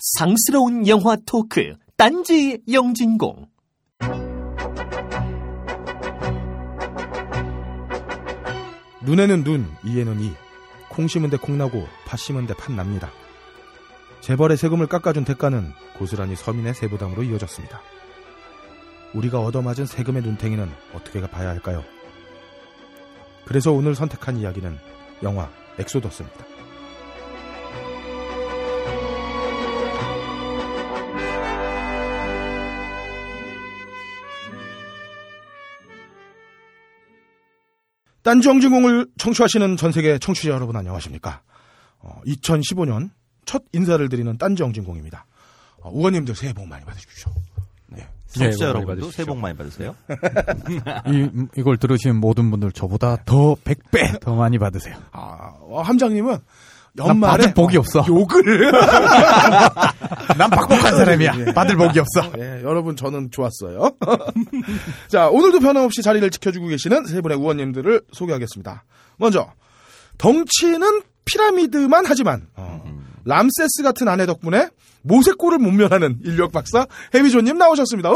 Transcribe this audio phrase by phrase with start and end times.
[0.00, 3.46] 상스러운 영화 토크 딴지 영진공
[9.02, 10.32] 눈에는 눈, 이에는 이.
[10.88, 13.10] 콩 심은 데 콩 나고 팥 심은 데 팥 납니다.
[14.20, 17.80] 재벌의 세금을 깎아준 대가는 고스란히 서민의 세부담으로 이어졌습니다.
[19.14, 21.84] 우리가 얻어맞은 세금의 눈탱이는 어떻게 봐야 할까요?
[23.44, 24.78] 그래서 오늘 선택한 이야기는
[25.22, 26.44] 영화 엑소더스입니다.
[38.22, 41.42] 딴지영진공을 청취하시는 전 세계 청취자 여러분 안녕하십니까?
[42.00, 43.10] 어, 2015년
[43.44, 45.26] 첫 인사를 드리는 딴지영진공입니다.
[45.82, 47.32] 어, 우원님들 새해 복 많이 받으십시오.
[47.88, 48.06] 네.
[48.28, 49.10] 청취자 예, 여러분도 받으십시오.
[49.10, 49.96] 새해 복 많이 받으세요.
[51.06, 54.96] 이, 이걸 들으시는 모든 분들 저보다 더 100배 더 많이 받으세요.
[55.12, 56.40] 아, 어, 함장님은 난
[56.98, 58.04] 연말에 복이 없어.
[58.08, 58.70] 욕을
[60.36, 61.52] 난 박복한 사람이야.
[61.54, 62.32] 받을 복이 없어.
[62.38, 63.92] 예, 여러분 저는 좋았어요.
[65.08, 68.84] 자, 오늘도 변함없이 자리를 지켜주고 계시는 세 분의 우원님들을 소개하겠습니다.
[69.18, 69.52] 먼저
[70.18, 72.82] 덩치는 피라미드만 하지만 어,
[73.24, 74.68] 람세스 같은 아내 덕분에
[75.02, 78.10] 모세골을 못 면하는 인력 박사 해비조님 나오셨습니다.
[78.10, 78.14] 우!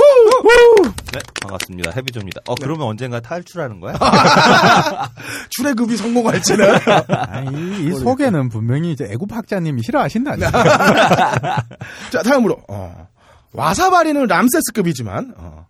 [1.13, 1.93] 네, 반갑습니다.
[1.97, 2.43] 해비조입니다.
[2.47, 3.95] 어, 그러면 언젠가 탈출하는 거야?
[5.51, 10.43] 출애굽이 성공할지는 아니, 이 소개는 분명히 이제 애국학자님이 싫어하신다니.
[12.11, 13.09] 자, 다음으로 어,
[13.53, 15.67] 와사바리는 람세스급이지만 어,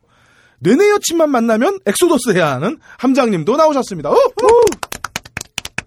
[0.59, 4.11] 뇌내 여친만 만나면 엑소더스 해야 하는 함장님도 나오셨습니다.
[4.11, 4.17] 우!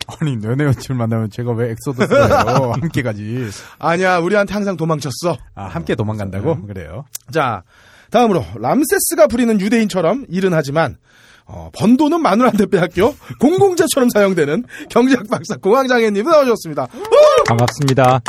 [0.10, 0.16] 우!
[0.20, 2.74] 아니, 뇌내 여친을 만나면 제가 왜 엑소더스예요?
[2.82, 3.50] 함께 가지.
[3.80, 5.38] 아니야, 우리한테 항상 도망쳤어.
[5.56, 6.66] 아, 함께 도망간다고?
[6.68, 7.06] 그래요.
[7.32, 7.64] 자,
[8.12, 10.98] 다음으로 람세스가 부리는 유대인처럼 일은 하지만
[11.46, 16.88] 어, 번 돈은 마누라한테 빼앗겨 공공재처럼 사용되는 경제학 박사 공황장애님 나오셨습니다.
[17.48, 18.22] 반갑습니다.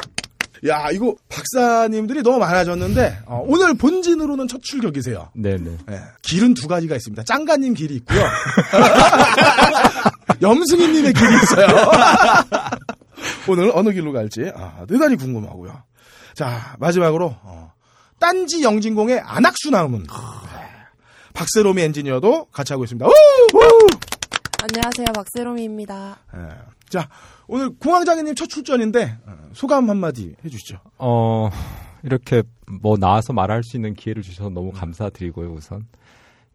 [0.66, 5.30] 야, 이거 박사님들이 너무 많아졌는데 어, 오늘 본진으로는 첫 출격이세요.
[5.34, 5.70] 네네.
[5.90, 7.22] 예, 길은 두 가지가 있습니다.
[7.24, 8.20] 짱가님 길이 있고요.
[10.42, 11.66] 염승희님의 길이 있어요.
[13.48, 15.82] 오늘 어느 길로 갈지 아, 대단히 궁금하고요.
[16.34, 17.72] 자 마지막으로 어,
[18.18, 20.04] 딴지 영진공의 안학수 나오는
[21.34, 23.06] 박세롬이 엔지니어도 같이 하고 있습니다.
[23.06, 23.10] 우!
[23.10, 23.86] 우!
[24.60, 26.16] 안녕하세요, 박세롬입니다.
[26.36, 26.48] 예.
[26.88, 27.08] 자
[27.48, 30.78] 오늘 공황장애님 첫 출전인데 어, 소감 한마디 해주시죠.
[30.98, 31.50] 어,
[32.02, 32.42] 이렇게
[32.80, 35.86] 뭐 나와서 말할 수 있는 기회를 주셔서 너무 감사드리고요, 우선.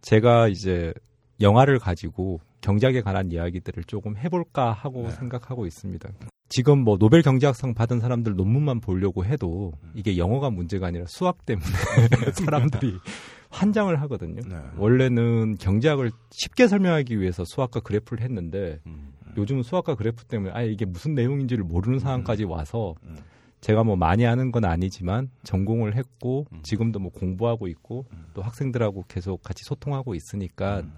[0.02, 0.94] 제가 이제
[1.42, 6.10] 영화를 가지고 경제학에 관한 이야기들을 조금 해볼까 하고 생각하고 있습니다.
[6.50, 11.66] 지금 뭐 노벨 경제학상 받은 사람들 논문만 보려고 해도 이게 영어가 문제가 아니라 수학 때문에
[12.46, 13.00] 사람들이
[13.50, 14.42] 환장을 하거든요.
[14.48, 14.56] 네.
[14.78, 19.13] 원래는 경제학을 쉽게 설명하기 위해서 수학과 그래프를 했는데 음.
[19.38, 23.18] 요즘은 수학과 그래프 때문에 아예 이게 무슨 내용인지를 모르는 상황까지 와서 음.
[23.62, 26.60] 제가 뭐 많이 아는 건 아니지만 전공을 했고 음.
[26.64, 30.94] 지금도 뭐 공부하고 있고 또 학생들하고 계속 같이 소통하고 있으니까 음.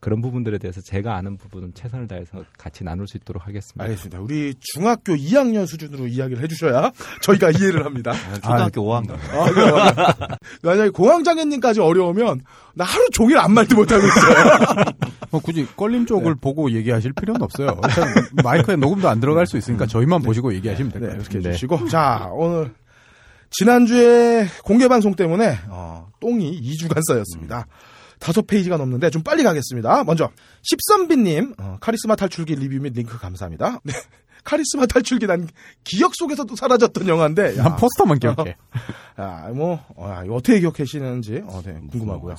[0.00, 3.82] 그런 부분들에 대해서 제가 아는 부분은 최선을 다해서 같이 나눌 수 있도록 하겠습니다.
[3.82, 4.20] 알겠습니다.
[4.20, 8.12] 우리 중학교 2학년 수준으로 이야기를 해주셔야 저희가 이해를 합니다.
[8.36, 9.16] 초등학교 5학년.
[9.32, 9.76] 아, 그래요?
[10.62, 12.42] 만약에 공황장애님까지 어려우면
[12.74, 14.84] 나 하루 종일 아무 말도 못하고 있어요.
[15.30, 17.80] 뭐 굳이 껄림 쪽을 보고 얘기하실 필요는 없어요.
[17.84, 18.08] 일단
[18.42, 21.20] 마이크에 녹음도 안 들어갈 수 있으니까 저희만 보시고 얘기하시면 네, 될까요?
[21.20, 21.88] 이렇게 해주시고.
[21.88, 22.72] 자, 오늘
[23.50, 27.66] 지난주에 공개 방송 때문에 어, 똥이 2주간 쌓였습니다.
[28.18, 30.04] 다섯 페이지가 넘는데 좀 빨리 가겠습니다.
[30.04, 30.30] 먼저
[30.62, 33.80] 13비님 어, 카리스마 탈출기 리뷰 및 링크 감사합니다.
[33.84, 33.92] 네,
[34.44, 35.48] 카리스마 탈출기 난
[35.84, 38.56] 기억 속에서도 사라졌던 영화인데 야, 난 포스터만 기억해.
[39.20, 42.34] 야, 뭐 어, 이거 어떻게 기억하시는지 어, 네, 궁금하고요.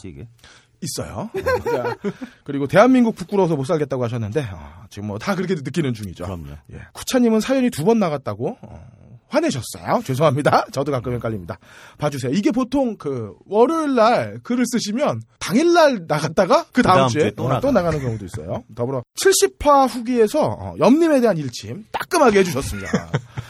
[0.81, 1.29] 있어요.
[1.65, 1.97] 자,
[2.45, 6.23] 그리고 대한민국 부끄러워서 못 살겠다고 하셨는데 어, 지금 뭐 다 그렇게 느끼는 중이죠.
[6.23, 6.51] 그럼요.
[6.71, 6.79] 예.
[6.93, 8.89] 쿠차님은 사연이 두 번 나갔다고 어,
[9.29, 10.01] 화내셨어요.
[10.03, 10.65] 죄송합니다.
[10.73, 11.57] 저도 가끔 헷갈립니다.
[11.97, 12.31] 봐주세요.
[12.33, 17.47] 이게 보통 그 월요일 날 글을 쓰시면 당일 날 나갔다가 그 다음, 주에 또 어,
[17.49, 17.59] 나가.
[17.61, 18.63] 또 나가는 경우도 있어요.
[18.75, 22.89] 더불어 70화 후기에서 어, 염님에 대한 일침 따끔하게 해주셨습니다.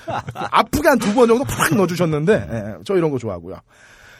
[0.52, 3.58] 아프게 한 두 번 정도 팍 넣어주셨는데 예, 저 이런 거 좋아하고요.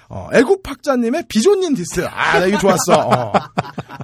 [0.10, 2.06] 어, 애국학자님의 비조님 디스.
[2.10, 3.00] 아, 나 이거 좋았어.
[3.08, 3.34] 어.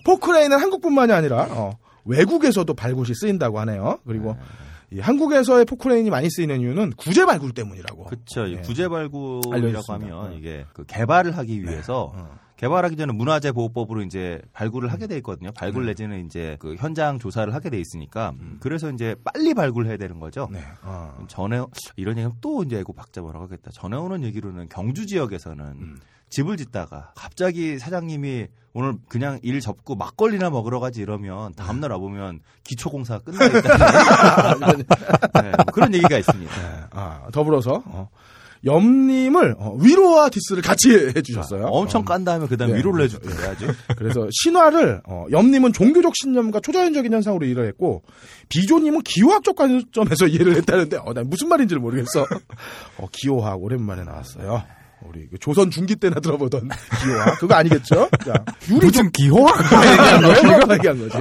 [0.06, 4.00] 포크레인은 한국뿐만이 아니라 어, 외국에서도 발굴이 쓰인다고 하네요.
[4.06, 8.06] 그리고 이 한국에서의 포크레인이 많이 쓰이는 이유는 구제 발굴 때문이라고.
[8.06, 8.46] 그쵸.
[8.46, 8.62] 이 예.
[8.62, 9.94] 구제 발굴이라고.
[9.94, 10.38] 하면 네.
[10.38, 12.38] 이게 그 개발을 하기 위해서 어.
[12.58, 15.52] 개발하기 전에 문화재 보호법으로 이제 발굴을 하게 돼 있거든요.
[15.52, 15.90] 발굴 네.
[15.90, 20.48] 내지는 이제 그 현장 조사를 하게 돼 있으니까 그래서 이제 빨리 발굴해야 되는 거죠.
[20.52, 20.54] 음.
[20.54, 20.62] 네.
[20.84, 21.26] 어.
[21.28, 21.62] 전에
[21.98, 23.72] 이런 얘기하면 또 이제 애국 박자 뭐라고 하겠다.
[23.72, 26.00] 전에 오는 얘기로는 경주 지역에서는 음.
[26.30, 28.48] 집을 짓다가 갑자기 사장님이
[28.78, 34.56] 오늘 그냥 일 접고 막걸리나 먹으러 가지 이러면 다음날 와보면 기초공사 끝나겠다.
[35.42, 36.54] 네, 뭐 그런 얘기가 있습니다.
[36.54, 36.84] 네.
[36.92, 38.10] 아, 더불어서 어,
[38.66, 41.68] 염님을 어, 위로와 디스를 같이 해주셨어요.
[41.68, 42.76] 엄청 어, 깐 다음에 그다음 예.
[42.76, 43.68] 위로를 해줬던데 아주.
[43.96, 48.04] 그래서 신화를 어, 염님은 종교적 신념과 초자연적인 현상으로 이해를 했고
[48.50, 52.26] 비조님은 기호학적 관점에서 이해를 했다는데 어, 난 무슨 말인지를 모르겠어.
[52.98, 54.64] 어, 기호학 오랜만에 나왔어요.
[55.10, 56.70] 우리 그 조선 중기 때나 들어보던
[57.02, 58.10] 기호학 그거 아니겠죠?
[58.26, 58.88] 자, 유리?
[58.96, 60.40] 얘기한 거예요?
[60.64, 61.20] 이거 얘기한 거지.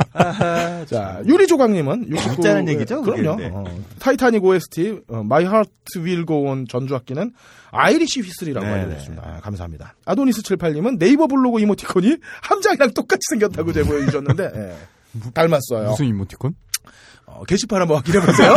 [0.86, 3.02] 자, 유리 조각님은 69, 진짜는 얘기죠?
[3.02, 3.36] 그럼요.
[3.36, 3.50] 네.
[3.52, 3.64] 어,
[3.98, 7.32] 타이타닉 OST 어, My Heart Will Go On 전주악기는
[7.70, 9.22] Irish whistle이라고 네, 알려주셨습니다.
[9.24, 9.94] 아, 감사합니다.
[10.04, 14.76] 아도니스 78님은 네이버 블로그 이모티콘이 함장이랑 똑같이 생겼다고 제보해 주셨는데 예,
[15.32, 15.90] 닮았어요.
[15.90, 16.54] 무슨 이모티콘?
[17.26, 18.52] 어, 게시판 한번 확인해보세요.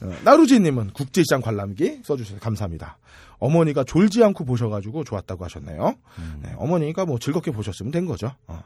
[0.00, 2.98] 어, 나루지님은 국제시장 관람기 써주셔서 감사합니다.
[3.42, 5.94] 어머니가 졸지 않고 보셔가지고 좋았다고 하셨네요.
[6.42, 8.32] 네, 어머니가 뭐 즐겁게 보셨으면 된 거죠.
[8.46, 8.62] 어.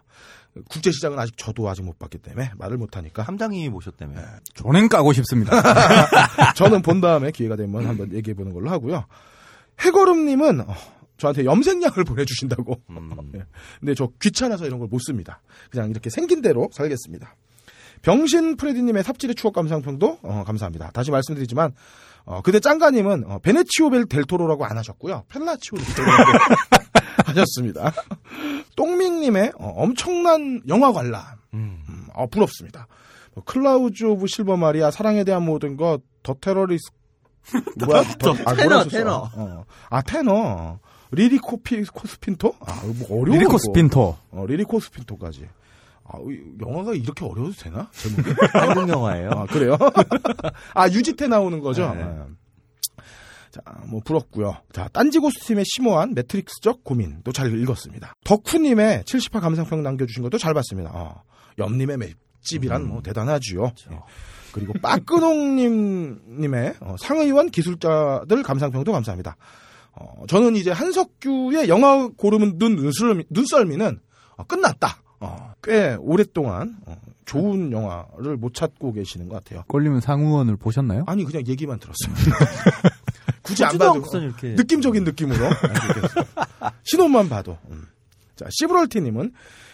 [0.69, 4.17] 국제시장은 아직 저도 아직 못 봤기 때문에 말을 못하니까 함장님이 보셨다며.
[4.55, 5.51] 조낸 까고 싶습니다.
[6.57, 9.05] 저는 본 다음에 기회가 되면 한번 얘기해보는 걸로 하고요.
[9.81, 10.75] 해거름님은 어,
[11.19, 12.81] 저한테 염색약을 보내주신다고.
[12.91, 13.33] 음.
[13.35, 13.45] 예.
[13.81, 15.41] 근데 저 귀찮아서 이런 걸 못 씁니다.
[15.71, 17.35] 그냥 이렇게 생긴 대로 살겠습니다.
[18.03, 20.91] 병신 프레디님의 삽질의 추억 감상평도 어, 감사합니다.
[20.93, 21.73] 다시 말씀드리지만
[22.27, 25.25] 어, 그때 짱가님은 어, 베네치오 벨 델토로라고 안 하셨고요.
[25.29, 26.23] 펠라치오 델토로라고
[27.27, 27.93] 하셨습니다.
[28.77, 31.23] 똥밍님의 어, 엄청난 영화 관람
[31.55, 31.83] 음.
[31.89, 32.87] 음, 어, 부럽습니다.
[33.35, 36.91] 뭐, 클라우즈 오브 실버 마리아 사랑에 대한 모든 것 더 테러리스
[37.87, 38.83] 뭐야 더, 아, 테너?
[38.89, 39.31] 테너.
[39.33, 39.65] 어.
[39.91, 40.81] 아 테너
[41.13, 43.59] 리리 코피 코스핀토 아 뭐 어려워 리리코 이거.
[43.59, 44.19] 스핀터.
[44.33, 45.49] 어, 리리 코스핀토까지
[46.09, 48.23] 아 이- 영화가 이렇게 어려워도 되나 제목이
[48.53, 49.31] 한국 영화예요.
[49.31, 49.77] 아 그래요
[50.75, 52.05] 아 유지태 나오는 거죠 네.
[52.05, 52.17] 네.
[53.51, 60.39] 자뭐 부럽고요 자 딴지 고스팀의 심오한 매트릭스적 고민도 잘 읽었습니다 덕후님의 70화 감상평 남겨주신 것도
[60.39, 61.23] 잘 봤습니다 어,
[61.59, 62.89] 염님의 맷집이란 음.
[62.89, 63.91] 뭐 대단하지요 그렇죠.
[63.93, 63.99] 예.
[64.53, 69.37] 그리고 빠끄농님님의 어, 상의원 기술자들 감상평도 감사합니다.
[69.93, 72.09] 어, 저는 이제 한석규의 영화
[72.59, 74.01] 눈 눈썰미, 눈썰미는
[74.37, 75.03] 어, 끝났다.
[75.21, 79.65] 어, 꽤 오랫동안 어, 좋은 영화를 못 찾고 계시는 것 같아요.
[79.69, 81.05] 꼴리면 상우원을 보셨나요?
[81.07, 82.15] 아니 그냥 얘기만 들었어요.
[83.43, 84.49] 굳이 안 봐도 않고선 이렇게.
[84.55, 85.39] 느낌적인 느낌으로
[86.85, 87.59] 신혼만 봐도.
[87.71, 87.87] 음.
[88.35, 89.33] 자 시브럴티님은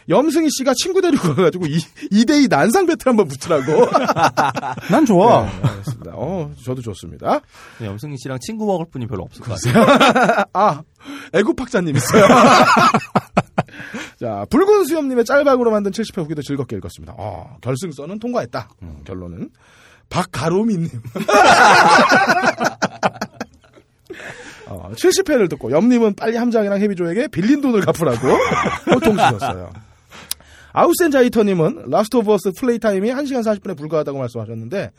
[0.08, 1.78] 염승희 씨가 친구 데리고 가가지고 이
[2.10, 3.88] 2대2 난상 배틀 한번 붙으라고.
[4.90, 5.44] 난 좋아.
[5.44, 6.12] 네, 알겠습니다.
[6.14, 7.40] 어, 저도 좋습니다.
[7.78, 10.44] 네, 염승희 씨랑 친구 먹을 분이 별로 없을 것 같아요.
[10.52, 10.82] 아,
[11.32, 12.26] 애국학자님 있어요.
[14.18, 17.14] 자, 붉은 수염님의 짤방으로 만든 70회 후기도 즐겁게 읽었습니다.
[17.18, 18.68] 아, 결승선은 통과했다.
[18.82, 19.50] 음, 결론은.
[20.08, 20.88] 박가로미님.
[24.68, 28.26] 어, 70회를 듣고 염님은 빨리 함장이랑 해비조에게 빌린 돈을 갚으라고
[28.92, 29.70] 보통 주셨어요.
[30.72, 34.90] 아우센자이터님은 Last of Us play time이 1시간 40분에 불과하다고 말씀하셨는데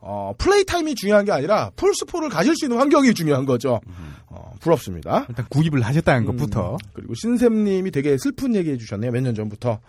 [0.00, 3.80] 어, play time이 중요한 게 아니라 플스포를 가질 수 있는 환경이 중요한 거죠.
[4.26, 5.26] 어, 부럽습니다.
[5.28, 6.76] 일단 구입을 하셨다는 것부터.
[6.92, 9.10] 그리고 신샘님이 되게 슬픈 얘기 해주셨네요.
[9.10, 9.80] 몇 년 전부터.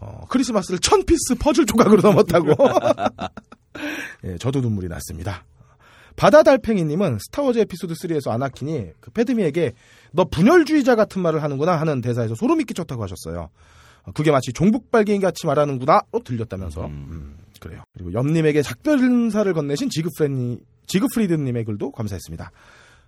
[0.00, 2.54] 어, 크리스마스를 천 piece 퍼즐 조각으로 넘었다고.
[4.24, 5.44] 예, 저도 눈물이 났습니다.
[6.16, 9.72] 바다달팽이님은 스타워즈 에피소드 3에서 아나킨이 그 패드미에게
[10.12, 13.50] 너 분열주의자 같은 말을 하는구나 하는 대사에서 소름이 끼쳤다고 하셨어요.
[14.04, 16.86] 어, 그게 마치 종북발갱이 같이 말하는구나로 들렸다면서.
[16.86, 17.82] 음, 그래요.
[17.92, 22.50] 그리고 염님에게 작별 인사를 건네신 지그프렌니, 지그프리드님의 글도 감사했습니다.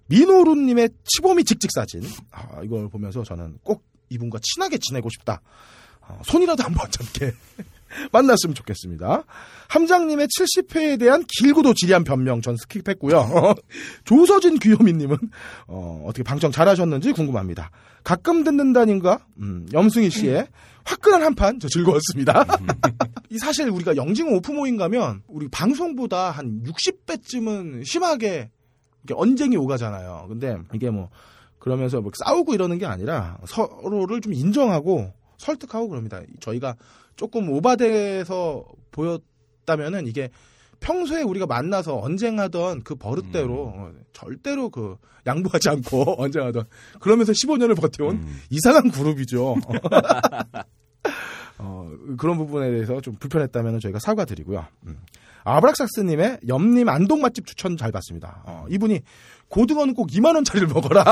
[0.06, 2.02] 민호루님의 치보미 직직 사진.
[2.32, 5.40] 아, 이걸 보면서 저는 꼭 이분과 친하게 지내고 싶다.
[6.00, 7.33] 어, 손이라도 한번 잡게
[8.12, 9.25] 만났으면 좋겠습니다.
[9.68, 13.56] 함장님의 70회에 대한 길고도 지리한 변명 전 스킵했고요.
[14.04, 15.16] 조서진 귀요미님은
[15.68, 17.70] 어, 떻게 방청 잘하셨는지 궁금합니다.
[18.02, 20.47] 가끔 듣는다님과 음, 염승희 씨의
[20.85, 22.44] 화끈한 한판 저 즐거웠습니다.
[23.30, 28.50] 이 사실 우리가 영징 오프 모임 가면 우리 방송보다 한 60배쯤은 심하게
[29.12, 30.26] 언쟁이 오가잖아요.
[30.28, 31.11] 근데 이게 뭐
[31.59, 36.20] 그러면서 뭐 싸우고 이러는 게 아니라 서로를 좀 인정하고 설득하고 그럽니다.
[36.40, 36.76] 저희가
[37.17, 40.31] 조금 오바돼서 보였다면은 이게
[40.81, 46.64] 평소에 우리가 만나서 언쟁 하던 그 버릇대로 어, 절대로 그 양보하지 않고 언쟁 하던
[47.00, 48.40] 그러면서 15년을 버텨온 음.
[48.49, 49.57] 이상한 그룹이죠.
[51.59, 54.64] 어, 그런 부분에 대해서 좀 불편했다면 저희가 사과드리고요.
[54.87, 54.99] 음.
[55.45, 58.43] 아브락삭스님의 염님 안동 맛집 추천 잘 봤습니다.
[58.47, 59.00] 어, 이분이
[59.49, 61.05] 고등어는 꼭 2만 원짜리를 먹어라.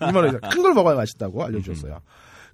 [0.00, 2.00] 2만 원, 큰 걸 먹어야 맛있다고 알려주셨어요.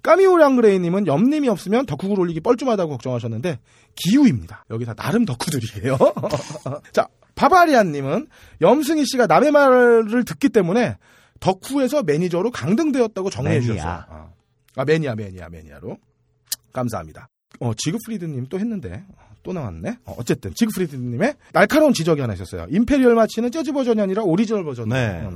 [0.03, 3.59] 까미오량그레이님은 염님이 없으면 덕후글 올리기 뻘쭘하다고 걱정하셨는데
[3.95, 4.65] 기우입니다.
[4.69, 5.97] 여기 다 나름 덕후들이에요.
[6.91, 8.27] 자, 바바리안님은
[8.61, 10.97] 염승희 씨가 남의 말을 듣기 때문에
[11.39, 13.73] 덕후에서 매니저로 강등되었다고 정리해 매니아.
[13.73, 13.91] 주셨어요.
[14.09, 14.29] 아,
[14.75, 15.97] 아, 매니아, 매니아, 매니아로.
[16.73, 17.29] 감사합니다.
[17.59, 19.05] 어, 지그프리드님 또 했는데
[19.49, 19.97] 또또 나왔네.
[20.05, 22.67] 어, 어쨌든 지그프리드님의 날카로운 지적이 하나 있었어요.
[22.69, 24.89] Imperial March는 재즈 버전이 아니라 오리지널 버전.
[24.89, 25.27] 네.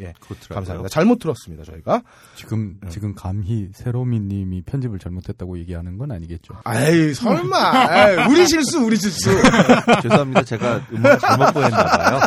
[0.00, 0.12] 예.
[0.20, 0.54] 그렇더라고요.
[0.54, 0.88] 감사합니다.
[0.88, 1.64] 잘못 들었습니다.
[1.64, 2.02] 저희가.
[2.36, 2.90] 지금 네.
[2.90, 6.54] 지금 감히 세로미님이 편집을 잘못했다고 얘기하는 건 아니겠죠?
[6.64, 7.56] 아이 설마.
[7.56, 9.30] 아이, 우리 실수, 우리 실수.
[10.02, 10.42] 죄송합니다.
[10.42, 12.20] 제가 음악 잘못 보였나 봐요.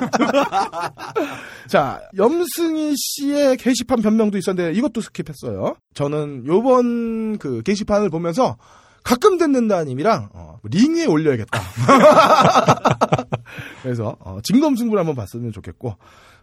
[1.67, 5.77] 자, 염승희 씨의 게시판 변명도 있었는데 이것도 스킵했어요.
[5.93, 8.57] 저는 요번 그 게시판을 보면서
[9.05, 11.61] 가끔 듣는다님이랑 어, 링 위에 올려야겠다.
[13.83, 15.89] 그래서 어, 진검승부를 한번 봤으면 좋겠고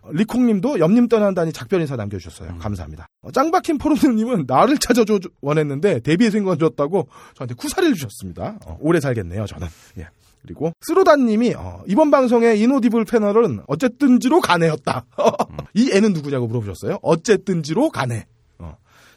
[0.02, 2.56] 어, 리콩님도 염님 떠난다니 작별 인사 남겨주셨어요.
[2.58, 3.08] 감사합니다.
[3.22, 8.58] 어, 짱박힌 포로님은 나를 찾아줘 주- 원했는데 데뷔의 생건 줬다고 저한테 쿠사리를 주셨습니다.
[8.64, 9.66] 어, 오래 살겠네요, 저는.
[9.98, 10.08] 예.
[10.42, 15.04] 그리고 스로다님이 어, 이번 방송의 이노디블 패널은 어쨌든지로 가네였다.
[15.74, 16.98] 이 애는 누구냐고 물어보셨어요.
[17.02, 18.26] 어쨌든지로 가네.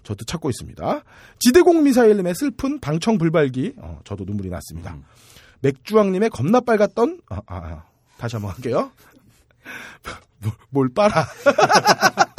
[0.06, 1.04] 어, 저도 찾고 있습니다.
[1.40, 3.74] 지대공 미사일님의 슬픈 방청 불발기.
[3.78, 4.94] 어, 저도 눈물이 났습니다.
[4.94, 5.04] 음.
[5.62, 7.84] 맥주왕님의 겁나 빨갔던 아, 아, 아.
[8.18, 8.92] 다시 한번 할게요.
[10.40, 11.26] 뭘, 뭘 빨아.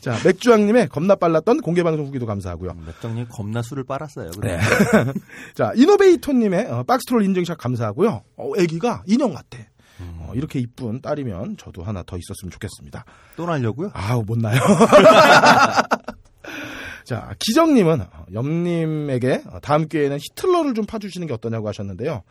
[0.00, 2.74] 자, 맥주왕님의 겁나 빨랐던 공개방송 후기도 감사하고요.
[2.86, 4.30] 맥정님 겁나 술을 빨았어요.
[4.40, 4.58] 네.
[5.54, 8.22] 자, 이노베이터님의 어, 박스트롤 인증샷 감사하고요.
[8.36, 9.58] 어, 애기가 인형 같아.
[10.00, 13.04] 어, 이렇게 이쁜 딸이면 저도 하나 더 있었으면 좋겠습니다.
[13.36, 13.90] 또 날려고요?
[13.94, 14.60] 아우, 못 나요.
[17.08, 22.22] 자, 기정님은 어, 염님에게 어, 다음 기회에는 히틀러를 좀 파주시는 게 어떠냐고 하셨는데요.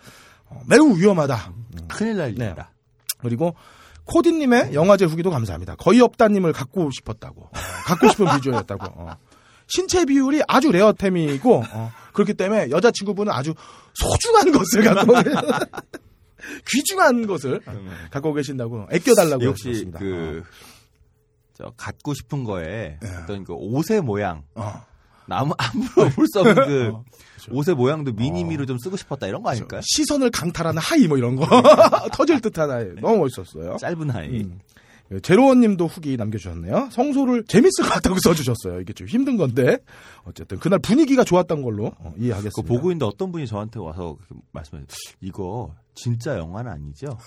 [0.46, 1.52] 어, 매우 위험하다.
[1.88, 2.72] 큰일 날 일이다.
[3.18, 3.56] 그리고
[4.06, 5.78] 코디님의 영화제 후기도 감사합니다.
[5.78, 7.46] 거의 없다님을 갖고 싶었다고.
[7.46, 7.52] 어,
[7.88, 8.86] 갖고 싶은 비주얼이었다고.
[8.86, 9.18] 어.
[9.66, 13.56] 신체 비율이 아주 레어템이고 어, 그렇기 때문에 여자친구분은 아주
[13.96, 15.14] 소중한 것을 갖고
[16.70, 17.62] 귀중한 것을
[18.12, 19.98] 갖고 계신다고 애껴달라고 역시 하셨습니다.
[19.98, 20.44] 그,
[21.58, 24.44] 저, 갖고 싶은 거에 어떤 그 옷의 모양.
[24.56, 24.74] 어.
[25.30, 27.04] 아무, 아무로 볼 수 없는 그 어,
[27.52, 29.82] 옷의 모양도 미니미로 좀 쓰고 싶었다 이런 거 아닐까요?
[29.84, 31.46] 시선을 강탈하는 하의 뭐 이런 거
[32.14, 33.76] 터질 듯한 하의 너무 멋있었어요.
[33.78, 34.44] 짧은 하의.
[34.44, 34.60] 음.
[35.22, 36.90] 제로원님도 후기 남겨주셨네요.
[36.92, 38.82] 성소를 재밌을 것 같다고 써주셨어요.
[38.82, 39.78] 이게 좀 힘든 건데
[40.26, 42.62] 어쨌든 그날 분위기가 좋았던 걸로 어, 이해하겠습니다.
[42.74, 44.18] 보고 있는데 어떤 분이 저한테 와서
[44.52, 44.84] 말씀해
[45.22, 47.18] 이거 진짜 영화는 아니죠?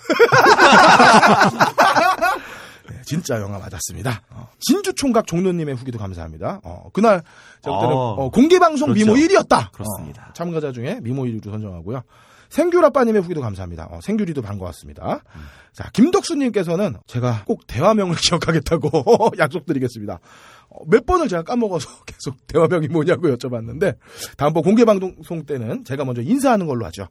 [2.91, 4.21] 네, 진짜 영화 맞았습니다.
[4.31, 6.61] 어, 진주 총각 종로님의 후기도 감사합니다.
[6.63, 7.21] 어, 그날
[7.63, 9.05] 볼 때는 어, 어, 공개 방송 그렇죠.
[9.05, 9.71] 미모 1위였다.
[9.71, 10.31] 그렇습니다.
[10.33, 12.03] 참가자 중에 미모 1위로 선정하고요.
[12.51, 13.87] 생귤 아빠님의 후기도 감사합니다.
[13.89, 15.21] 어, 생귤이도 반가웠습니다.
[15.35, 15.41] 음.
[15.71, 18.89] 자, 김덕수님께서는 제가 꼭 대화명을 기억하겠다고
[19.39, 20.19] 약속드리겠습니다.
[20.69, 23.95] 어, 몇 번을 제가 까먹어서 계속 대화명이 뭐냐고 여쭤봤는데
[24.35, 27.07] 다음번 공개 방송 때는 제가 먼저 인사하는 걸로 하죠.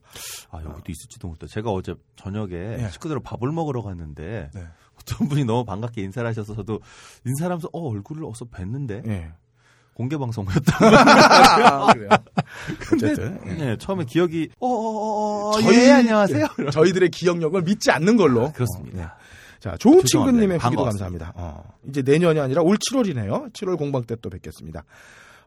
[0.50, 1.38] 아 여기도 있을지도 몰라.
[1.48, 2.90] 제가 어제 저녁에 네.
[2.90, 4.64] 식구들하고 밥을 먹으러 갔는데 네.
[5.00, 6.80] 어떤 분이 너무 반갑게 인사를 하셔서 저도
[7.26, 9.32] 인사하면서 어 얼굴을 어서 뵀는데 예.
[9.94, 10.78] 공개 방송이었다.
[11.88, 12.08] 아, 그래요.
[12.94, 13.52] 어쨌든 예.
[13.54, 16.46] 네, 처음에 기억이 어어어 저희- 예 안녕하세요.
[16.72, 19.16] 저희들의 기억력을 믿지 않는 걸로 그렇습니다.
[19.58, 20.02] 자, 좋은.
[20.04, 20.84] 친구님의 후기도.
[20.84, 21.32] 감사합니다.
[21.36, 23.52] 어, 이제 내년이 아니라 올 7월이네요.
[23.52, 24.84] 7월 공방 때 또 뵙겠습니다.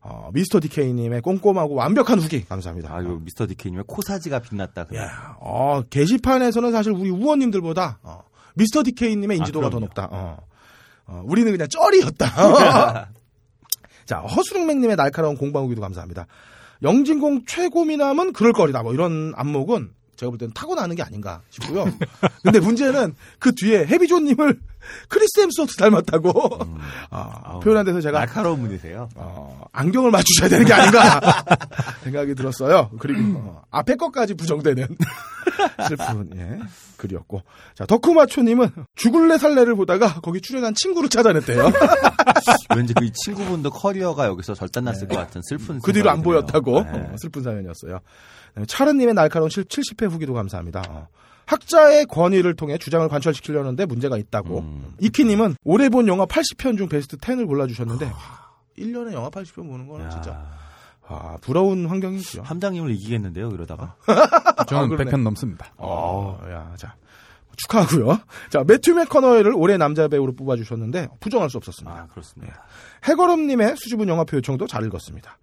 [0.01, 2.93] 어, 미스터 디케이님의 꼼꼼하고 완벽한 후기 감사합니다.
[2.93, 4.83] 아유 미스터 디케이님의 코사지가 빛났다.
[4.85, 4.99] 그래.
[4.99, 8.21] 야, 어, 게시판에서는 사실 우리 우원님들보다 어,
[8.55, 9.85] 미스터 디케이님의 인지도가 더 그럼요.
[9.85, 10.07] 높다.
[10.11, 10.37] 어.
[11.05, 13.09] 어, 우리는 그냥 쩔이었다.
[14.05, 16.27] 자, 허수릉맹님의 날카로운 공방 후기도 감사합니다.
[16.81, 18.83] 영진공 최고 미남은 그럴 거리다.
[18.83, 21.85] 뭐 이런 안목은 제가 볼 때는 타고나는 게 아닌가 싶고요.
[22.43, 24.59] 근데 문제는 그 뒤에 해비조님을
[25.07, 26.59] 크리스 헴스워스 닮았다고
[27.09, 29.09] 아, 아우, 표현한 데서 제가 날카로운 분이세요.
[29.15, 31.21] 어, 안경을 맞추셔야 되는 게 아닌가
[32.03, 32.89] 생각이 들었어요.
[32.99, 34.87] 그리고 어, 앞에 것까지 부정되는
[35.87, 36.59] 슬픈 예,
[36.97, 37.41] 글이었고
[37.75, 41.71] 자 덕후마초님은 죽을래 살래를 보다가 거기 출연한 친구를 찾아냈대요.
[42.75, 45.79] 왠지 그이 친구분도 커리어가 여기서 절단났을 것 같은 슬픈.
[45.79, 46.83] 그 뒤로 안 보였다고.
[46.83, 46.89] 네.
[46.91, 47.99] 어, 슬픈 사연이었어요.
[48.55, 50.83] 네, 차르님의 날카로운 70회 후기도 감사합니다.
[50.89, 51.07] 어.
[51.45, 54.59] 학자의 권위를 통해 주장을 관철시키려는데 문제가 있다고.
[54.59, 54.93] 음.
[54.99, 58.11] 이키님은 올해 본 영화 80편 중 베스트 10을 골라주셨는데
[58.77, 60.45] 1년에 영화 80편 보는 거는 야, 진짜
[61.05, 62.43] 아, 부러운 환경이죠.
[62.43, 63.95] 함장님을 이기겠는데요, 이러다가.
[64.67, 65.11] 저는 아, 그러네.
[65.11, 65.73] 100편 넘습니다.
[65.77, 66.95] 어, 야, 자.
[67.55, 68.19] 축하하고요.
[68.49, 71.95] 자, 매튜 맥커너이를 올해 남자 배우로 뽑아주셨는데 부정할 수 없었습니다.
[71.95, 72.63] 아, 그렇습니다.
[73.07, 75.37] 해거럼님의 수줍은 영화표 요청도 잘 읽었습니다.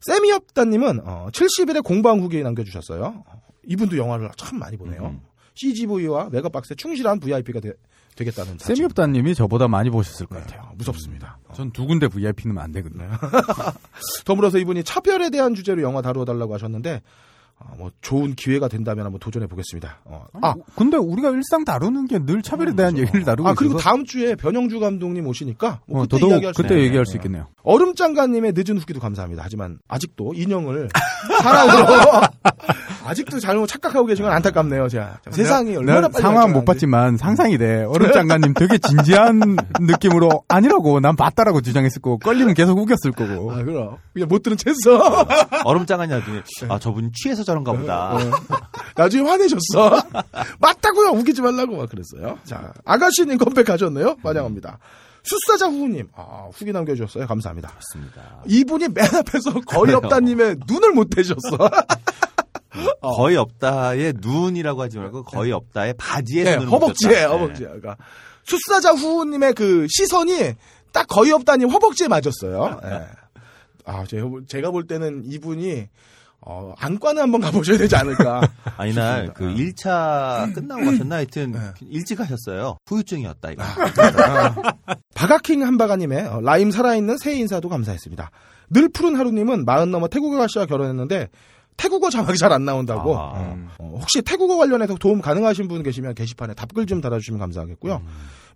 [0.00, 3.24] 세미업다님은 어, 70일의 공방 후기 남겨주셨어요.
[3.26, 5.06] 어, 이분도 영화를 참 많이 보네요.
[5.06, 5.20] 음.
[5.54, 7.72] CGV와 메가박스에 충실한 VIP가 되,
[8.16, 10.72] 겠다는 세미업다님이 저보다 많이 보셨을 것 같아요.
[10.76, 11.38] 무섭습니다.
[11.54, 13.08] 전두 군데 VIP는 안 되거든요.
[14.24, 17.02] 더불어서 이분이 차별에 대한 주제로 영화 다루어 달라고 하셨는데
[17.58, 20.00] 어, 뭐 좋은 기회가 된다면 한번 도전해 보겠습니다.
[20.04, 23.84] 어, 아, 근데 우리가 일상 다루는 게 늘 차별에 대한 얘기를 다루고 아 그리고 있어서
[23.84, 26.86] 다음 주에 변영주 감독님 오시니까 뭐 어, 그때 더더욱 이야기할 수 그때 있네요.
[26.86, 27.18] 얘기할 수 네.
[27.18, 27.46] 있겠네요.
[27.62, 29.42] 얼음장가님의 늦은 후기도 감사합니다.
[29.44, 30.88] 하지만 아직도 인형을
[31.42, 31.86] 사랑으로
[33.04, 35.18] 아직도 잘못 착각하고 계신 건 안타깝네요, 제가.
[35.30, 36.64] 세상이 얼마나 난 빨리 상황 못.
[36.64, 37.84] 봤지만 상상이 돼.
[37.84, 43.52] 얼음 장관님 되게 진지한 느낌으로 아니라고 난 봤다라고 주장했을 거고 껄리면 계속 우겼을 거고.
[43.52, 43.96] 아, 그럼.
[44.12, 45.26] 그냥 못 들은 채서.
[45.64, 48.16] 얼음장아니 나중에 아 저분 취해서 저런가 보다.
[48.96, 50.02] 나중에 화내셨어.
[50.60, 51.10] 맞다고요.
[51.10, 52.38] 우기지 말라고 막 그랬어요.
[52.44, 54.16] 자, 아가씨님 컴백하셨네요.
[54.22, 54.78] 환영합니다.
[55.26, 57.26] 숫사자 후우님, 아, 후기 남겨주셨어요.
[57.26, 57.72] 감사합니다.
[57.74, 58.20] 맞습니다.
[58.46, 61.38] 이분이 맨 앞에서 거의 없다님의 눈을 못 대셨어.
[63.00, 67.24] 거의 없다의 눈이라고 하지 말고 거의 없다의 바지에 네, 허벅지에.
[67.24, 67.66] 허벅지에.
[67.66, 67.96] 그러니까
[68.44, 70.54] 숫사자 후우님의 그 시선이
[70.92, 72.80] 딱 거의 없다님 허벅지에 맞았어요.
[72.84, 73.00] 예.
[73.86, 75.88] 아, 제가, 볼- 제가 볼 때는 이분이
[76.46, 78.42] 어, 안과는 한번 가보셔야 되지 않을까.
[78.76, 81.58] 아니 날 그 1차 끝나고 가셨나 하여튼 네.
[81.88, 82.76] 일찍 하셨어요.
[82.86, 83.62] 후유증이었다 이거.
[85.14, 88.30] 바가킹 한바가님의 어, 라임 살아있는 새 인사도 감사했습니다.
[88.70, 91.28] 늘 푸른 하루님은 마흔 넘어 태국어 가씨와 결혼했는데
[91.76, 93.16] 태국어 자막이 잘 안 나온다고.
[93.18, 93.56] 아.
[93.78, 98.02] 어, 혹시 태국어 관련해서 도움 가능하신 분 계시면 게시판에 답글 좀 달아주시면 감사하겠고요.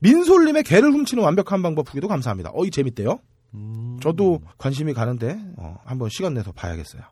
[0.00, 2.50] 민솔님의 개를 훔치는 완벽한 방법 후기도 감사합니다.
[2.54, 3.18] 어이 재밌대요.
[3.54, 3.98] 음.
[4.02, 7.02] 저도 관심이 가는데 어, 한번 시간 내서 봐야겠어요.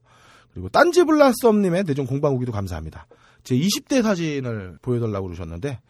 [0.52, 3.06] 그리고 딴지 블라썸님의 내정 공방 후기도 감사합니다.
[3.42, 5.80] 제 20대 사진을 보여달라고 그러셨는데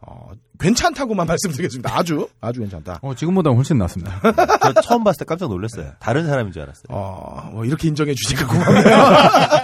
[0.00, 1.96] 어, 괜찮다고만 말씀드리겠습니다.
[1.96, 3.00] 아주 아주 괜찮다.
[3.02, 4.20] 어, 지금보다 훨씬 낫습니다.
[4.62, 5.92] 저 처음 봤을 때 깜짝 놀랐어요.
[5.98, 6.84] 다른 사람인 줄 알았어요.
[6.88, 8.96] 어, 뭐 이렇게 인정해 주니까 고맙네요.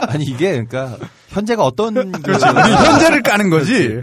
[0.09, 0.97] 아니 이게 그러니까
[1.29, 4.01] 현재가 어떤 그 우리 현재를 까는 거지.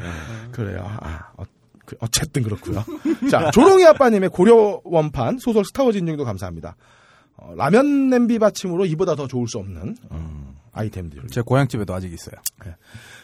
[0.52, 0.86] 그래요.
[1.02, 1.44] 아, 어,
[1.86, 2.84] 그, 어쨌든 그렇고요.
[3.30, 6.76] 자, 조롱이 아빠님의 고려 원판 소설 스타워즈 인증도 감사합니다.
[7.38, 11.24] 어, 라면 냄비 받침으로 이보다 더 좋을 수 없는 어, 아이템들.
[11.32, 12.36] 제 고향집에도 아직 있어요.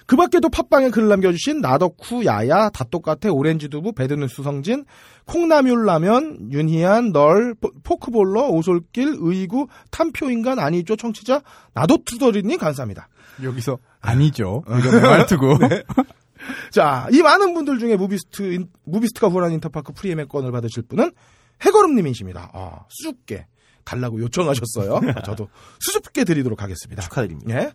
[0.08, 4.86] 그 밖에도 팟빵에 글을 남겨주신 나덕후, 야야, 다 똑같아, 오렌지두부, 배드뉴스 성진,
[5.26, 11.42] 콩나물라면, 윤희안, 널, 포- 포크볼러, 오솔길, 의구, 탐표인간 아니죠, 청취자,
[11.74, 13.10] 나도투더리님 감사합니다.
[13.44, 14.64] 여기서 아니죠.
[14.66, 15.58] 이거 말투고.
[16.72, 21.12] 자, 이 많은 분들 중에 무비스트, 인- 무비스트가 후원한 인터파크 프리엠의 건을 받으실 분은
[21.66, 22.52] 해거름님이십니다.
[22.54, 23.48] 아, 수줍게
[23.84, 25.00] 달라고 요청하셨어요.
[25.26, 25.48] 저도
[25.80, 27.02] 수줍게 드리도록 하겠습니다.
[27.04, 27.56] 축하드립니다.
[27.58, 27.72] 예.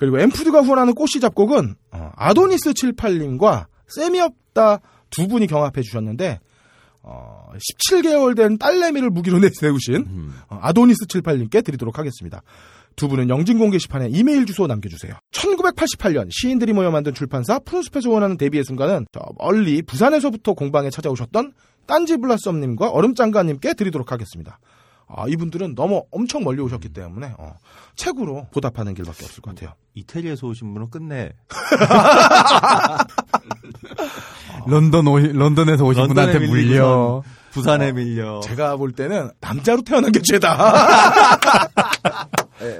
[0.00, 6.40] 그리고 엠푸드가 후원하는 꽃씨 잡곡은 어, 아도니스 78님과 쌤이 없다 두 분이 경합해 주셨는데
[7.02, 7.50] 어,
[7.90, 10.34] 17개월 된 딸내미를 무기로 내세우신 음.
[10.48, 12.40] 어, 아도니스 78님께 드리도록 하겠습니다.
[12.96, 15.12] 두 분은 영진공 게시판에 이메일 주소 남겨주세요.
[15.32, 21.52] 1988년 시인들이 모여 만든 출판사 푸른숲에서 원하는 데뷔의 순간은 저 멀리 부산에서부터 공방에 찾아오셨던
[21.86, 24.60] 딴지 블라썸님과 얼음장가님께 드리도록 하겠습니다.
[25.14, 27.56] 아, 이분들은 너무 엄청 멀리 오셨기 때문에 어,
[27.96, 29.74] 책으로 보답하는 길밖에 없을 것 같아요.
[29.94, 31.32] 이태리에서 오신 분은 끝내
[34.66, 37.22] 런던 오 런던에서 오신 런던에 분한테 물려.
[37.50, 38.40] 부산에 밀려.
[38.40, 41.38] 제가 볼 때는 남자로 태어난 게 죄다.
[42.62, 42.78] 예.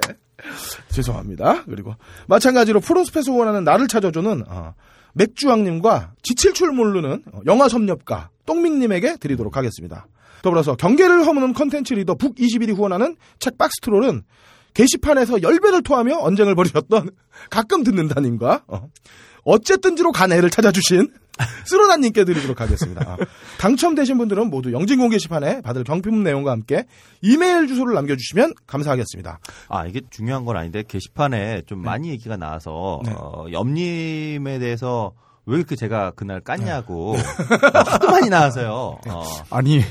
[0.90, 1.64] 죄송합니다.
[1.64, 1.94] 그리고
[2.28, 4.74] 마찬가지로 프로스페스 원하는 나를 찾아주는 어,
[5.14, 10.06] 맥주왕님과 지칠 줄 모르는 어, 영화 섭렵가 똥민님에게 드리도록 하겠습니다.
[10.42, 14.22] 더불어서 경계를 허무는 컨텐츠 리더 북21이 후원하는 책 박스트롤은
[14.74, 17.10] 게시판에서 열배를 토하며 언쟁을 벌이셨던
[17.50, 18.88] 가끔 듣는다님과 어,
[19.44, 21.08] 어쨌든지로 간 애를 찾아주신
[21.64, 23.02] 쓰로나님께 드리도록 하겠습니다.
[23.12, 23.16] 아,
[23.58, 26.84] 당첨되신 분들은 모두 영진공 게시판에 받을 경품 내용과 함께
[27.22, 29.40] 이메일 주소를 남겨주시면 감사하겠습니다.
[29.68, 33.12] 아 이게 중요한 건 아닌데 게시판에 좀 많이 얘기가 나와서 네.
[33.16, 35.12] 어, 염님에 대해서
[35.50, 38.98] 왜 이렇게 제가 그날 깠냐고 어, 하도 많이 나와서요.
[39.08, 39.82] 어, 아니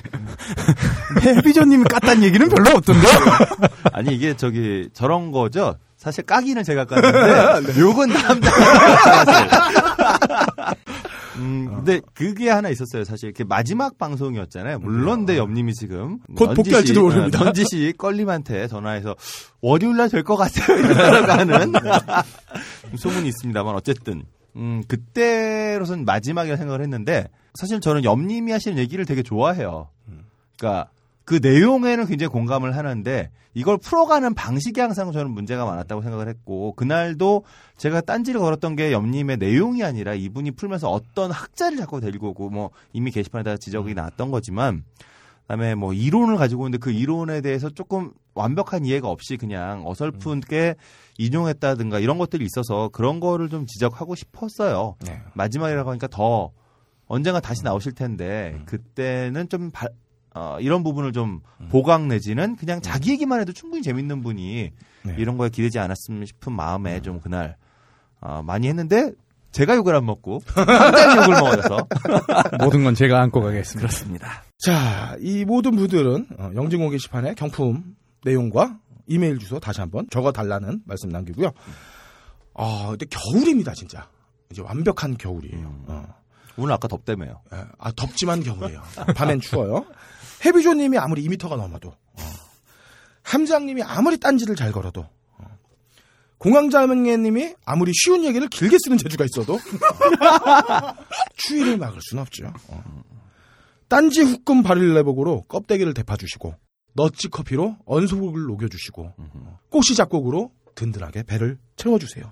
[1.22, 3.08] 해비전님이 깠다는 얘기는 별로 없던데.
[3.94, 5.76] 아니 이게 저기 저런 거죠.
[5.98, 10.76] 사실 까기는 제가 깠는데 욕은 남자가 깠어요.
[11.36, 13.04] 음, 근데 그게 하나 있었어요.
[13.06, 14.80] 사실 이렇게 마지막 방송이었잖아요.
[14.80, 17.42] 물론 내 옆님이 지금 곧 복귀할지도 씨, 모릅니다.
[17.42, 19.16] 어, 넌지 씨 껄림한테 전화해서
[19.62, 20.78] 월요일 날 될 것 같아요.
[20.80, 21.74] 이러라고 하는
[22.98, 24.24] 소문이 있습니다만 어쨌든
[24.56, 29.90] 음, 그때로선 마지막이라 생각을 했는데 사실 저는 옆님이 하시는 얘기를 되게 좋아해요.
[30.58, 30.90] 그러니까
[31.26, 37.44] 그 내용에는 굉장히 공감을 하는데 이걸 풀어가는 방식이 항상 저는 문제가 많았다고 생각을 했고 그날도
[37.78, 42.70] 제가 딴지를 걸었던 게 옆님의 내용이 아니라 이분이 풀면서 어떤 학자를 자꾸 데리고 오고 뭐
[42.94, 44.84] 이미 게시판에다 지적이 나왔던 거지만
[45.42, 50.76] 그다음에 뭐 이론을 가지고 있는데 그 이론에 대해서 조금 완벽한 이해가 없이 그냥 어설프게
[51.20, 54.96] 인용했다든가 이런 것들이 있어서 그런 거를 좀 지적하고 싶었어요.
[55.06, 55.22] 네.
[55.34, 56.52] 마지막이라고 하니까 더
[57.08, 59.88] 언젠가 다시 나오실 텐데 그때는 좀 바-
[60.34, 64.72] 어, 이런 부분을 좀 보강 내지는 그냥 자기 얘기만 해도 충분히 재밌는 분이
[65.04, 65.16] 네.
[65.18, 67.58] 이런 거에 기대지 않았으면 싶은 마음에 좀 그날
[68.22, 69.12] 어, 많이 했는데
[69.52, 71.88] 제가 욕을 안 먹고 상당히 욕을 먹어서
[72.64, 73.80] 모든 건 제가 안고 가겠습니다.
[73.88, 74.44] 그렇습니다.
[74.60, 78.78] 자, 이 모든 분들은 어, 영진공 게시판에 경품 내용과
[79.10, 81.52] 이메일 주소 다시 한번 적어 달라는 말씀 남기고요.
[82.54, 84.08] 아, 근데 겨울입니다, 진짜.
[84.52, 85.68] 이제 완벽한 겨울이에요.
[85.68, 85.84] 음.
[85.88, 86.16] 어.
[86.58, 87.42] 오늘 아까 덥다며요.
[87.54, 88.82] 예, 아, 덥지만 겨울이에요.
[89.16, 89.86] 밤엔 추워요.
[90.46, 92.22] 해비조님이 아무리 2미터가 넘어도, 어.
[93.24, 95.58] 함장님이 아무리 딴지를 잘 걸어도, 어.
[96.38, 99.60] 공황장애님이 아무리 쉬운 얘기를 길게 쓰는 재주가 있어도, 어.
[101.36, 102.54] 추위를 막을 순 없죠.
[102.68, 102.84] 어.
[103.88, 106.56] 딴지 후끈 바릴레복으로 껍데기를 데파주시고,
[106.94, 109.14] 너치 커피로 언속을 녹여주시고,
[109.70, 112.32] 꼬시 작곡으로 든든하게 배를 채워주세요.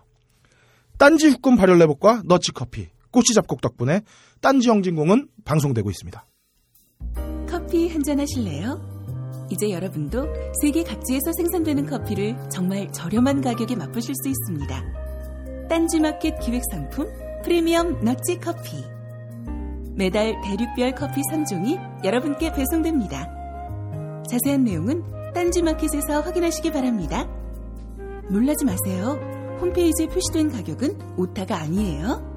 [0.98, 4.02] 딴지 후끈 발열레복과 너치 커피, 꼬치 잡곡 덕분에
[4.41, 6.26] 딴지 영진공은 방송되고 있습니다.
[7.48, 9.48] 커피 한잔 하실래요?
[9.50, 10.28] 이제 여러분도
[10.62, 14.84] 세계 각지에서 생산되는 커피를 정말 저렴한 가격에 맛보실 수 있습니다.
[15.70, 17.08] 딴지마켓 기획상품
[17.43, 18.84] 프리미엄 너치 커피.
[19.96, 23.37] 매달 대륙별 커피 3종이 여러분께 배송됩니다.
[24.29, 27.27] 자세한 내용은 딴지마켓에서 확인하시기 바랍니다.
[28.29, 29.19] 놀라지 마세요.
[29.61, 32.35] 홈페이지에 표시된 가격은 오타가 아니에요.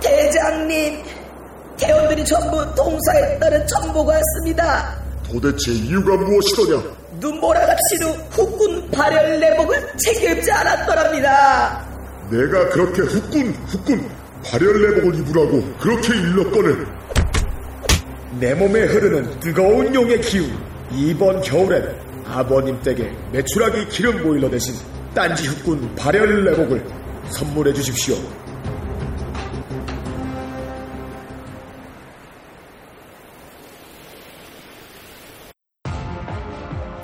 [0.00, 1.02] 대장님,
[1.78, 4.94] 대원들이 전부 동사했다는 정보가 왔습니다.
[5.24, 6.82] 도대체 이유가 무엇이더냐?
[7.20, 11.87] 눈보라가 치루 후군 발열 내복을 책임지 않았더랍니다.
[12.30, 14.08] 내가 그렇게 후끈 후끈
[14.44, 16.86] 발열내복을 입으라고 그렇게 일렀거늘
[18.38, 20.50] 내 몸에 흐르는 뜨거운 용의 기운.
[20.92, 24.74] 이번 겨울엔 아버님 댁에 메추라기 기름 보일러 대신
[25.14, 26.84] 딴지 흑군 발열 내복을
[27.30, 28.16] 선물해 주십시오.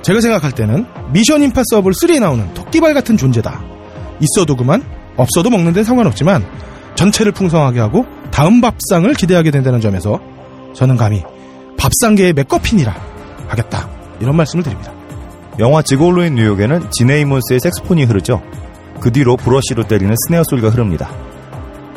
[0.02, 3.62] 제가 생각할 때는 미션 임파서블 3에 나오는 토끼발 같은 존재다.
[4.20, 4.82] 있어도 그만,
[5.16, 6.44] 없어도 먹는 데는 상관없지만
[6.94, 10.20] 전체를 풍성하게 하고 다음 밥상을 기대하게 된다는 점에서
[10.74, 11.22] 저는 감히
[11.76, 12.94] 밥상계의 맥거핀이라
[13.48, 13.88] 하겠다.
[14.20, 14.92] 이런 말씀을 드립니다.
[15.58, 18.42] 영화 지골로인 뉴욕에는 지네이몬스의 색소폰이 흐르죠.
[19.00, 21.10] 그 뒤로 브러쉬로 때리는 스네어 소리가 흐릅니다.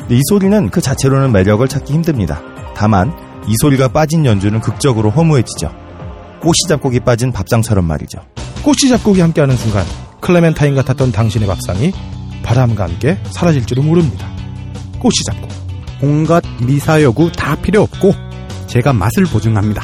[0.08, 2.40] 이 소리는 그 자체로는 매력을 찾기 힘듭니다.
[2.74, 3.12] 다만
[3.46, 5.70] 이 소리가 빠진 연주는 극적으로 허무해지죠.
[6.40, 8.20] 꽃이 잡곡이 빠진 밥상처럼 말이죠.
[8.62, 9.84] 꼬치 잡곡이 함께하는 순간
[10.20, 11.92] 클레멘타인 같았던 당신의 밥상이
[12.48, 14.26] 바람과 함께 사라질지도 모릅니다.
[14.98, 15.50] 꼬치 잡곡.
[16.02, 18.12] 온갖 미사여구 다 필요 없고
[18.66, 19.82] 제가 맛을 보증합니다.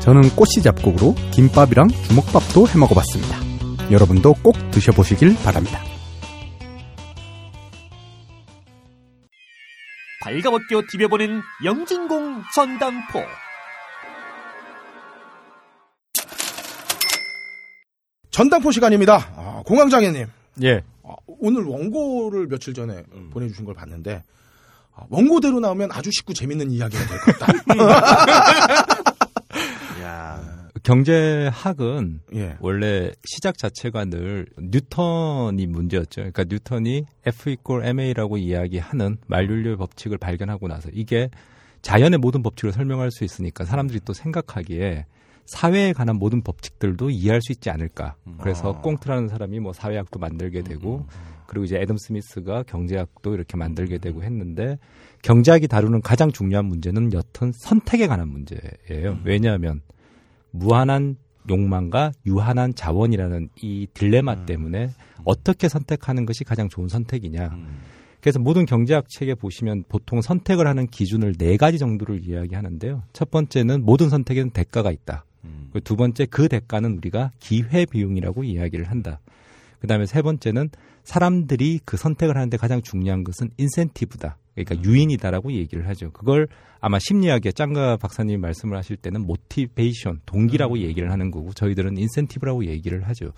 [0.00, 3.38] 저는 꼬시 잡곡으로 김밥이랑 주먹밥도 해 먹어봤습니다.
[3.90, 5.80] 여러분도 꼭 드셔보시길 바랍니다.
[10.20, 13.22] 발가벗겨 디벼보는 영진공 전당포.
[18.30, 19.32] 전당포 시간입니다.
[19.34, 20.26] 아, 공황장애님.
[20.62, 20.82] 예.
[21.08, 24.22] 아, 오늘 원고를 며칠 전에 보내주신 걸 봤는데
[24.94, 28.96] 아, 원고대로 나오면 아주 쉽고 재밌는 이야기가 될 것 같다.
[30.82, 32.56] 경제학은 예.
[32.60, 36.20] 원래 시작 자체가 늘 뉴턴이 문제였죠.
[36.20, 41.28] 그러니까 뉴턴이 F 이꼴 ma라고 이야기하는 만륜율 법칙을 발견하고 나서 이게
[41.82, 45.06] 자연의 모든 법칙을 설명할 수 있으니까 사람들이 또 생각하기에
[45.46, 48.16] 사회에 관한 모든 법칙들도 이해할 수 있지 않을까.
[48.40, 48.80] 그래서 아.
[48.80, 51.06] 꽁트라는 사람이 뭐 사회학도 만들게 되고
[51.46, 54.78] 그리고 이제 애덤 스미스가 경제학도 이렇게 만들게 되고 했는데
[55.22, 59.18] 경제학이 다루는 가장 중요한 문제는 여튼 선택에 관한 문제예요.
[59.24, 59.80] 왜냐하면
[60.50, 61.16] 무한한
[61.48, 64.90] 욕망과 유한한 자원이라는 이 딜레마 때문에
[65.24, 67.50] 어떻게 선택하는 것이 가장 좋은 선택이냐.
[68.20, 73.04] 그래서 모든 경제학 책에 보시면 보통 선택을 하는 기준을 네 가지 정도를 이야기하는데요.
[73.12, 75.24] 첫 번째는 모든 선택에는 대가가 있다.
[75.70, 79.20] 그리고 두 번째 그 대가는 우리가 기회 비용이라고 이야기를 한다.
[79.80, 80.70] 그다음에 세 번째는
[81.04, 84.38] 사람들이 그 선택을 하는데 가장 중요한 것은 인센티브다.
[84.54, 86.10] 그러니까 유인이다라고 얘기를 하죠.
[86.12, 86.48] 그걸
[86.80, 93.06] 아마 심리학의 짱가 박사님 말씀을 하실 때는 motivation, 동기라고 얘기를 하는 거고 저희들은 인센티브라고 얘기를
[93.08, 93.32] 하죠.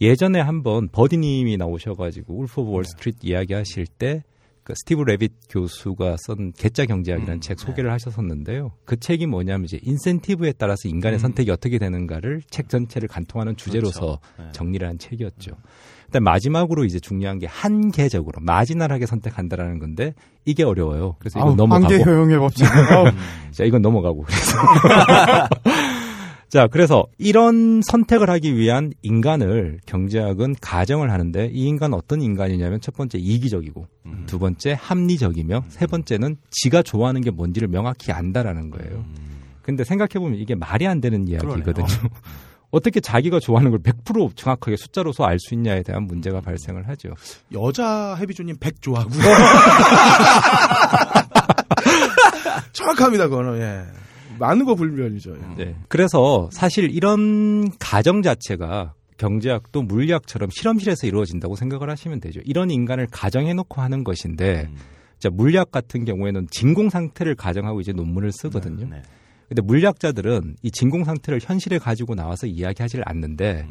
[0.00, 4.22] 예전에 한번 버디님이 나오셔가지고 울프 오브 월스트리트 이야기하실 때
[4.66, 8.72] 그 스티브 레빗 교수가 쓴 괴짜 경제학이라는 책 소개를 하셨었는데요.
[8.84, 14.18] 그 책이 뭐냐면 이제 인센티브에 따라서 인간의 선택이 어떻게 되는가를 책 전체를 관통하는 주제로서
[14.50, 15.52] 정리를 한 책이었죠.
[16.06, 21.14] 근데 마지막으로 이제 중요한 게 한계적으로 마지널하게 선택한다라는 건데 이게 어려워요.
[21.20, 22.66] 그래서 이건 아우, 넘어가고 한계 효용의 법칙.
[23.52, 24.58] 자, 이건 넘어가고 그래서
[26.48, 32.94] 자, 그래서 이런 선택을 하기 위한 인간을 경제학은 가정을 하는데 이 인간은 어떤 인간이냐면 첫
[32.96, 33.86] 번째 이기적이고
[34.26, 39.04] 두 번째 합리적이며 세 번째는 지가 좋아하는 게 뭔지를 명확히 안다라는 거예요.
[39.62, 41.86] 근데 생각해보면 이게 말이 안 되는 이야기거든요.
[42.70, 47.10] 어떻게 자기가 좋아하는 걸 100% 정확하게 숫자로서 알 수 있냐에 대한 문제가 발생을 하죠.
[47.52, 49.22] 여자 해비조님 100 좋아하고요.
[52.72, 53.82] 정확합니다, 그거는, 예.
[54.38, 55.36] 많은 거 불면이죠.
[55.56, 55.74] 네.
[55.88, 62.40] 그래서 사실 이런 가정 자체가 경제학도 물리학처럼 실험실에서 이루어진다고 생각을 하시면 되죠.
[62.44, 64.68] 이런 인간을 가정해놓고 하는 것인데,
[65.18, 68.86] 자, 물리학 같은 경우에는 진공 상태를 가정하고 이제 논문을 쓰거든요.
[68.88, 69.02] 네.
[69.48, 73.66] 근데 물리학자들은 이 진공 상태를 현실에 가지고 나와서 이야기하지를 않는데,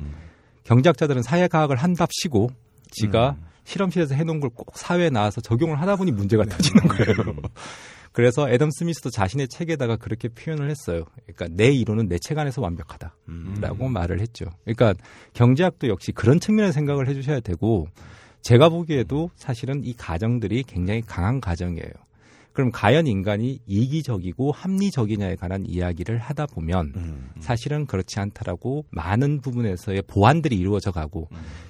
[0.64, 2.50] 경제학자들은 사회과학을 한답시고,
[2.92, 7.36] 지가 실험실에서 해놓은 걸 꼭 사회에 나와서 적용을 하다 보니 문제가 터지는 거예요.
[8.16, 11.04] 그래서 애덤 스미스도 자신의 책에다가 그렇게 표현을 했어요.
[11.26, 14.46] 그러니까 내 이론은 내 책 안에서 완벽하다라고 말을 했죠.
[14.64, 14.94] 그러니까
[15.34, 17.88] 경제학도 역시 그런 측면에서 생각을 해주셔야 되고
[18.42, 21.92] 제가 보기에도 사실은 이 가정들이 굉장히 강한 가정이에요.
[22.54, 30.56] 그럼 과연 인간이 이기적이고 합리적이냐에 관한 이야기를 하다 보면 사실은 그렇지 않다라고 많은 부분에서의 보완들이
[30.56, 31.28] 이루어져 가고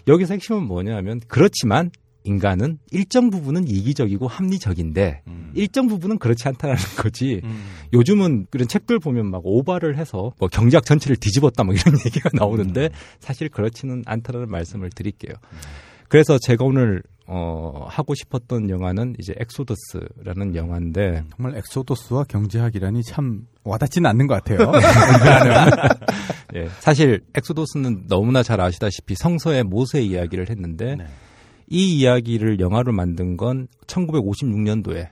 [0.07, 1.89] 여기서 핵심은 뭐냐면 그렇지만
[2.25, 5.21] 인간은 일정 부분은 이기적이고 합리적인데
[5.53, 7.41] 일정 부분은 그렇지 않다라는 거지.
[7.93, 12.89] 요즘은 그런 책들 보면 막 오바를 해서 뭐 경제학 전체를 뒤집었다 뭐 이런 얘기가 나오는데
[13.19, 15.35] 사실 그렇지는 않다라는 말씀을 드릴게요.
[16.07, 24.07] 그래서 제가 오늘 어 하고 싶었던 영화는 이제 엑소더스라는 영화인데 정말 엑소더스와 경제학이라니 참 와닿지는
[24.11, 24.71] 않는 것 같아요.
[26.55, 31.05] 예, 사실 엑소더스는 너무나 잘 아시다시피 성서의 모세 이야기를 했는데 네.
[31.67, 35.09] 이 이야기를 영화로 만든 건 1956년도에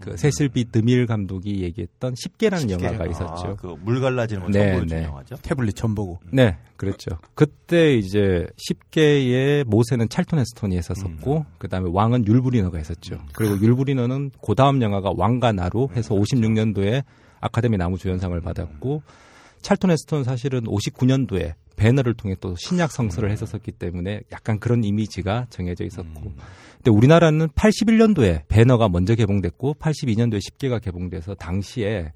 [0.00, 3.46] 그 세실 비 드밀 감독이 얘기했던 십계라는 영화가 있었죠.
[3.46, 5.04] 아, 그 물 갈라지는 걸 네, 네.
[5.04, 5.36] 영화죠.
[5.42, 6.18] 태블릿 처음 보고.
[6.32, 7.18] 네, 그렇죠.
[7.34, 13.20] 그때 이제 십계의 모세는 찰톤 헤스톤이 했었었고, 그 다음에 왕은 율브리너가 했었죠.
[13.32, 17.04] 그리고 율브리너는 그 다음 영화가 왕과 나로 해서 56년도에
[17.40, 19.02] 아카데미 나무조연상을 받았고,
[19.62, 25.84] 찰톤 헤스톤은 사실은 59년도에 배너를 통해 또 신약 성서를 했었었기 때문에 약간 그런 이미지가 정해져
[25.84, 26.32] 있었고,
[26.76, 32.12] 근데 우리나라는 81년도에 배너가 먼저 개봉됐고, 82년도에 10개가 개봉돼서 당시에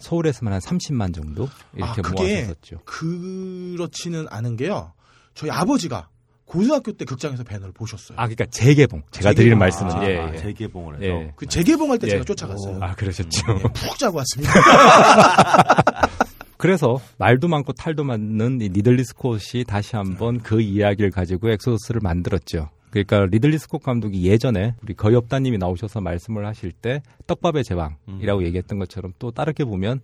[0.00, 2.78] 서울에서만 한 30만 정도 이렇게 아, 모았었죠.
[2.84, 4.92] 그렇지는 않은 게요.
[5.34, 6.08] 저희 아버지가
[6.46, 8.16] 고등학교 때 극장에서 배너를 보셨어요.
[8.18, 9.02] 아, 그러니까 재개봉.
[9.12, 9.34] 제가 재개봉.
[9.36, 10.36] 드리는 말씀은 아, 예, 아, 예.
[10.38, 11.04] 재개봉을 해서.
[11.04, 11.32] 예.
[11.36, 12.10] 그 재개봉할 때 예.
[12.12, 12.78] 제가 쫓아갔어요.
[12.80, 13.40] 아, 그러셨죠.
[13.58, 14.52] 예, 푹 자고 왔습니다.
[16.60, 22.68] 그래서 말도 많고 탈도 많은 이 리들리 스콧이 다시 한번 그 이야기를 가지고 엑소더스를 만들었죠.
[22.90, 28.78] 그러니까 리들리 스콧 감독이 예전에 우리 거의 없다님이 나오셔서 말씀을 하실 때 떡밥의 제왕이라고 얘기했던
[28.78, 30.00] 것처럼 또 다르게 보면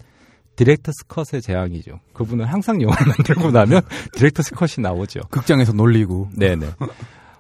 [0.57, 2.01] director's cut의 제왕이죠.
[2.15, 3.83] 그분은 항상 영화를 만들고 나면
[4.17, 5.21] director's cut이 나오죠.
[5.31, 6.31] 극장에서 걸리고.
[6.35, 6.71] 네네.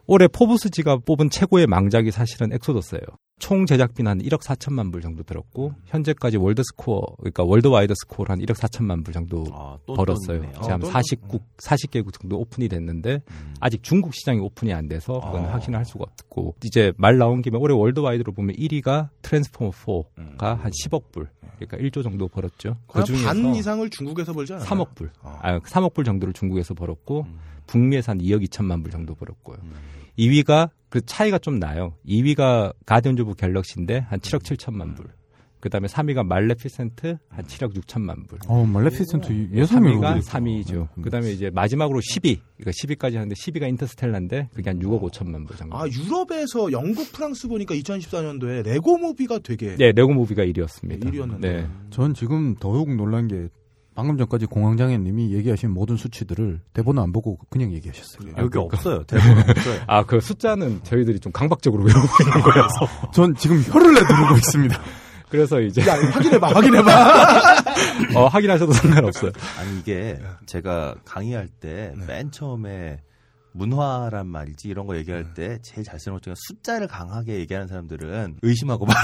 [0.06, 3.06] 올해 포브스지가 뽑은 최고의 망작이 사실은 엑소더스예요.
[3.38, 8.38] 총 제작비는 한 1억 4천만 불 정도 들었고 현재까지 world 스코어 그러니까 worldwide 스코어를 한
[8.40, 10.38] 1억 4천만 불 정도 아, 또 벌었어요.
[10.38, 10.52] 돈이네요.
[10.54, 13.22] 지금 한 돈, 40국 40개국 정도 오픈이 됐는데
[13.60, 15.52] 아직 중국 시장이 오픈이 안 돼서 그건 아.
[15.52, 20.70] 확신을 할 수가 없고 이제 말 나온 김에 올해 worldwide로 보면 1위가 트랜스포머 4가 한
[20.70, 22.76] 10억 불 그러니까 1조 정도 벌었죠.
[22.86, 24.66] 그 중에서 반 이상을 중국에서 벌지 않아요?
[24.66, 25.10] 3억 불.
[25.22, 25.38] 어.
[25.42, 27.38] 아, 3억 불 정도를 중국에서 벌었고 음.
[27.66, 29.58] 북미에서 한 2억 2천만 불 정도 벌었고요.
[30.18, 31.94] 2위가 그 차이가 좀 나요.
[32.06, 35.06] 2위가 가디언즈 오브 갤럭시인데 한 7억 7천만 불.
[35.60, 38.38] 그다음에 3위가 말레피센트 한 7억 6천만 불.
[38.46, 40.88] 어, 말레피센트 예상이 3위가 3위죠.
[41.02, 42.38] 그다음에 이제 마지막으로 10위.
[42.56, 45.76] 그러니까 10위까지 하는데 10위가 인터스텔라인데 그게 한 6억 5천만 불 정도.
[45.76, 51.04] 아 유럽에서 영국, 프랑스 보니까 2014년도에 레고 무비가 되게 네, 레고 무비가 1위였습니다.
[51.04, 51.68] 1위였는데 네.
[51.90, 53.48] 전 지금 더욱 놀란 게
[53.96, 58.32] 방금 전까지 공황장애님이 얘기하신 모든 수치들을 대본을 안 보고 그냥 얘기하셨어요.
[58.36, 59.02] 여기 없어요.
[59.04, 59.80] 대본 없어요.
[59.86, 62.86] 아, 그 숫자는 저희들이 좀 강박적으로 외우고 있는 거라서.
[63.12, 64.78] 전 지금 혀를 내두르고 있습니다.
[65.30, 67.56] 그래서 이제 야 확인해봐 확인해봐
[68.14, 69.32] 어, 확인하셔도 상관없어요.
[69.58, 73.00] 아니 이게 제가 강의할 때 맨 처음에
[73.52, 78.36] 문화란 말이지 이런 거 얘기할 때 제일 잘 쓰는 것 중에 숫자를 강하게 얘기하는 사람들은
[78.42, 78.94] 의심하고 막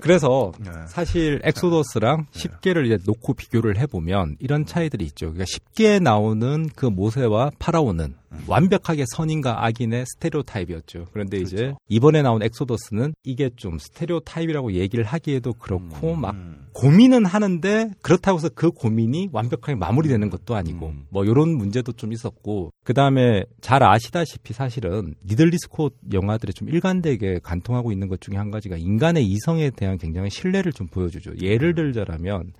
[0.00, 0.70] 그래서 네.
[0.86, 5.32] 사실 엑소더스랑 10개를 이제 놓고 비교를 해보면 이런 차이들이 있죠.
[5.32, 8.14] 그러니까 10개에 나오는 그 모세와 파라오는
[8.46, 11.06] 완벽하게 선인과 악인의 스테레오 타입이었죠.
[11.12, 16.36] 그런데 이제 이번에 나온 엑소더스는 이게 좀 스테레오 타입이라고 얘기를 하기에도 그렇고 막
[16.72, 21.06] 고민은 하는데 그렇다고 해서 그 고민이 완벽하게 마무리되는 것도 아니고 음.
[21.10, 27.40] 뭐 이런 문제도 좀 있었고 그 다음에 잘 아시다시피 사실은 리들리 스콧 영화들이 좀 일관되게
[27.42, 31.32] 관통하고 있는 것 중에 한 가지가 인간의 이성에 대한 굉장히 신뢰를 좀 보여주죠.
[31.40, 32.52] 예를 들자라면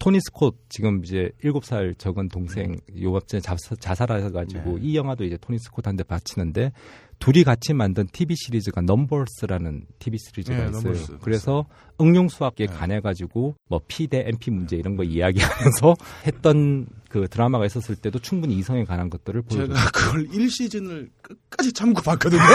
[0.00, 3.42] 토니 스콧 지금 이제 7살 적은 동생 요밥전에
[3.78, 6.72] 자살해가지고 이 영화도 이제 토니 스콧한테 바치는데
[7.18, 10.82] 둘이 같이 만든 TV 시리즈가 넘버스라는 TV 시리즈가 네, 있어요.
[10.82, 11.18] 넘버스.
[11.20, 11.66] 그래서
[12.00, 15.94] 응용 수학에 관해 가지고 뭐 P 대 MP 문제 이런 거 이야기하면서
[16.26, 19.76] 했던 그 드라마가 있었을 때도 충분히 이성에 관한 것들을 보여줬어요.
[19.76, 22.40] 제가 그걸 1시즌을 끝까지 참고 봤거든요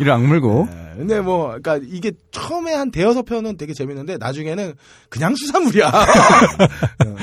[0.00, 0.90] 이를 악물고 네.
[0.92, 0.96] 예.
[0.96, 4.74] 근데 뭐, 그러니까 이게 처음에 한 대여섯 편은 되게 재밌는데 나중에는
[5.08, 5.88] 그냥 수산물이야.
[7.06, 7.16] 어.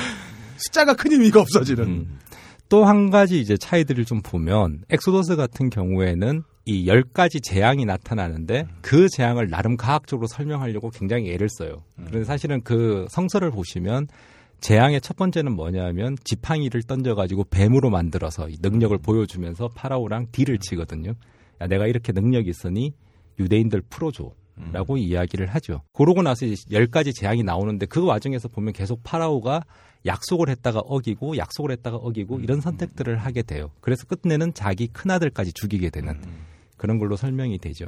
[0.57, 1.83] 숫자가 큰 의미가 없어지는.
[1.85, 2.19] 음.
[2.67, 8.67] 또 한 가지 이제 차이들을 좀 보면 엑소더스 같은 경우에는 이 열 가지 재앙이 나타나는데
[8.81, 11.83] 그 재앙을 나름 과학적으로 설명하려고 굉장히 애를 써요.
[11.95, 14.07] 그런데 사실은 그 성서를 보시면
[14.61, 21.13] 재앙의 첫 번째는 뭐냐면 지팡이를 던져가지고 뱀으로 만들어서 이 능력을 보여주면서 파라오랑 deal을 치거든요.
[21.61, 22.93] 야, 내가 이렇게 능력이 있으니
[23.39, 24.31] 유대인들 풀어줘.
[24.73, 25.83] 라고 이야기를 하죠.
[25.93, 29.63] 그러고 나서 이제 열 가지 재앙이 나오는데 그 와중에서 보면 계속 파라오가
[30.05, 33.71] 약속을 했다가 어기고 약속을 했다가 어기고 이런 선택들을 하게 돼요.
[33.79, 36.19] 그래서 끝내는 자기 큰아들까지 죽이게 되는
[36.75, 37.85] 그런 걸로 설명이 되죠.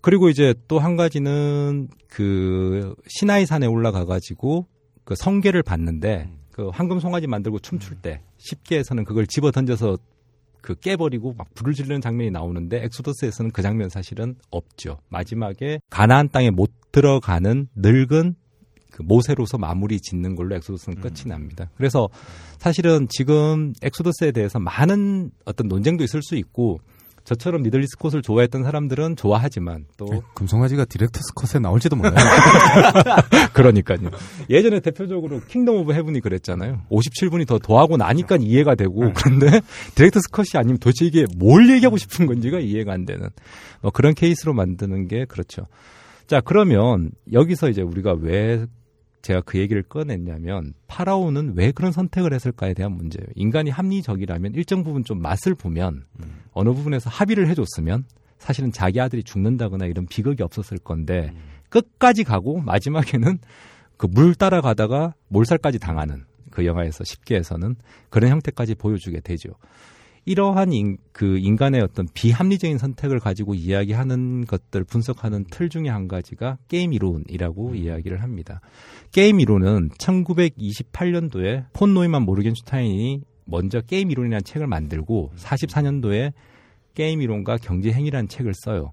[0.00, 4.66] 그리고 이제 또 한 가지는 그 시나이 산에 올라가 가지고
[5.02, 9.98] 그 성계를 받는데 그 황금 송아지 만들고 춤출 때 쉽게에서는 그걸 집어 던져서
[10.62, 14.98] 그 깨버리고 막 불을 지르는 장면이 나오는데 엑소더스에서는 그 장면 사실은 없죠.
[15.08, 18.36] 마지막에 가나안 땅에 못 들어가는 늙은
[18.92, 21.70] 그 모세로서 마무리 짓는 걸로 엑소더스는 끝이 납니다.
[21.76, 22.08] 그래서
[22.58, 26.78] 사실은 지금 엑소더스에 대해서 많은 어떤 논쟁도 있을 수 있고
[27.24, 32.14] 저처럼 리들리 스콧을 좋아했던 사람들은 좋아하지만 또 금송아지가 director's cut에 나올지도 몰라요.
[33.54, 34.10] 그러니까요.
[34.50, 36.82] 예전에 대표적으로 킹덤 오브 헤븐이 그랬잖아요.
[36.90, 39.60] 57분이 더 더하고 나니까 이해가 되고 그런데
[39.94, 43.28] 디렉터스 컷이 아니면 도대체 이게 뭘 얘기하고 싶은 건지가 이해가 안 되는
[43.80, 45.66] 뭐 그런 케이스로 만드는 게 그렇죠.
[46.26, 48.66] 자 그러면 여기서 이제 우리가 왜
[49.22, 53.26] 제가 그 얘기를 꺼냈냐면 파라오는 왜 그런 선택을 했을까에 대한 문제예요.
[53.34, 56.04] 인간이 합리적이라면 일정 부분 좀 맛을 보면
[56.52, 58.04] 어느 부분에서 합의를 해줬으면
[58.38, 61.32] 사실은 자기 아들이 죽는다거나 이런 비극이 없었을 건데
[61.68, 63.38] 끝까지 가고 마지막에는
[63.96, 67.76] 그 물 따라가다가 몰살까지 당하는 그 영화에서 쉽게 해서는
[68.10, 69.50] 그런 형태까지 보여주게 되죠.
[70.24, 76.58] 이러한 인, 그 인간의 어떤 비합리적인 선택을 가지고 이야기하는 것들 분석하는 틀 중에 한 가지가
[76.68, 78.60] 게임 이론이라고 이야기를 합니다.
[79.10, 86.32] 게임 이론은 1928년도에 폰 노이만 모르겐슈타인이 먼저 게임 이론이라는 책을 만들고 44년도에
[86.94, 88.92] 게임 이론과 경제 행위라는 책을 써요.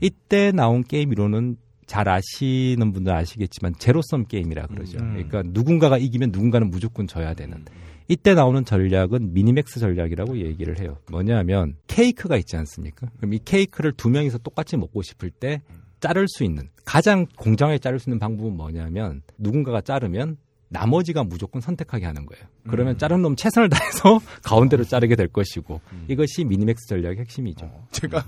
[0.00, 4.98] 이때 나온 게임 이론은 잘 아시는 분들 아시겠지만 제로섬 게임이라 그러죠.
[4.98, 5.12] 음.
[5.14, 7.64] 그러니까 누군가가 이기면 누군가는 무조건 져야 되는.
[8.08, 10.98] 이때 나오는 전략은 미니맥스 전략이라고 얘기를 해요.
[11.10, 13.08] 뭐냐면 케이크가 있지 않습니까?
[13.16, 15.62] 그럼 이 케이크를 두 명이서 똑같이 먹고 싶을 때
[16.00, 20.36] 자를 수 있는 가장 공정하게 자를 수 있는 방법은 뭐냐면 누군가가 자르면
[20.68, 22.44] 나머지가 무조건 선택하게 하는 거예요.
[22.68, 27.70] 그러면 자른 놈 최선을 다해서 가운데로 자르게 될 것이고 이것이 미니맥스 전략의 핵심이죠.
[27.92, 28.24] 제가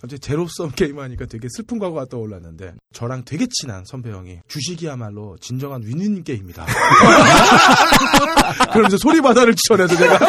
[0.00, 5.82] 갑자기 제로섬 게임 하니까 되게 슬픈 과거가 떠올랐는데 저랑 되게 친한 선배 형이 주식이야말로 진정한
[5.82, 6.66] 윈윈 게임이다.
[8.72, 10.18] 그러면서 소리 바다를 치셔내서 제가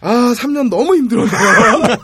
[0.00, 1.96] 아 3년 너무 힘들었네요.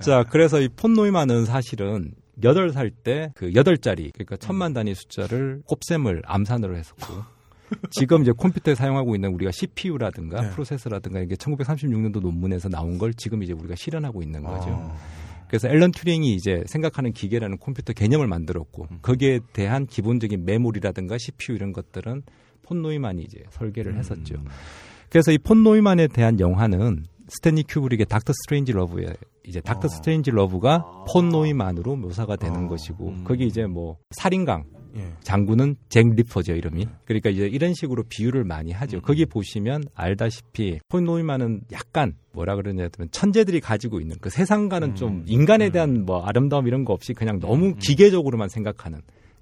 [0.00, 7.40] 자, 그래서 이 폰노이만은 사실은 8살 때그 8자리, 그러니까 천만 단위 숫자를 곱셈을 암산으로 했었고,
[7.90, 10.50] 지금 이제 컴퓨터에 사용하고 있는 우리가 CPU라든가 네.
[10.50, 14.70] 프로세서라든가 이게 1936년도 논문에서 나온 걸 지금 이제 우리가 실현하고 있는 거죠.
[14.70, 14.96] 어.
[15.46, 21.72] 그래서 앨런 튜링이 이제 생각하는 기계라는 컴퓨터 개념을 만들었고 거기에 대한 기본적인 메모리라든가 CPU 이런
[21.72, 22.22] 것들은
[22.62, 24.36] 폰 노이만이 이제 설계를 했었죠.
[25.08, 29.14] 그래서 이 폰 노이만에 대한 영화는 스탠리 큐브릭의 닥터 스트레인지 러브에
[29.44, 34.64] 이제 닥터 스트레인지 러브가 폰 노이만으로 묘사가 되는 것이고 거기 이제 뭐 살인강
[34.96, 35.12] 예.
[35.22, 36.86] 장군은 잭 리퍼죠 이름이.
[37.04, 39.00] 그러니까 이제 이런 식으로 비유를 많이 하죠.
[39.00, 45.24] 거기 보시면 알다시피 폰 노이만은 약간 뭐라 그러냐 하면 천재들이 가지고 있는 그 세상과는 좀
[45.26, 49.00] 인간에 대한 뭐 아름다움 이런 거 없이 그냥 너무 기계적으로만 생각하는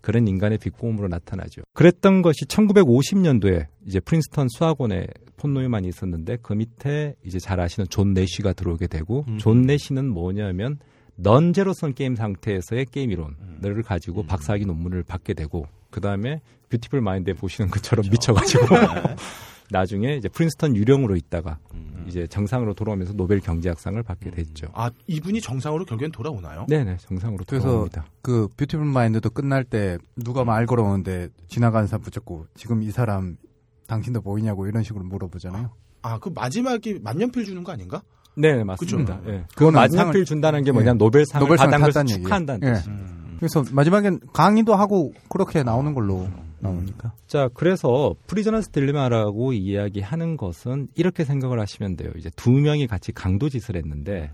[0.09, 1.61] 그런 인간의 비꼬음으로 나타나죠.
[1.75, 8.15] 그랬던 것이 1950년도에 이제 프린스턴 수학원에 폰 노이만이 있었는데 그 밑에 이제 잘 아시는 존
[8.15, 10.79] 내쉬가 들어오게 되고 존 내쉬는 뭐냐면
[11.17, 16.41] non-zero-sum 게임 상태에서의 게임 이론을 가지고 박사학위 논문을 받게 되고 그 다음에
[16.71, 18.65] 뷰티풀 마인드에 보시는 것처럼 미쳐가지고
[19.71, 21.59] 나중에 이제 프린스턴 유령으로 있다가
[22.07, 24.69] 이제 정상으로 돌아오면서 노벨 경제학상을 받게 됐죠.
[24.73, 26.65] 아 이분이 정상으로 결국엔 돌아오나요?
[26.69, 28.07] 네네 정상으로 그래서 돌아옵니다.
[28.23, 33.37] 그 뷰티풀 마인드도 끝날 때 누가 말 걸어오는데 지나가는 사람 붙잡고 지금 이 사람
[33.87, 35.71] 당신도 보이냐고 이런 식으로 물어보잖아요.
[36.03, 38.03] 아 그 마지막이 만년필 주는 거 아닌가?
[38.37, 39.21] 네 맞습니다.
[39.27, 39.45] 예.
[39.71, 40.99] 만년필 상을- 준다는 게 뭐냐면 예.
[40.99, 42.23] 노벨상을 노벨상을 받은 것을.
[42.23, 42.73] 축하한다는 예.
[42.75, 42.89] 뜻이.
[43.39, 46.29] 그래서 마지막엔 강의도 하고 그렇게 나오는 걸로
[46.61, 47.13] 나오니까.
[47.27, 52.11] 자, 그래서 prisoner's dilemma라고 이야기하는 것은 이렇게 생각을 하시면 돼요.
[52.17, 54.31] 이제 두 명이 같이 강도 짓을 했는데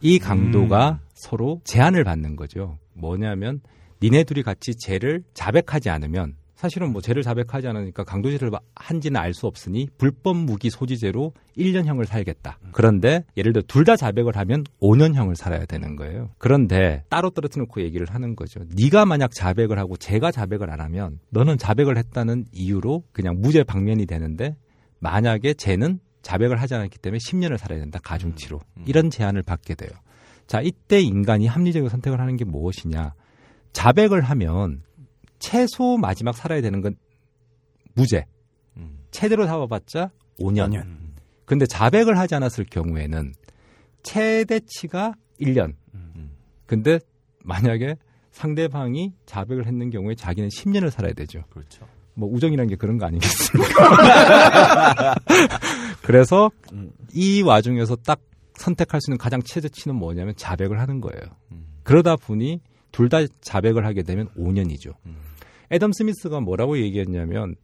[0.00, 2.78] 이 강도가 서로 제한을 받는 거죠.
[2.94, 3.60] 뭐냐면
[4.02, 9.46] 니네 둘이 같이 쟤를 자백하지 않으면 사실은 뭐 죄를 자백하지 않으니까 강도질을 한지는 알 수
[9.46, 12.58] 없으니 불법 무기 소지죄로 1년형을 살겠다.
[12.72, 16.30] 그런데 예를 들어 둘 다 자백을 하면 5년형을 살아야 되는 거예요.
[16.38, 18.60] 그런데 따로 떨어뜨 놓고 얘기를 하는 거죠.
[18.74, 24.06] 네가 만약 자백을 하고 제가 자백을 안 하면 너는 자백을 했다는 이유로 그냥 무죄 방면이
[24.06, 24.56] 되는데
[25.00, 27.98] 만약에 쟤는 자백을 하지 않았기 때문에 10년을 살아야 된다.
[28.02, 28.60] 가중치로.
[28.86, 29.90] 이런 제한을 받게 돼요.
[30.46, 33.12] 자, 이때 인간이 합리적으로 선택을 하는 게 무엇이냐?
[33.74, 34.82] 자백을 하면
[35.44, 36.96] 최소 마지막 살아야 되는 건
[37.94, 38.24] 무죄.
[39.10, 40.72] 최대로 잡아봤자 5년.
[41.44, 43.34] 근데 자백을 하지 않았을 경우에는
[44.02, 45.74] 최대치가 1년.
[46.66, 46.98] 근데
[47.44, 47.96] 만약에
[48.32, 51.44] 상대방이 자백을 했는 경우에 자기는 10년을 살아야 되죠.
[51.50, 51.86] 그렇죠.
[52.14, 55.14] 뭐 우정이라는 게 그런 거 아니겠습니까?
[56.02, 56.50] 그래서
[57.12, 58.18] 이 와중에서 딱
[58.56, 61.20] 선택할 수 있는 가장 최저치는 뭐냐면 자백을 하는 거예요.
[61.82, 62.60] 그러다 보니
[62.92, 64.94] 둘 다 자백을 하게 되면 5년이죠.
[65.70, 67.56] 애덤 스미스가 뭐라고 얘기했냐면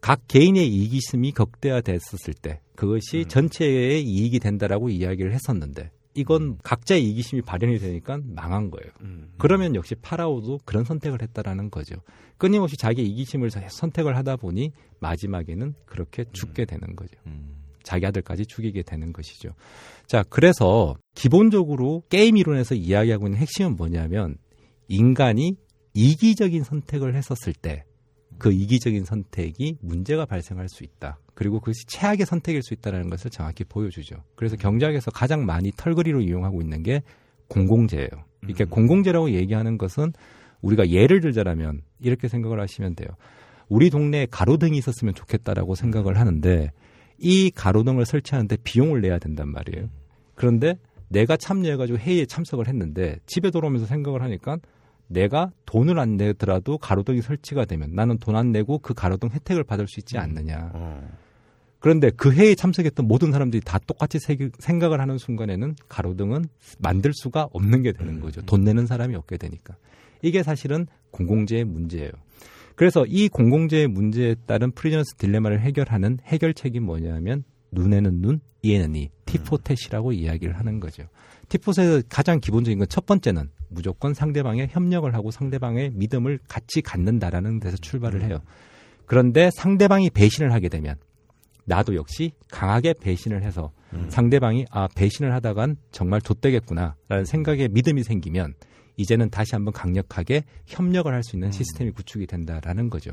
[0.00, 7.78] 각 개인의 이기심이 극대화됐었을 때 그것이 전체의 이익이 된다라고 이야기를 했었는데 이건 각자의 이기심이 발현이
[7.78, 8.92] 되니까 망한 거예요.
[9.38, 11.96] 그러면 역시 파라오도 그런 선택을 했다라는 거죠.
[12.38, 17.18] 끊임없이 자기의 이기심을 선택을 하다 보니 마지막에는 그렇게 죽게 되는 거죠.
[17.82, 19.50] 자기 아들까지 죽이게 되는 것이죠.
[20.06, 24.36] 자, 그래서 기본적으로 게임 이론에서 이야기하고 있는 핵심은 뭐냐면
[24.88, 25.56] 인간이
[25.94, 27.84] 이기적인 선택을 했었을 때
[28.38, 31.18] 그 이기적인 선택이 문제가 발생할 수 있다.
[31.34, 34.16] 그리고 그것이 최악의 선택일 수 있다는 것을 정확히 보여주죠.
[34.36, 37.02] 그래서 경제학에서 가장 많이 털거리로 이용하고 있는 게
[37.48, 38.08] 공공재예요.
[38.42, 40.12] 이렇게 공공재라고 얘기하는 것은
[40.62, 43.08] 우리가 예를 들자라면 이렇게 생각을 하시면 돼요.
[43.68, 46.70] 우리 동네에 가로등이 있었으면 좋겠다라고 생각을 하는데
[47.18, 49.88] 이 가로등을 설치하는데 비용을 내야 된단 말이에요.
[50.34, 50.78] 그런데
[51.08, 54.58] 내가 참여해가지고 회의에 참석을 했는데 집에 돌아오면서 생각을 하니까
[55.06, 59.86] 내가 돈을 안 내더라도 가로등이 설치가 되면 나는 돈 안 내고 그 가로등 혜택을 받을
[59.86, 60.72] 수 있지 않느냐.
[61.78, 64.18] 그런데 그 회의에 참석했던 모든 사람들이 다 똑같이
[64.58, 66.46] 생각을 하는 순간에는 가로등은
[66.78, 68.40] 만들 수가 없는 게 되는 거죠.
[68.42, 69.76] 돈 내는 사람이 없게 되니까.
[70.22, 72.10] 이게 사실은 공공재의 문제예요.
[72.74, 79.45] 그래서 이 공공재의 문제에 따른 prisoner's dilemma를 해결하는 해결책이 뭐냐면 눈에는 눈, 이에는 이, tit
[79.45, 81.04] for tat이라고 이야기를 하는 거죠.
[81.50, 87.76] 티포텟의 가장 기본적인 건 첫 번째는 무조건 상대방의 협력을 하고 상대방의 믿음을 같이 갖는다라는 데서
[87.76, 88.38] 출발을 해요.
[89.06, 90.96] 그런데 상대방이 배신을 하게 되면
[91.66, 94.06] 나도 역시 강하게 배신을 해서 음.
[94.08, 98.54] 상대방이 아 배신을 하다간 정말 좆되겠구나라는 생각에 믿음이 생기면
[98.96, 103.12] 이제는 다시 한번 강력하게 협력을 할 수 있는 시스템이 구축이 된다라는 거죠.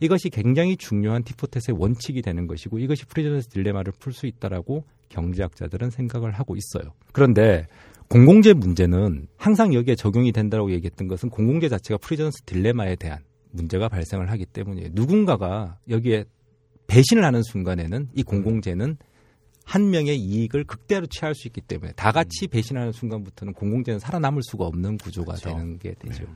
[0.00, 6.32] 이것이 굉장히 중요한 티포텟의 원칙이 되는 것이고 이것이 prisoner's dilemma를 풀 수 있다라고 경제학자들은 생각을
[6.32, 6.92] 하고 있어요.
[7.12, 7.66] 그런데
[8.12, 13.20] 공공재 문제는 항상 여기에 적용이 된다고 얘기했던 것은 공공재 자체가 prisoner's dilemma에 대한
[13.52, 14.90] 문제가 발생을 하기 때문이에요.
[14.92, 16.26] 누군가가 여기에
[16.88, 18.98] 배신을 하는 순간에는 이 공공재는
[19.64, 24.66] 한 명의 이익을 극대화로 취할 수 있기 때문에 다 같이 배신하는 순간부터는 공공재는 살아남을 수가
[24.66, 25.48] 없는 구조가 그렇죠.
[25.48, 26.24] 되는 게 되죠.
[26.24, 26.32] 네.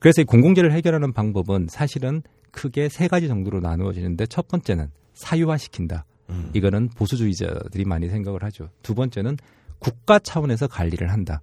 [0.00, 6.04] 그래서 이 공공재를 해결하는 방법은 사실은 크게 세 가지 정도로 나누어지는데 첫 번째는 사유화시킨다.
[6.28, 6.50] 음.
[6.52, 8.68] 이거는 보수주의자들이 많이 생각을 하죠.
[8.82, 9.38] 두 번째는
[9.78, 11.42] 국가 차원에서 관리를 한다.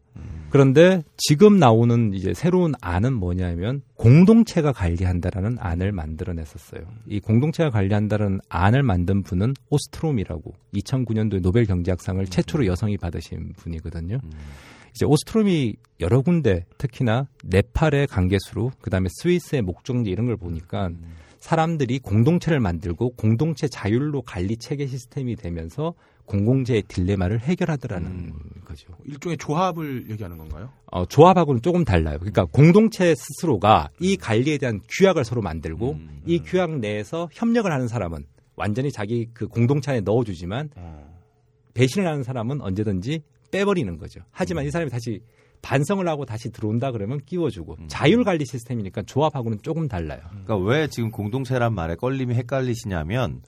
[0.54, 6.84] 그런데 지금 나오는 이제 새로운 안은 뭐냐면 공동체가 관리한다라는 안을 만들어냈었어요.
[7.08, 14.20] 이 공동체가 관리한다는 안을 만든 분은 오스트롬이라고 2009년도에 노벨 경제학상을 최초로 여성이 받으신 분이거든요.
[14.92, 20.92] 이제 오스트롬이 여러 군데 특히나 네팔의 관계수로 그다음에 스위스의 목적지 이런 걸 보니까
[21.44, 28.34] 사람들이 공동체를 만들고 공동체 자율로 관리 체계 시스템이 되면서 공공재의 딜레마를 해결하더라는 음.
[28.64, 28.88] 거죠.
[29.04, 30.72] 일종의 조합을 얘기하는 건가요?
[30.86, 32.18] 어, 조합하고는 조금 달라요.
[32.20, 36.22] 그러니까 공동체 스스로가 이 관리에 대한 규약을 서로 만들고 음.
[36.26, 38.24] 이 규약 내에서 협력을 하는 사람은
[38.56, 41.20] 완전히 자기 그 공동체 안에 넣어주지만 어.
[41.74, 43.22] 배신을 하는 사람은 언제든지
[43.52, 44.22] 빼버리는 거죠.
[44.32, 44.68] 하지만 음.
[44.70, 45.20] 이 사람이 다시
[45.64, 47.86] 반성을 하고 다시 들어온다 그러면 끼워주고 음.
[47.88, 50.20] 자율 관리 시스템이니까 조합하고는 조금 달라요.
[50.30, 53.42] 그러니까 왜 지금 공동체란 말에 껄림이 헷갈리시냐면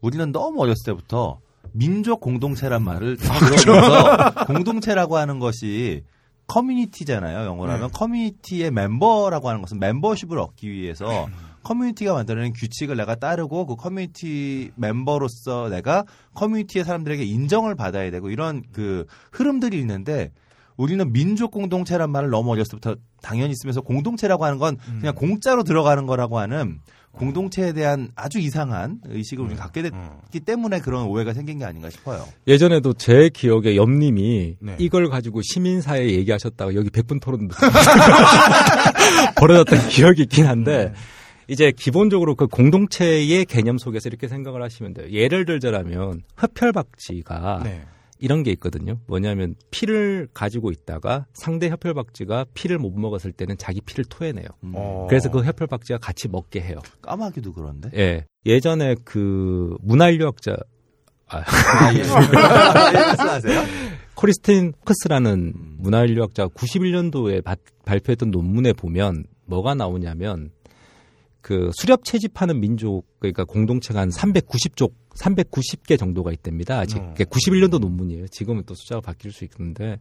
[0.00, 1.40] 우리는 너무 어렸을 때부터
[1.72, 6.04] 민족 공동체란 말을 들어보면서 공동체라고 하는 것이
[6.46, 7.46] 커뮤니티잖아요.
[7.46, 7.92] 영어로 하면 네.
[7.98, 11.28] 커뮤니티의 멤버라고 하는 것은 멤버십을 얻기 위해서
[11.62, 16.04] 커뮤니티가 만들어낸 규칙을 내가 따르고 그 커뮤니티 멤버로서 내가
[16.34, 20.32] 커뮤니티의 사람들에게 인정을 받아야 되고 이런 그 흐름들이 있는데
[20.76, 25.14] 우리는 민족 공동체란 말을 너무 어렸을 때부터 당연히 쓰면서 공동체라고 하는 건 그냥 음.
[25.14, 26.80] 공짜로 들어가는 거라고 하는
[27.12, 30.44] 공동체에 대한 아주 이상한 의식을 우리가 갖게 됐기 음.
[30.44, 32.24] 때문에 그런 오해가 생긴 게 아닌가 싶어요.
[32.46, 34.76] 예전에도 제 기억에 염님이 네.
[34.78, 37.48] 이걸 가지고 시민사회 얘기하셨다가 여기 백분 토론
[39.36, 40.92] 벌어졌던 기억이 있긴 한데 네.
[41.48, 45.10] 이제 기본적으로 그 공동체의 개념 속에서 이렇게 생각을 하시면 돼요.
[45.10, 47.82] 예를 들자면 흡혈박쥐가 네.
[48.22, 49.00] 이런 게 있거든요.
[49.08, 54.46] 뭐냐면 피를 가지고 있다가 상대 흡혈박쥐가 피를 못 먹었을 때는 자기 피를 토해내요.
[54.74, 55.06] 어.
[55.08, 56.78] 그래서 그 흡혈박쥐가 같이 먹게 해요.
[57.02, 57.90] 까마귀도 그런데.
[57.96, 58.24] 예.
[58.46, 60.56] 예전에 그 문화인류학자
[61.26, 61.98] 아, 아, 예.
[61.98, 62.04] 예,
[62.92, 63.62] 말씀하세요.
[64.14, 67.42] 코리스틴 호크스라는 문화인류학자가 91년도에
[67.84, 70.50] 발표했던 논문에 보면 뭐가 나오냐면
[71.40, 76.78] 그 수렵 채집하는 민족 그러니까 공동체가 한 390쪽 390개 정도가 있답니다.
[76.78, 77.14] 아직 어.
[77.16, 78.28] 91년도 논문이에요.
[78.28, 79.98] 지금은 또 숫자가 바뀔 수 있는데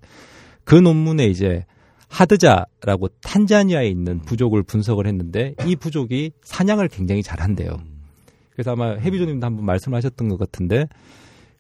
[0.64, 1.66] 그 논문에 이제
[2.08, 7.78] 하드자라고 탄자니아에 있는 부족을 분석을 했는데 이 부족이 사냥을 굉장히 잘한대요.
[8.52, 10.88] 그래서 아마 해비조님도 한번 말씀하셨던 것 같은데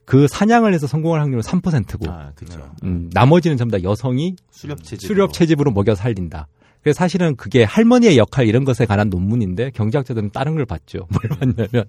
[0.03, 2.69] 그 사냥을 해서 성공할 확률은 3%고 아, 그렇죠.
[2.83, 5.07] 음, 나머지는 전부 다 여성이 수렵 채집.
[5.07, 6.47] 수렵 채집으로 먹여 살린다.
[6.81, 11.07] 그래서 사실은 그게 할머니의 역할 이런 것에 관한 논문인데 경제학자들은 다른 걸 봤죠.
[11.11, 11.85] 뭘 봤냐면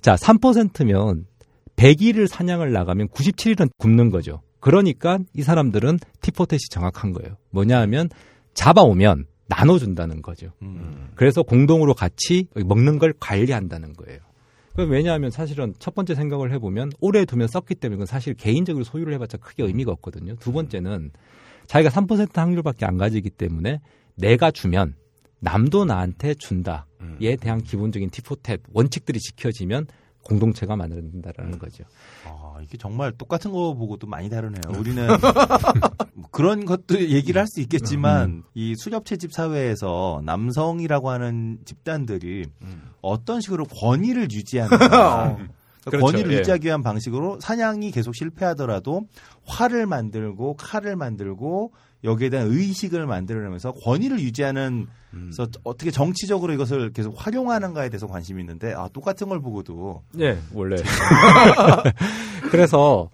[0.00, 1.26] 자 3%면
[1.76, 4.42] 100일을 사냥을 나가면 97일은 굶는 거죠.
[4.60, 7.36] 그러니까 이 사람들은 티포텟이 정확한 거예요.
[7.50, 8.08] 뭐냐 하면
[8.54, 10.52] 잡아오면 나눠준다는 거죠.
[10.62, 11.10] 음.
[11.14, 14.20] 그래서 공동으로 같이 먹는 걸 관리한다는 거예요.
[14.74, 19.12] 그럼 왜냐하면 사실은 첫 번째 생각을 해보면 오래 두면 썩기 때문에 그건 사실 개인적으로 소유를
[19.14, 20.36] 해봤자 크게 의미가 없거든요.
[20.36, 21.10] 두 번째는
[21.66, 23.80] 자기가 3% 확률밖에 안 가지기 때문에
[24.18, 24.94] 내가 주면
[25.40, 29.86] 남도 나한테 준다에 대한 기본적인 티포텟 원칙들이 지켜지면
[30.24, 31.84] 공동체가 만들어진다라는 거죠.
[32.26, 34.60] 아, 이게 정말 똑같은 거 보고도 많이 다르네요.
[34.76, 35.06] 우리는
[36.14, 38.42] 뭐 그런 것도 얘기를 할 수 있겠지만 음.
[38.52, 42.44] 이 수렵 채집 사회에서 남성이라고 하는 집단들이
[43.00, 45.36] 어떤 식으로 권위를 유지하는가.
[45.80, 46.06] 그러니까 그렇죠.
[46.06, 46.38] 권위를 예.
[46.40, 49.06] 유지하기 위한 방식으로 사냥이 계속 실패하더라도
[49.46, 51.72] 활을 만들고 칼을 만들고
[52.04, 58.74] 여기에 대한 의식을 만들어내면서 권위를 유지하는 그래서 어떻게 정치적으로 이것을 계속 활용하는가에 대해서 관심이 있는데
[58.74, 60.76] 아 똑같은 걸 보고도 네, 원래.
[62.50, 63.10] 그래서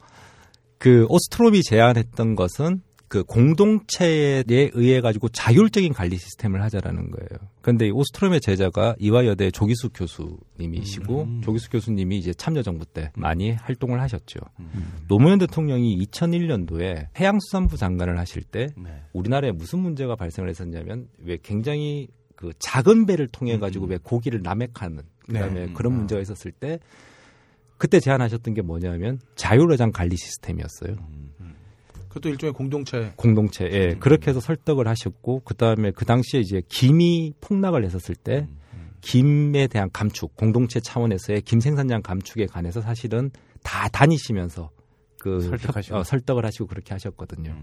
[0.79, 2.83] 그 오스트롬이 제안했던 것은
[3.15, 7.49] 그 공동체에 의해 가지고 자율적인 관리 시스템을 하자라는 거예요.
[7.61, 11.41] 그런데 이 오스트롬의 제자가 이화여대 조기숙 교수님이시고 음.
[11.41, 14.41] 조기숙 교수님이 이제 참여정부 때 많이 활동을 하셨죠.
[15.07, 18.91] 노무현 대통령이 2001년도에 해양수산부 장관을 하실 때 네.
[19.13, 25.03] 우리나라에 무슨 문제가 발생을 했었냐면 왜 굉장히 그 작은 배를 통해 가지고 왜 고기를 남획하는
[25.21, 25.73] 그다음에 네.
[25.73, 25.99] 그런 음.
[25.99, 26.81] 문제가 있었을 때
[27.77, 30.97] 그때 제안하셨던 게 뭐냐면 자율어장 관리 시스템이었어요.
[32.15, 33.13] 그것도 일종의 공동체.
[33.17, 33.65] 공동체.
[33.73, 33.95] 예.
[33.99, 38.47] 그렇게 해서 설득을 하셨고 그다음에 그 당시에 이제 김이 폭락을 했었을 때
[39.01, 43.31] 김에 대한 감축, 공동체 차원에서의 김 생산량 감축에 관해서 사실은
[43.63, 44.71] 다 다니시면서
[45.19, 45.95] 그 설득하시고.
[45.97, 47.55] 협- 어, 설득을 하시고 그렇게 하셨거든요.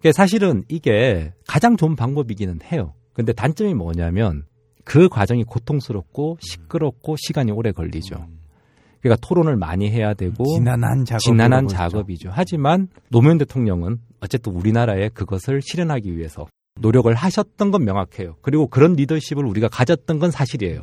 [0.00, 2.94] 그러니까 사실은 이게 가장 좋은 방법이기는 해요.
[3.14, 4.44] 근데 단점이 뭐냐면
[4.84, 8.26] 그 과정이 고통스럽고 시끄럽고 시간이 오래 걸리죠.
[9.00, 11.68] 그러니까 토론을 많이 해야 되고 지난한 지난한.
[11.68, 12.30] 작업이죠.
[12.32, 16.46] 하지만 노무현 대통령은 어쨌든 우리나라에 그것을 실현하기 위해서
[16.80, 18.36] 노력을 하셨던 건 명확해요.
[18.42, 20.82] 그리고 그런 리더십을 우리가 가졌던 건 사실이에요.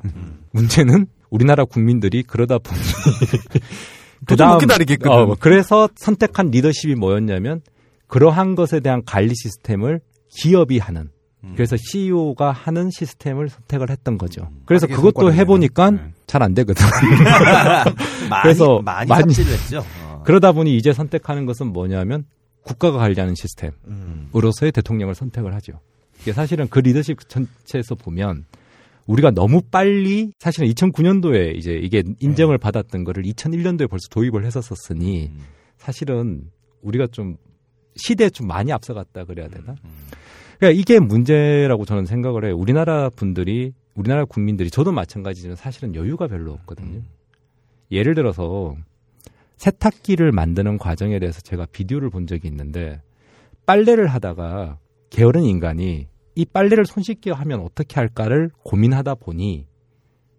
[0.52, 2.80] 문제는 우리나라 국민들이 그러다 보니
[4.60, 5.12] 기다리겠거든.
[5.12, 7.62] 어, 그래서 선택한 리더십이 뭐였냐면
[8.08, 10.00] 그러한 것에 대한 관리 시스템을
[10.30, 11.10] 기업이 하는
[11.56, 14.50] 그래서 CEO가 하는 시스템을 선택을 했던 거죠.
[14.66, 16.12] 그래서 빠르게 그것도 해보니까 네.
[16.28, 16.86] 잘안 되거든.
[18.30, 19.84] 많이, 그래서 많이 많이- 삽질을 했죠.
[20.06, 20.22] 어.
[20.26, 22.26] 그러다 보니 이제 선택하는 것은 뭐냐면
[22.64, 23.36] 국가가 관리하는 음.
[23.36, 25.80] 시스템으로서의 대통령을 선택을 하죠.
[26.22, 28.46] 이게 사실은 그 리더십 전체에서 보면
[29.06, 35.40] 우리가 너무 빨리 사실은 2009년도에 이제 이게 인정을 받았던 거를 2001년도에 벌써 도입을 했었었으니 음.
[35.78, 36.42] 사실은
[36.82, 37.38] 우리가 좀
[37.96, 39.76] 시대에 좀 많이 앞서갔다 그래야 되나?
[40.58, 42.56] 그러니까 이게 문제라고 저는 생각을 해요.
[42.58, 47.02] 우리나라 분들이 우리나라 국민들이 저도 마찬가지지만 사실은 여유가 별로 없거든요.
[47.92, 48.76] 예를 들어서
[49.58, 53.02] 세탁기를 만드는 과정에 대해서 제가 비디오를 본 적이 있는데
[53.66, 54.78] 빨래를 하다가
[55.10, 59.66] 게으른 인간이 이 빨래를 손쉽게 하면 어떻게 할까를 고민하다 보니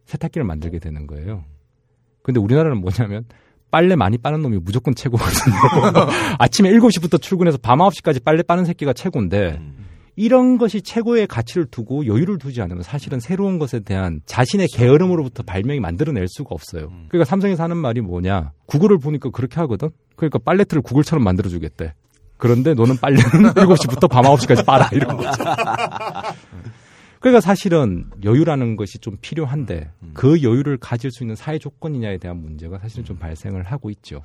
[0.07, 1.45] 세탁기를 만들게 되는 거예요.
[2.23, 3.25] 근데 우리나라는 뭐냐면
[3.71, 5.55] 빨래 많이 빠는 놈이 무조건 최고거든요.
[6.39, 9.61] 아침에 7시부터 출근해서 밤 9시까지 빨래 빠는 새끼가 최고인데
[10.19, 15.79] 이런 것이 최고의 가치를 두고 여유를 두지 않으면 사실은 새로운 것에 대한 자신의 게으름으로부터 발명이
[15.79, 16.89] 만들어낼 수가 없어요.
[17.09, 18.51] 그러니까 삼성에서 하는 말이 뭐냐.
[18.67, 19.91] 구글을 보니까 그렇게 하거든.
[20.17, 21.95] 그러니까 빨래틀을 구글처럼 만들어주겠대.
[22.37, 23.23] 그런데 너는 빨래는
[23.55, 24.91] 7시부터 밤 9시까지 빨아.
[24.93, 25.31] 이런 거죠.
[27.21, 32.81] 그러니까 사실은 여유라는 것이 좀 필요한데 그 여유를 가질 수 있는 사회 조건이냐에 대한 문제가
[32.81, 34.23] 사실은 좀 발생을 하고 있죠.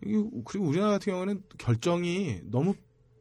[0.00, 2.72] 그리고 우리나라 같은 경우는 결정이 너무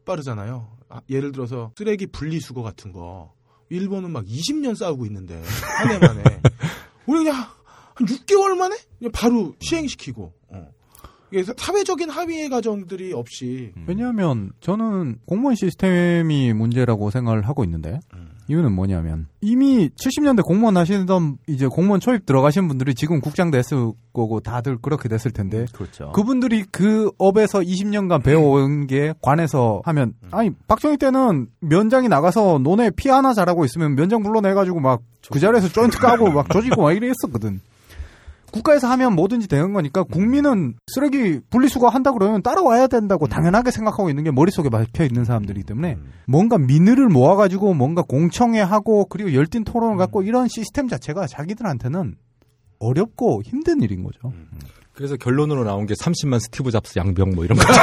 [0.05, 0.69] 빠르잖아요.
[0.94, 3.34] 아, 예를 들어서 쓰레기 분리수거 같은 거.
[3.70, 5.41] 일본은 막 20년 싸우고 있는데
[5.80, 6.22] 한 해 만에.
[7.08, 7.36] 우리 그냥
[7.96, 8.76] 한 6개월 만에?
[9.00, 10.68] 그냥 바로 시행시키고 어.
[11.32, 13.74] 이게 사- 사회적인 합의의 과정들이 없이.
[13.88, 18.00] 왜냐하면 저는 공무원 시스템이 문제라고 생각을 하고 있는데
[18.48, 24.39] 이유는 뭐냐면 이미 70년대 공무원 하시던 이제 공무원 초입 들어가신 분들이 지금 국장 됐을 거고
[24.39, 26.12] 다들 그렇게 됐을 텐데 그렇죠.
[26.12, 33.10] 그분들이 그 업에서 20년간 배워온 게 관에서 하면 아니 박정희 때는 면장이 나가서 논에 피
[33.10, 37.62] 하나 잘하고 있으면 면장 불러내가지고 막 그 자리에서 조인트 까고 막 조지고 막 이랬었거든.
[38.54, 44.24] 국가에서 하면 뭐든지 되는 거니까 국민은 쓰레기 분리수거 한다 그러면 따라와야 된다고 당연하게 생각하고 있는
[44.24, 45.97] 게 머릿속에 박혀 있는 사람들이기 때문에
[46.28, 52.16] 뭔가 민의를 모아가지고 뭔가 공청회 하고 그리고 열띤 토론을 갖고 이런 시스템 자체가 자기들한테는
[52.80, 54.32] 어렵고 힘든 일인 거죠.
[54.93, 57.66] 그래서 결론으로 나온 게 30만 스티브 잡스 양병 뭐 이런 거.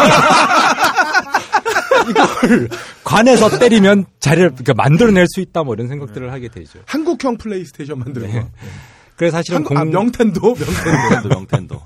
[2.09, 2.68] 이걸
[3.05, 6.79] 관에서 때리면 자리를 그러니까 만들어낼 수 있다 뭐 이런 생각들을 하게 되죠.
[6.87, 8.47] 한국형 플레이스테이션 만들고 네.
[9.21, 11.83] 그래서 사실은 한국- 아, 명텐도 명텐도 명텐도.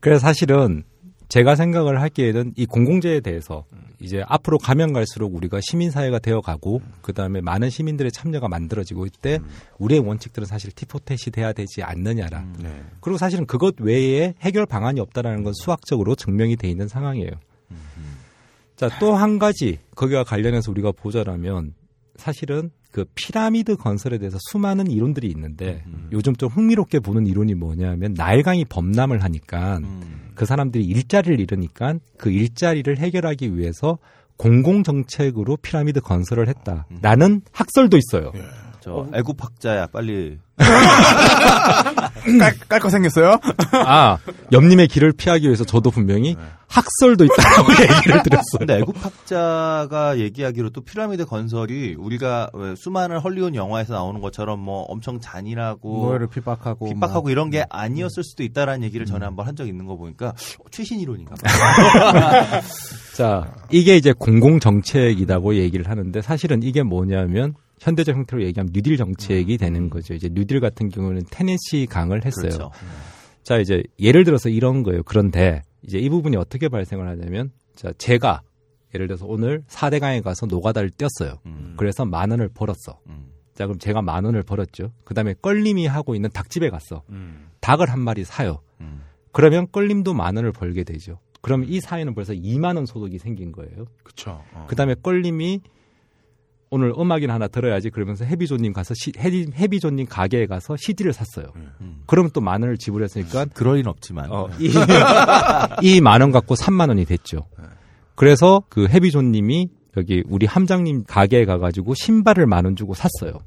[0.00, 0.82] 그래서 사실은
[1.28, 3.64] 제가 생각을 하기에는 이 공공재에 대해서
[4.00, 9.38] 이제 앞으로 가면 갈수록 우리가 시민사회가 되어가고 그 다음에 많은 시민들의 참여가 만들어지고 있때
[9.78, 12.44] 우리의 원칙들은 사실 티포텟이 돼야 되지 않느냐라.
[13.00, 17.30] 그리고 사실은 그것 외에 해결 방안이 없다라는 건 수학적으로 증명이 돼 있는 상황이에요.
[18.76, 21.74] 자, 또 한 가지 거기와 관련해서 우리가 보자라면
[22.16, 25.82] 사실은 그 피라미드 건설에 대해서 수많은 이론들이 있는데
[26.12, 29.80] 요즘 좀 흥미롭게 보는 이론이 뭐냐면 나일강이 범람을 하니까
[30.34, 33.98] 그 사람들이 일자리를 잃으니까 그 일자리를 해결하기 위해서
[34.36, 38.32] 공공 정책으로 피라미드 건설을 했다라는 학설도 있어요.
[38.82, 40.38] 저 애국학자야 빨리
[42.38, 43.38] 깔, 깔거 생겼어요?
[43.86, 44.18] 아,
[44.52, 46.36] 옆님의 길을 피하기 위해서 저도 분명히
[46.68, 48.58] 학설도 있다고 얘기를 드렸어요.
[48.58, 55.20] 근데 애국학자가 얘기하기로 또 피라미드 건설이 우리가 왜 수많은 헐리우드 영화에서 나오는 것처럼 뭐 엄청
[55.20, 57.30] 잔인하고 노예를 핍박하고 핍박하고 뭐.
[57.30, 60.98] 이런 게 아니었을 수도 있다라는 얘기를 전에 한번 한 적 있는 거 보니까 어, 최신
[61.00, 62.60] 이론인가 봐.
[63.16, 69.58] 자, 이게 이제 공공 정책이라고 얘기를 하는데 사실은 이게 뭐냐면 현대적 형태로 얘기하면 뉴딜 정책이
[69.58, 70.14] 되는 거죠.
[70.14, 72.50] 이제 뉴딜 같은 경우는 테네시 강을 했어요.
[72.50, 72.70] 그렇죠.
[73.42, 75.02] 자, 이제 예를 들어서 이런 거예요.
[75.02, 78.42] 그런데 이제 이 부분이 어떻게 발생을 하냐면 자, 제가
[78.94, 81.40] 예를 들어서 오늘 4대 강에 가서 노가다를 띄었어요.
[81.76, 83.00] 그래서 만 원을 벌었어.
[83.54, 84.92] 자, 그럼 제가 만 원을 벌었죠.
[85.04, 87.02] 그다음에 껄림이 하고 있는 닭집에 갔어.
[87.60, 88.60] 닭을 한 마리 사요.
[89.32, 91.18] 그러면 껄림도 만 원을 벌게 되죠.
[91.40, 93.86] 그럼 이 사회는 벌써 2만 원 소득이 생긴 거예요.
[94.04, 94.44] 그렇죠.
[94.68, 95.62] 그다음에 껄림이
[96.74, 101.46] 오늘 음악이나 하나 들어야지 그러면서 해비조님 가서 시, 해비, 해비조님 가게에 가서 CD를 샀어요.
[102.06, 104.48] 그러면 또 만 원을 지불했으니까 그럴 리는 없지만 어,
[105.82, 107.46] 이 만 원 갖고 3만 원이 됐죠.
[108.14, 109.68] 그래서 그 해비조님이
[109.98, 113.38] 여기 우리 함장님 가게에 가가지고 신발을 만 원 주고 샀어요.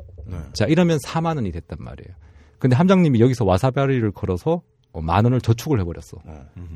[0.54, 2.16] 자 이러면 4만 원이 됐단 말이에요.
[2.60, 4.62] 근데 함장님이 여기서 와사비를 걸어서
[4.92, 6.20] 어, 만 원을 저축을 해버렸어.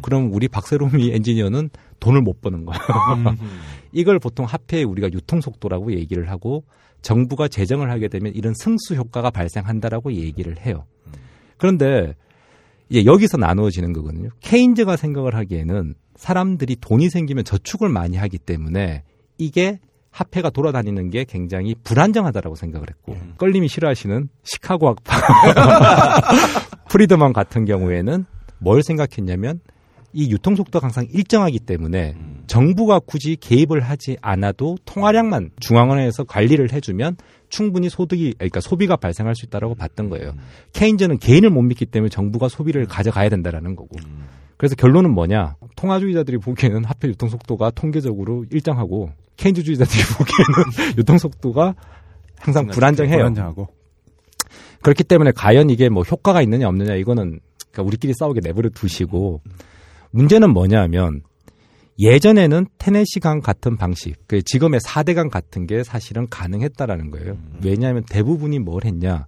[0.02, 1.70] 그럼 우리 박세롬이 엔지니어는
[2.00, 2.82] 돈을 못 버는 거예요.
[3.92, 6.64] 이걸 보통 화폐의 우리가 유통 속도라고 얘기를 하고
[7.02, 10.86] 정부가 재정을 하게 되면 이런 승수 효과가 발생한다라고 얘기를 해요.
[11.58, 12.16] 그런데
[12.90, 14.30] 이제 여기서 나누어지는 거거든요.
[14.42, 19.04] 케인즈가 생각을 하기에는 사람들이 돈이 생기면 저축을 많이 하기 때문에
[19.38, 19.80] 이게
[20.12, 26.22] 화폐가 돌아다니는 게 굉장히 불안정하다라고 생각을 했고 껄림이 싫어하시는 시카고 학파
[26.90, 28.26] 프리드먼 같은 경우에는
[28.58, 29.62] 뭘 생각했냐면
[30.14, 32.16] 이 유통 속도가 항상 일정하기 때문에
[32.48, 37.18] 정부가 굳이 개입을 하지 않아도 통화량만 중앙은행에서 관리를 해주면
[37.50, 40.34] 충분히 소득이 그러니까 소비가 발생할 수 있다라고 봤던 거예요.
[40.74, 43.98] 케인즈는 개인을 못 믿기 때문에 정부가 소비를 가져가야 된다라는 거고.
[44.58, 45.56] 그래서 결론은 뭐냐?
[45.76, 51.76] 통화주의자들이 보기에는 화폐 유통 속도가 통계적으로 일정하고 케인즈주의자들이 보기에는 유통 속도가
[52.38, 53.18] 항상 불안정해요.
[53.18, 53.68] 불안정하고.
[54.82, 57.40] 그렇기 때문에 과연 이게 뭐 효과가 있느냐 없느냐 이거는
[57.72, 59.42] 그러니까 우리끼리 싸우게 내버려 두시고
[60.12, 61.22] 문제는 뭐냐면
[62.00, 67.38] 예전에는 테네시강 같은 방식, 그 지금의 4대강 같은 게 사실은 가능했다라는 거예요.
[67.64, 69.28] 왜냐하면 대부분이 뭘 했냐?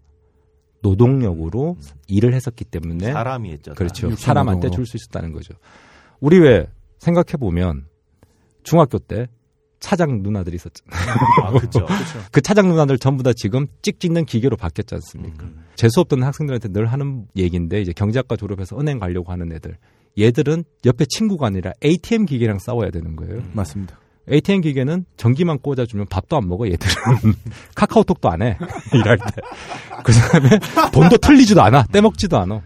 [0.82, 1.78] 노동력으로
[2.08, 3.74] 일을 했었기 때문에 사람이 했죠.
[3.76, 4.08] 그렇죠.
[4.16, 4.46] 사람.
[4.46, 4.70] 사람한테.
[4.72, 5.54] 줄 수 있었다는 거죠.
[6.20, 6.68] 우리 왜
[7.00, 7.86] 생각해 보면
[8.64, 9.28] 중학교 때
[9.80, 11.16] 차장 누나들이 있었잖아요.
[11.44, 11.86] 아, 그쵸.
[12.32, 15.46] 그 차장 누나들 전부 다 지금 찍 찍는 기계로 바뀌었지 않습니까?
[15.76, 19.78] 재수 없던 학생들한테 늘 하는 얘기인데 이제 경제학과 졸업해서 은행 가려고 하는 애들.
[20.18, 23.42] 얘들은 옆에 친구가 아니라 ATM 기계랑 싸워야 되는 거예요.
[23.54, 24.00] 맞습니다.
[24.32, 26.94] ATM 기계는 전기만 꽂아주면 밥도 안 먹어 얘들은.
[27.76, 28.58] 카카오톡도 안 해.
[28.94, 29.42] 일할 때.
[30.04, 30.50] 그 다음에
[30.94, 31.84] 돈도 틀리지도 않아.
[31.92, 32.62] 떼먹지도 않아.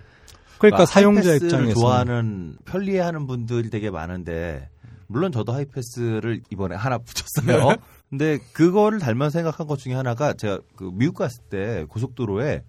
[0.58, 4.70] 그러니까 사용자 입장에서 좋아하는 편리해하는 분들이 되게 많은데
[5.08, 7.76] 물론 저도 하이패스를 이번에 하나 붙였어요.
[8.10, 12.64] 근데 그거를 닮아 생각한 것 중에 하나가 제가 그 미국 갔을 때 고속도로에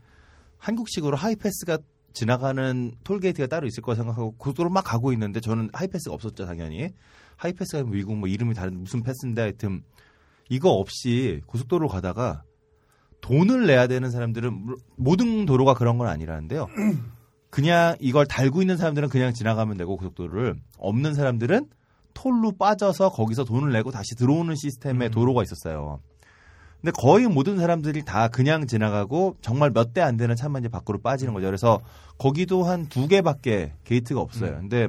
[0.58, 1.78] 한국식으로 하이패스가
[2.16, 6.88] 지나가는 톨게이트가 따로 있을 거라 생각하고 고속도로 막 가고 있는데 저는 하이패스가 없었죠 당연히
[7.36, 9.82] 하이패스가 미국 뭐 이름이 다른 무슨 패스인데 하여튼
[10.48, 12.42] 이거 없이 고속도로 가다가
[13.20, 16.68] 돈을 내야 되는 사람들은 물- 모든 도로가 그런 건 아니라는데요.
[17.50, 21.68] 그냥 이걸 달고 있는 사람들은 그냥 지나가면 되고 고속도로를 없는 사람들은
[22.14, 26.00] 톨로 빠져서 거기서 돈을 내고 다시 들어오는 시스템의 도로가 있었어요.
[26.80, 30.98] 근데 거의 모든 사람들이 다 그냥 지나가고 정말 몇 대 안 되는 차만 이제 밖으로
[31.00, 31.46] 빠지는 거죠.
[31.46, 31.80] 그래서
[32.18, 34.52] 거기도 한 두 개밖에 게이트가 없어요.
[34.60, 34.88] 근데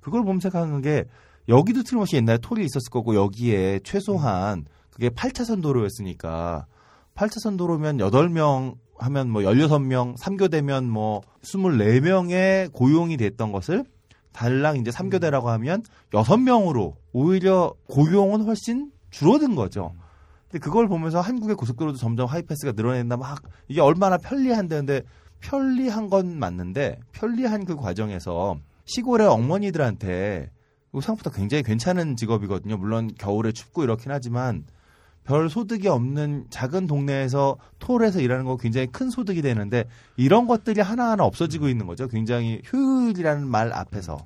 [0.00, 1.04] 그걸 생각하는 게
[1.48, 6.66] 여기도 틀림없이 옛날에 톨이 있었을 거고 여기에 최소한 그게 8차선 도로였으니까
[7.14, 13.84] 8차선 도로면 8명 하면 뭐 16명, 3교대면 뭐 24명의 고용이 됐던 것을
[14.32, 15.82] 달랑 이제 3교대라고 하면
[16.12, 19.94] 6명으로 오히려 고용은 훨씬 줄어든 거죠.
[20.50, 25.02] 근데 그걸 보면서 한국의 고속도로도 점점 하이패스가 늘어낸다 막 이게 얼마나 편리한데 근데
[25.40, 30.50] 편리한 건 맞는데 편리한 그 과정에서 시골의 어머니들한테
[30.90, 32.76] 이거 생각보다 굉장히 괜찮은 직업이거든요.
[32.78, 34.64] 물론 겨울에 춥고 이렇긴 하지만
[35.24, 39.84] 별 소득이 없는 작은 동네에서 톨에서 일하는 거 굉장히 큰 소득이 되는데
[40.16, 42.08] 이런 것들이 하나하나 없어지고 있는 거죠.
[42.08, 44.16] 굉장히 효율이라는 말 앞에서.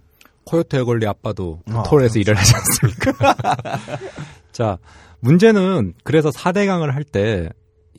[0.44, 2.18] 코요테 걸리 아빠도 아, 톨에서 그렇죠.
[2.20, 3.36] 일을 하지 않습니까?
[4.52, 4.78] 자,
[5.22, 7.48] 문제는 그래서 4대강을 할 때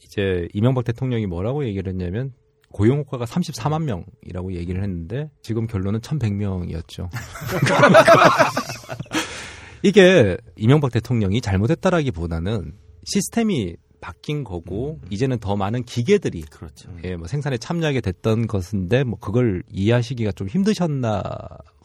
[0.04, 2.34] 이제 이명박 대통령이 뭐라고 얘기를 했냐면
[2.72, 7.10] 고용 효과가 34만 명이라고 얘기를 했는데 지금 결론은 1,100명이었죠.
[9.84, 12.74] 이게 이명박 대통령이 잘못했다라기보다는
[13.06, 16.90] 시스템이 바뀐 거고 이제는 더 많은 기계들이 그렇죠.
[17.06, 21.22] 예, 뭐 생산에 참여하게 됐던 것인데 뭐 그걸 이해하시기가 좀 힘드셨나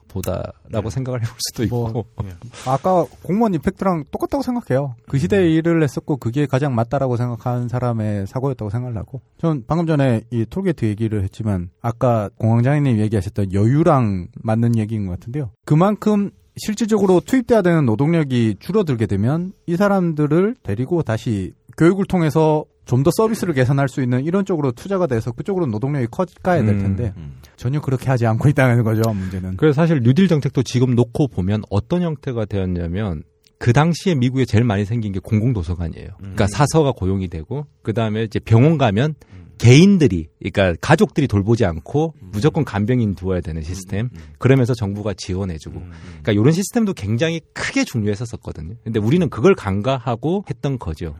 [0.09, 2.05] 보다라고 생각을 해볼 수도 있고 뭐,
[2.67, 4.95] 아까 공무원 이펙트랑 똑같다고 생각해요.
[5.09, 9.21] 그 시대에 일을 했었고 그게 가장 맞다라고 생각하는 사람의 사고였다고 생각하고.
[9.39, 15.51] 전 방금 전에 이 톨게이트 얘기를 했지만 아까 공황장애님 얘기하셨던 여유랑 맞는 얘기인 것 같은데요.
[15.65, 23.11] 그만큼 실질적으로 투입돼야 되는 노동력이 줄어들게 되면 이 사람들을 데리고 다시 교육을 통해서 좀 더
[23.15, 27.15] 서비스를 개선할 수 있는 이런 쪽으로 투자가 돼서 그쪽으로 노동력이 커가야 될 음, 텐데
[27.57, 29.57] 전혀 그렇게 하지 않고 있다는 거죠 문제는.
[29.57, 33.23] 그래서 사실 뉴딜 정책도 지금 놓고 보면 어떤 형태가 되었냐면
[33.59, 36.09] 그 당시에 미국에 제일 많이 생긴 게 공공도서관이에요.
[36.19, 39.15] 그러니까 사서가 고용이 되고 그 다음에 이제 병원 가면
[39.59, 44.09] 개인들이 그러니까 가족들이 돌보지 않고 무조건 간병인 두어야 되는 시스템.
[44.39, 45.81] 그러면서 정부가 지원해주고.
[45.81, 48.75] 그러니까 이런 시스템도 굉장히 크게 중요했었거든요.
[48.85, 51.17] 근데 우리는 그걸 간과하고 했던 거죠.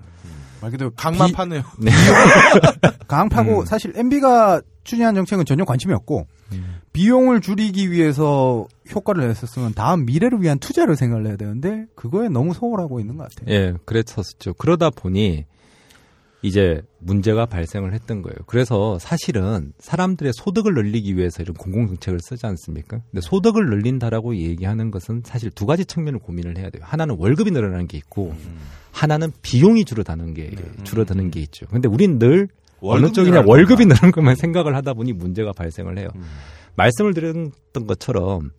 [0.61, 1.63] 말 그대로 강만 비- 파네요.
[1.79, 1.91] 네.
[3.09, 3.65] 강 파고 음.
[3.67, 6.81] 사실 MB가 추진한 정책은 전혀 관심이 없고 음.
[6.93, 12.99] 비용을 줄이기 위해서 효과를 냈었으면 다음 미래를 위한 투자를 생각을 해야 되는데 그거에 너무 소홀하고
[13.01, 13.55] 있는 것 같아요.
[13.55, 14.55] 예, 그랬었죠.
[14.55, 15.45] 그러다 보니
[16.43, 18.37] 이제 문제가 발생을 했던 거예요.
[18.47, 23.01] 그래서 사실은 사람들의 소득을 늘리기 위해서 이런 공공정책을 쓰지 않습니까?
[23.11, 26.83] 근데 소득을 늘린다라고 얘기하는 것은 사실 두 가지 측면을 고민을 해야 돼요.
[26.85, 28.35] 하나는 월급이 늘어나는 게 있고
[28.93, 30.53] 하나는 비용이 줄어드는 게
[30.85, 31.67] 줄어드는 게 있죠.
[31.67, 32.49] 근데 우린 늘
[32.81, 36.09] 어느 쪽이냐 월급이 늘는 것만 생각을 하다 보니 문제가 발생을 해요.
[36.77, 38.51] 말씀을 드렸던 것처럼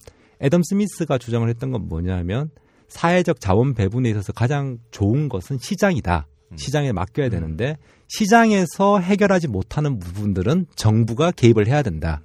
[0.42, 2.50] 애덤 스미스가 주장을 했던 건 뭐냐면
[2.90, 6.28] 사회적 자원 배분에 있어서 가장 좋은 것은 시장이다.
[6.56, 7.78] 시장에 맡겨야 되는데
[8.08, 12.22] 시장에서 해결하지 못하는 부분들은 정부가 개입을 해야 된다.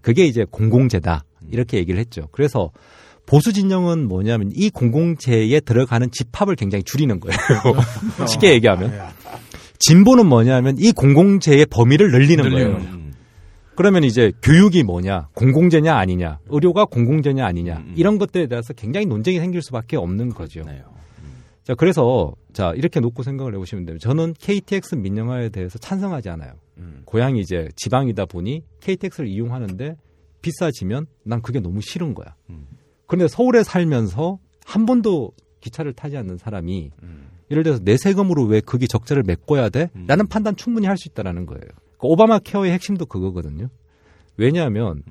[0.00, 1.24] 그게 이제 공공재다.
[1.50, 2.28] 이렇게 얘기를 했죠.
[2.32, 2.70] 그래서
[3.26, 7.38] 보수 진영은 뭐냐면 이 공공재에 들어가는 집합을 굉장히 줄이는 거예요.
[8.28, 8.92] 쉽게 얘기하면.
[9.78, 12.80] 진보는 뭐냐면 이 공공재의 범위를 늘리는 거예요.
[13.76, 19.62] 그러면 이제 교육이 뭐냐, 공공재냐 아니냐, 의료가 공공재냐 아니냐 이런 것들에 대해서 굉장히 논쟁이 생길
[19.62, 20.62] 수밖에 없는 거죠.
[21.64, 24.06] 자 그래서 자 이렇게 놓고 생각을 해보시면 됩니다.
[24.06, 26.52] 저는 KTX 민영화에 대해서 찬성하지 않아요.
[27.04, 29.96] 고향이 이제 지방이다 보니 KTX를 이용하는데
[30.42, 32.34] 비싸지면 난 그게 너무 싫은 거야.
[33.06, 36.90] 그런데 서울에 살면서 한 번도 기차를 타지 않는 사람이
[37.50, 39.90] 예를 들어서 내 세금으로 왜 거기 적자를 메꿔야 돼?
[40.06, 41.62] 라는 판단 충분히 할 수 있다라는 거예요.
[41.98, 43.68] 그 오바마 케어의 핵심도 그거거든요.
[44.36, 45.02] 왜냐하면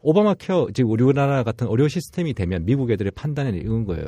[0.00, 4.04] 오바마 케어, 즉 우리나라 같은 의료 시스템이 되면 미국 애들의 판단에 이은 거예요.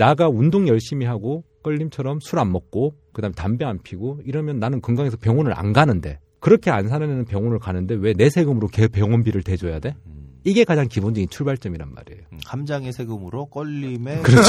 [0.00, 5.18] 나가 운동 열심히 하고 껄림처럼 술 안 먹고 그다음에 담배 안 피고 이러면 나는 건강해서
[5.20, 9.78] 병원을 안 가는데 그렇게 안 사는 애는 병원을 가는데 왜 내 세금으로 걔 병원비를 대줘야
[9.78, 9.94] 돼?
[10.42, 12.22] 이게 가장 기본적인 출발점이란 말이에요.
[12.46, 14.42] 함장의 세금으로 껄림의 그렇죠.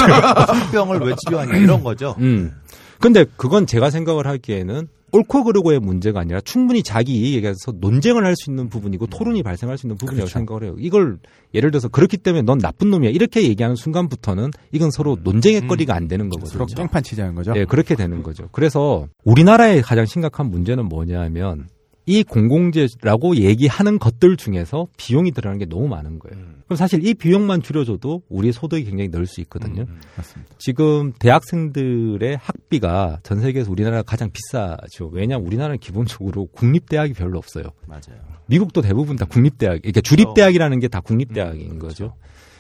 [0.56, 2.16] 술병을 왜 치료하냐 이런 거죠.
[2.20, 2.54] 음.
[3.02, 8.50] 근데 그건 제가 생각을 하기에는 옳고 그르고의 문제가 아니라 충분히 자기 이익에서 논쟁을 할 수
[8.50, 10.34] 있는 부분이고 토론이 발생할 수 있는 부분이라고 그렇죠.
[10.34, 10.76] 생각을 해요.
[10.80, 11.18] 이걸
[11.54, 16.08] 예를 들어서 그렇기 때문에 넌 나쁜 놈이야 이렇게 얘기하는 순간부터는 이건 서로 논쟁의 거리가 안
[16.08, 16.52] 되는 거거든요.
[16.52, 17.54] 서로 깽판 치자는 거죠.
[17.58, 18.48] 예, 그렇게 되는 거죠.
[18.52, 21.68] 그래서 우리나라의 가장 심각한 문제는 뭐냐면
[22.06, 26.36] 이 공공재라고 얘기하는 것들 중에서 비용이 들어가는 게 너무 많은 거예요.
[26.66, 29.86] 그럼 사실 이 비용만 줄여줘도 우리의 소득이 굉장히 늘 수 있거든요.
[30.18, 30.56] 맞습니다.
[30.58, 35.10] 지금 대학생들의 학비가 전 세계에서 우리나라가 가장 비싸죠.
[35.14, 37.66] 왜냐하면 우리나라는 기본적으로 국립대학이 별로 없어요.
[37.86, 38.20] 맞아요.
[38.48, 42.16] 미국도 대부분 다 국립대학, 그러니까 주립대학이라는 게 다 국립대학인 거죠.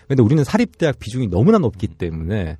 [0.07, 2.57] 근데 우리는 사립대학 비중이 너무나 높기 때문에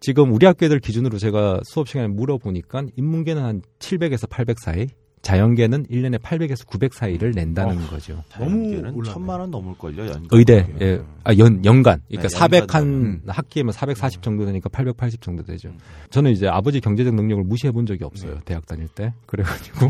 [0.00, 4.86] 지금 우리 학교 애들 기준으로 제가 수업 시간에 물어보니까 인문계는 한 700에서 800 사이,
[5.22, 8.22] 자연계는 1년에 800에서 900 사이를 낸다는 거죠.
[8.30, 10.26] 자연계는 천만 원 넘을 걸요, 연간.
[10.32, 11.00] 의대, 예.
[11.22, 12.02] 아, 연, 연간.
[12.08, 13.20] 그러니까 네, 400 한, 연간으로.
[13.28, 15.70] 학기에면 440 정도 되니까 880 정도 되죠.
[16.10, 18.40] 저는 이제 아버지 경제적 능력을 무시해 본 적이 없어요.
[18.44, 19.14] 대학 다닐 때.
[19.26, 19.88] 그래 가지고.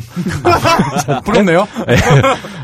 [1.25, 1.67] 부럽네요.
[1.89, 1.97] 예.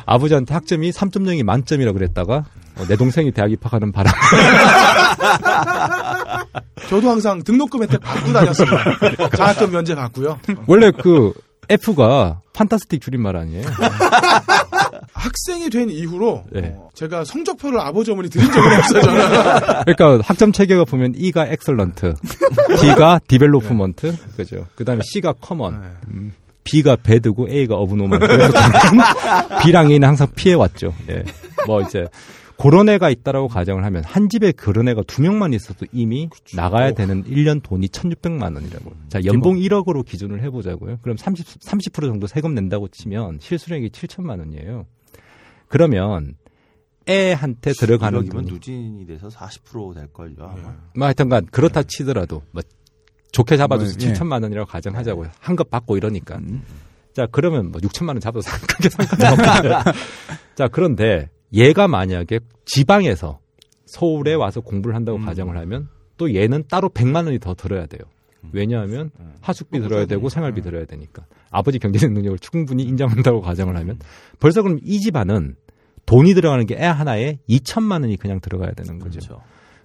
[0.04, 2.44] 아버지한테 학점이 3.0이 만점이라 그랬다가,
[2.76, 4.12] 어, 내 동생이 대학 입학하는 바람.
[6.88, 9.28] 저도 항상 등록금 혜택 받고 다녔습니다.
[9.36, 10.38] 장학금 면제 받고요.
[10.66, 11.32] 원래 그,
[11.68, 13.64] F가 fantastic 줄임말 아니에요?
[15.12, 16.74] 학생이 된 이후로 네.
[16.76, 19.02] 어, 제가 성적표를 아버지 어머니 드린 적은 없어요.
[19.02, 19.20] 저는.
[19.96, 22.14] 그러니까 학점 체계가 보면 E가 excellent,
[22.80, 24.66] D가 development, 그죠.
[24.74, 26.32] 그 다음에 C가 common, 음,
[26.64, 28.18] B가 bad고 A가 abnormal.
[28.20, 28.52] 그래서
[29.62, 30.94] B랑 A는 항상 피해 왔죠.
[31.08, 31.24] 예.
[31.66, 32.06] 뭐 이제
[32.60, 37.22] 그런 애가 있다라고 가정을 하면 한 집에 그런 애가 두 명만 있어도 이미 나가야 되는
[37.24, 38.92] 1년 돈이 1,600만 원이라고.
[39.08, 40.98] 자, 연봉 1억으로 기준을 해 보자고요.
[41.02, 44.86] 그럼 30, 30% 정도 세금 낸다고 치면 실수령이 7천만 원이에요.
[45.68, 46.34] 그러면
[47.08, 50.74] 애한테 들어가는 이면 누진이 돼서 40% 될 걸요, 아마.
[50.96, 52.62] 뭐 하여튼간 그렇다 치더라도 뭐
[53.32, 54.12] 좋게 잡아줘서 뭐, 예.
[54.12, 55.30] 7천만 원이라고 가정하자고요.
[55.40, 56.40] 한 급 받고 이러니까.
[57.14, 59.82] 자 그러면 뭐 6천만 원 잡아도 상- 크게 상관이 없어요.
[60.54, 63.40] 자 그런데 얘가 만약에 지방에서
[63.86, 68.02] 서울에 와서 공부를 한다고 가정을 하면 또 얘는 따로 100만 원이 더 들어야 돼요.
[68.52, 71.24] 왜냐하면 하숙비 들어야 되고 생활비 들어야 되니까.
[71.50, 73.98] 아버지 경제적 능력을 충분히 인정한다고 가정을 하면
[74.38, 75.56] 벌써 그럼 이 집안은
[76.06, 79.40] 돈이 들어가는 게 애 하나에 2천만 원이 그냥 들어가야 되는 거죠.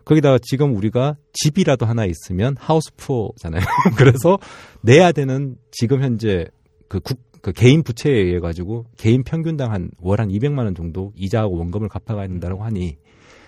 [0.05, 3.61] 거기다가 지금 우리가 집이라도 하나 있으면 하우스 푸어잖아요.
[3.97, 4.37] 그래서
[4.81, 6.45] 내야 되는 지금 현재
[6.89, 11.11] 그 국, 그 개인 부채에 의해 가지고 개인 평균당 한 월 한 200만 원 정도
[11.17, 12.97] 이자하고 원금을 갚아가야 된다고 하니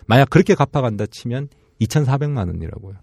[0.06, 1.48] 만약 그렇게 갚아간다 치면
[1.80, 2.96] 2,400만 원이라고요.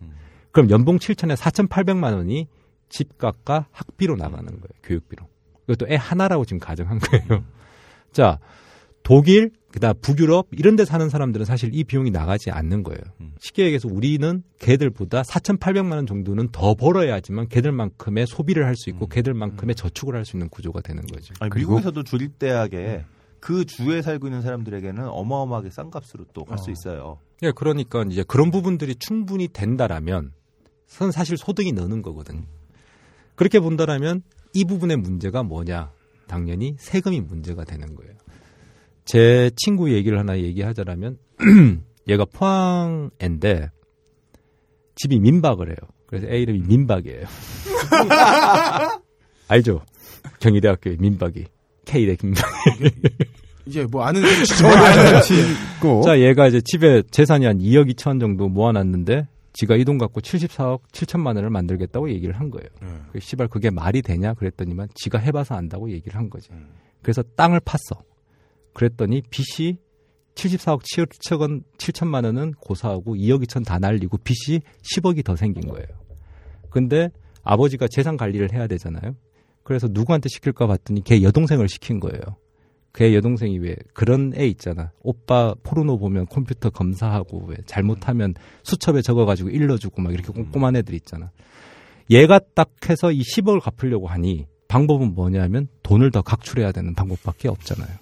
[0.53, 2.47] 그럼 연봉 7천에 4,800만 원이
[2.91, 4.69] 집값과 학비로 나가는 거예요.
[4.83, 5.27] 교육비로.
[5.67, 7.43] 이것도 애 하나라고 지금 가정한 거예요.
[8.13, 8.39] 자,
[9.03, 13.01] 독일, 그다음 북유럽 이런 데 사는 사람들은 사실 이 비용이 나가지 않는 거예요.
[13.41, 19.75] 쉽게 얘기해서 우리는 걔들보다 4,800만 원 정도는 더 벌어야지만 걔들만큼의 소비를 할 수 있고 걔들만큼의
[19.75, 21.35] 저축을 할 수 있는 구조가 되는 거죠.
[21.41, 23.05] 아니, 미국에서도 주립대학에
[23.41, 27.19] 그 주에 살고 있는 사람들에게는 어마어마하게 싼 값으로 또 갈수 있어요.
[27.43, 30.33] 예, 그러니까 이제 그런 부분들이 충분히 된다라면
[30.87, 32.43] 선 사실 소득이 느는 거거든요.
[33.35, 34.23] 그렇게 본다라면
[34.55, 35.91] 이 부분의 문제가 뭐냐?
[36.29, 38.13] 당연히 세금이 문제가 되는 거예요.
[39.05, 41.19] 제 친구 얘기를 하나 얘기하자라면
[42.09, 43.71] 얘가 포항인데
[44.95, 45.77] 집이 민박을 해요.
[46.07, 47.27] 그래서 애 이름이 민박이에요.
[49.49, 49.83] 알죠?
[50.41, 51.47] 경희대학교의 민박이.
[51.85, 52.91] K대 민박이.
[53.67, 54.23] 이제 뭐 아는?
[54.25, 56.03] 아는 셈이고.
[56.05, 60.81] 자, 얘가 이제 집에 재산이 한 2억 2천 정도 모아놨는데 지가 이 돈 갖고 74억
[60.93, 62.69] 7천만 원을 만들겠다고 얘기를 한 거예요.
[63.13, 66.49] 그 씨발 그게 말이 되냐 그랬더니만 지가 해봐서 안다고 얘기를 한 거지.
[67.03, 67.99] 그래서 땅을 팠어.
[68.73, 69.77] 그랬더니 빚이
[70.35, 75.87] 74억 7천 원 7천만 원은 고사하고 2억 2천 다 날리고 빚이 10억이 더 생긴 거예요.
[76.71, 77.11] 근데
[77.43, 79.15] 아버지가 재산 관리를 해야 되잖아요.
[79.63, 82.21] 그래서 누구한테 시킬까 봤더니 걔 여동생을 시킨 거예요.
[82.95, 84.93] 걔 여동생이 왜 그런 애 있잖아.
[85.03, 91.31] 오빠 포르노 보면 컴퓨터 검사하고 왜 잘못하면 수첩에 적어가지고 일러주고 막 이렇게 꼼꼼한 애들 있잖아.
[92.11, 97.97] 얘가 딱 해서 이 10억을 갚으려고 하니 방법은 뭐냐면 돈을 더 각출해야 되는 방법밖에 없잖아요.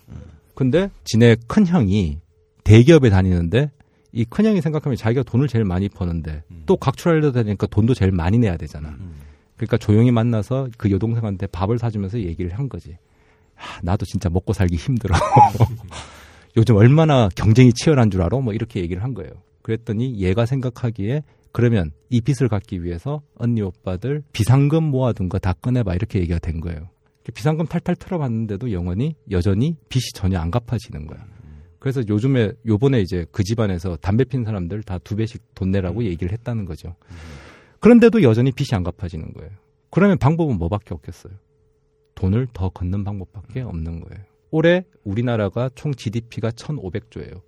[0.61, 2.19] 근데 지네 큰 형이
[2.65, 3.71] 대기업에 다니는데
[4.13, 8.37] 이 큰 형이 생각하면 자기가 돈을 제일 많이 버는데 또 각출하려다 되니까 돈도 제일 많이
[8.39, 8.95] 내야 되잖아.
[9.57, 12.99] 그러니까 조용히 만나서 그 여동생한테 밥을 사주면서 얘기를 한 거지.
[13.55, 15.15] 하, 나도 진짜 먹고 살기 힘들어.
[16.59, 18.39] 요즘 얼마나 경쟁이 치열한 줄 알아?
[18.41, 19.31] 뭐 이렇게 얘기를 한 거예요.
[19.63, 25.95] 그랬더니 얘가 생각하기에 그러면 이 빚을 갚기 위해서 언니 오빠들 비상금 모아둔 거 다 꺼내봐
[25.95, 26.91] 이렇게 얘기가 된 거예요.
[27.35, 31.25] 비상금 탈탈 틀어봤는데도 영원히 여전히 빚이 전혀 안 갚아지는 거야.
[31.79, 36.33] 그래서 요즘에 요번에 이제 그 집안에서 담배 핀 사람들 다 두 배씩 돈 내라고 얘기를
[36.33, 36.95] 했다는 거죠.
[37.81, 39.51] 그런데도 여전히 빚이 안 갚아지는 거예요.
[39.91, 41.33] 그러면 방법은 뭐밖에 없겠어요.
[42.15, 44.25] 돈을 더 걷는 방법밖에 없는 거예요.
[44.51, 47.41] 올해 우리나라가 총 GDP가 1,500조예요.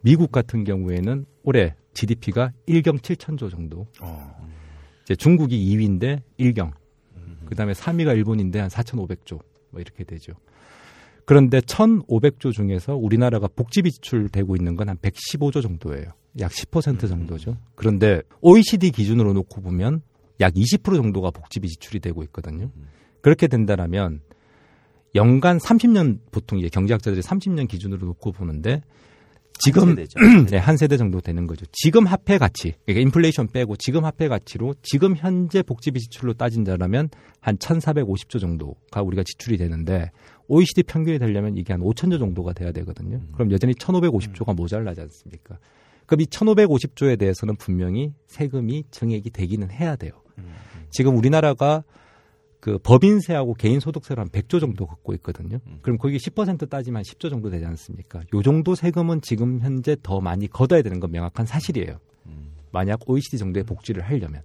[0.00, 3.86] 미국 같은 경우에는 올해 GDP가 1경 7천조 정도.
[4.00, 4.48] 어.
[5.04, 6.72] 이제 중국이 2위인데 1경.
[7.46, 9.40] 그다음에 3위가 일본인데 한 4,500조.
[9.70, 10.32] 뭐 이렇게 되죠.
[11.24, 16.12] 그런데 1,500조 중에서 우리나라가 복지비 지출되고 있는 건 한 115조 정도예요.
[16.38, 17.56] 약 10% 정도죠.
[17.74, 20.02] 그런데 OECD 기준으로 놓고 보면
[20.40, 22.70] 약 20% 정도가 복지비 지출이 되고 있거든요.
[23.22, 24.20] 그렇게 된다라면
[25.16, 28.82] 연간 30년 보통 이제 경제학자들이 30년 기준으로 놓고 보는데
[29.58, 30.18] 지금 세대죠.
[30.50, 31.66] 네, 한 세대 정도 되는 거죠.
[31.72, 37.56] 지금 화폐 가치, 그러니까 인플레이션 빼고 지금 화폐 가치로 지금 현재 복지비 지출로 따진다라면 한
[37.56, 40.10] 1,450조 정도가 우리가 지출이 되는데
[40.48, 43.20] OECD 평균이 되려면 이게 한 5천조 정도가 돼야 되거든요.
[43.32, 45.58] 그럼 여전히 1,550조가 모자라지 않습니까?
[46.06, 50.12] 그럼 이 1,550조에 대해서는 분명히 세금이 증액이 되기는 해야 돼요.
[50.90, 51.82] 지금 우리나라가
[52.66, 55.60] 그 법인세하고 개인소득세로 한 100조 정도 걷고 있거든요.
[55.82, 58.22] 그럼 거기 10% 따지면 한 10조 정도 되지 않습니까?
[58.34, 62.00] 요 정도 세금은 지금 현재 더 많이 걷어야 되는 건 명확한 사실이에요.
[62.72, 64.42] 만약 OECD 정도의 복지를 하려면.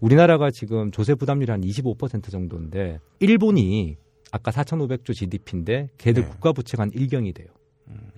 [0.00, 3.98] 우리나라가 지금 조세 부담률이 한 25% 정도인데 일본이
[4.32, 7.48] 아까 4,500조 GDP인데 걔들 국가 부채가 한 1경이 돼요.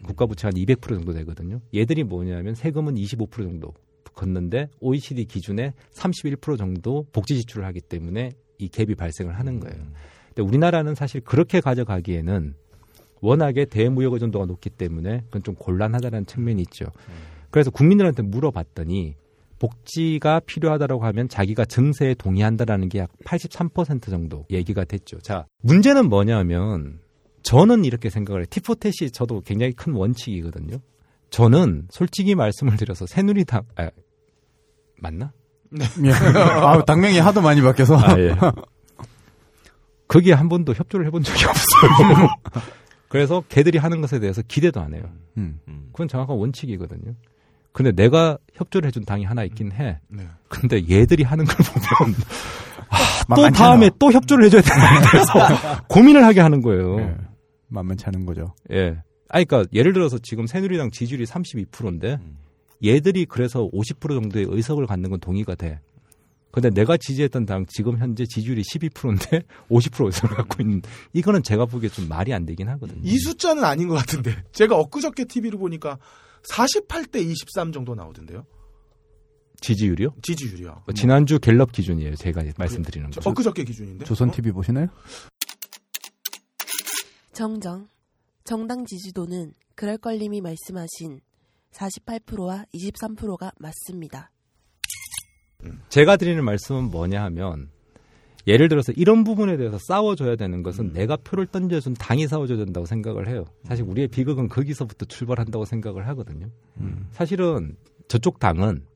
[0.04, 1.60] 국가 부채가 한 200% 정도 되거든요.
[1.74, 3.74] 얘들이 뭐냐면 세금은 25% 정도
[4.14, 8.30] 걷는데 OECD 기준에 31% 정도 복지 지출을 하기 때문에
[8.60, 9.76] 이 갭이 발생을 하는 거예요.
[10.28, 12.54] 근데 우리나라는 사실 그렇게 가져가기에는
[13.20, 16.86] 워낙에 대무역 의존도가 높기 때문에 그건 좀 곤란하다는 측면이 있죠.
[17.50, 19.16] 그래서 국민들한테 물어봤더니
[19.58, 25.18] 복지가 필요하다라고 하면 자기가 증세에 동의한다라는 게 약 83% 정도 얘기가 됐죠.
[25.18, 27.00] 자, 문제는 뭐냐면
[27.42, 28.46] 저는 이렇게 생각을 해요.
[28.48, 30.78] 티포텟이 저도 굉장히 큰 원칙이거든요.
[31.28, 33.90] 저는 솔직히 말씀을 드려서 새누리당 아,
[34.98, 35.32] 맞나?
[36.04, 36.10] 예.
[36.12, 37.96] 아, 당명이 하도 많이 바뀌어서.
[37.98, 38.34] 아, 예.
[40.08, 42.28] 거기에 한 번도 협조를 해본 적이 없어요.
[43.08, 45.04] 그래서 걔들이 하는 것에 대해서 기대도 안 해요.
[45.36, 45.60] 음.
[45.92, 47.14] 그건 정확한 원칙이거든요.
[47.72, 50.00] 근데 내가 협조를 해준 당이 하나 있긴 해.
[50.08, 50.26] 네.
[50.48, 52.14] 근데 얘들이 하는 걸 보면
[53.28, 53.90] 아, 또 다음에.
[53.98, 56.98] 또 협조를 해줘야 되는 데서 고민을 하게 하는 거예요.
[57.00, 57.16] 예.
[57.68, 58.54] 만만치 않은 거죠.
[58.72, 58.96] 예.
[59.28, 62.18] 아, 그러니까 예를 들어서 지금 새누리당 지지율이 32%인데
[62.84, 65.80] 얘들이 그래서 50% 정도의 의석을 갖는 건 동의가 돼.
[66.52, 71.88] 근데 내가 지지했던 당 지금 현재 지지율이 12%인데 50% 의석을 갖고 있는 이거는 제가 보기에
[71.90, 73.00] 좀 말이 안 되긴 하거든요.
[73.04, 75.98] 이 숫자는 아닌 것 같은데 제가 엊그저께 TV를 보니까
[76.50, 78.44] 48대 23 정도 나오던데요.
[79.60, 80.14] 지지율이요?
[80.22, 80.84] 지지율이요.
[80.86, 82.16] 어, 지난주 갤럽 기준이에요.
[82.16, 83.30] 제가 말씀드리는 거.
[83.30, 84.06] 엊그저께 기준인데.
[84.06, 84.88] 조선 TV 보시나요?
[87.32, 87.86] 정정.
[88.44, 91.20] 정당 지지도는 그럴 걸님이 말씀하신
[91.72, 94.30] 48%와 23%가 맞습니다.
[95.88, 97.68] 제가 드리는 말씀은 뭐냐 하면
[98.46, 103.28] 예를 들어서 이런 부분에 대해서 싸워줘야 되는 것은 내가 표를 던져준 당이 싸워줘야 된다고 생각을
[103.28, 103.44] 해요.
[103.64, 106.48] 사실 우리의 비극은 거기서부터 출발한다고 생각을 하거든요.
[107.12, 107.76] 사실은
[108.08, 108.86] 저쪽 당은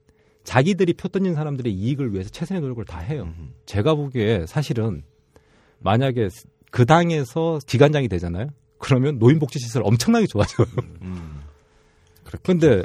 [0.44, 3.32] 자기들이 표 던진 사람들의 이익을 위해서 최선의 노력을 다 해요.
[3.66, 5.02] 제가 보기에 사실은
[5.80, 6.28] 만약에
[6.70, 8.48] 그 당에서 기관장이 되잖아요.
[8.78, 10.66] 그러면 노인복지시설 엄청나게 좋아져요.
[12.42, 12.82] 그런데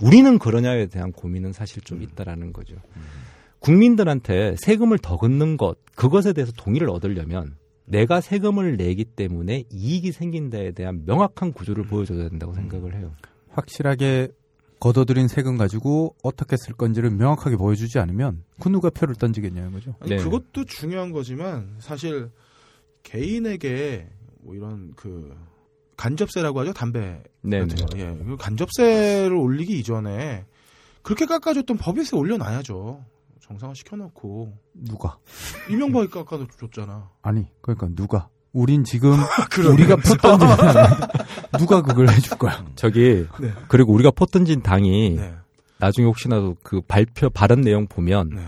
[0.00, 2.76] 우리는 그러냐에 대한 고민은 사실 좀 있다라는 거죠.
[3.60, 10.72] 국민들한테 세금을 더 걷는 것, 그것에 대해서 동의를 얻으려면 내가 세금을 내기 때문에 이익이 생긴다에
[10.72, 13.12] 대한 명확한 구조를 보여줘야 된다고 생각을 해요.
[13.50, 14.28] 확실하게
[14.80, 19.94] 걷어들인 세금 가지고 어떻게 쓸 건지를 명확하게 보여주지 않으면 그 누가 표를 던지겠냐는 거죠.
[20.00, 22.30] 아니, 그것도 중요한 거지만 사실
[23.04, 24.08] 개인에게
[24.40, 25.36] 뭐 이런 그
[26.02, 27.66] 간접세라고 하죠 담배 네네.
[27.68, 27.98] 같은 거.
[27.98, 30.44] 예, 그 간접세를 올리기 이전에
[31.02, 33.04] 그렇게 깎아줬던 법인세 올려놔야죠.
[33.40, 35.18] 정상화 시켜놓고 누가?
[35.70, 37.08] 이명박이 깎아줬잖아.
[37.22, 38.28] 아니, 그러니까 누가?
[38.52, 39.12] 우린 지금.
[39.72, 40.56] 우리가 표 던지는
[41.58, 42.64] 누가 그걸 해줄 거야?
[42.74, 43.52] 저기 네.
[43.68, 45.34] 그리고 우리가 포 던진 당이 네.
[45.78, 48.42] 나중에 혹시나도 그 발표 발언 내용 보면 네.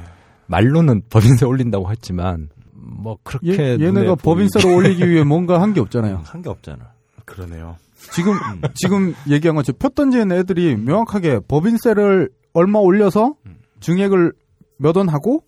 [0.46, 4.22] 말로는 법인세 올린다고 했지만 뭐 그렇게 얘, 보이지.
[4.22, 6.22] 법인세를 올리기 위해 뭔가 한 게 없잖아요.
[6.24, 6.93] 한 게 없잖아.
[7.24, 7.76] 그러네요.
[8.12, 8.34] 지금
[8.74, 13.34] 지금 얘기한 것처럼 표 던지는 애들이 명확하게 법인세를 얼마 올려서
[13.80, 14.32] 증액을
[14.78, 15.42] 몇 원 하고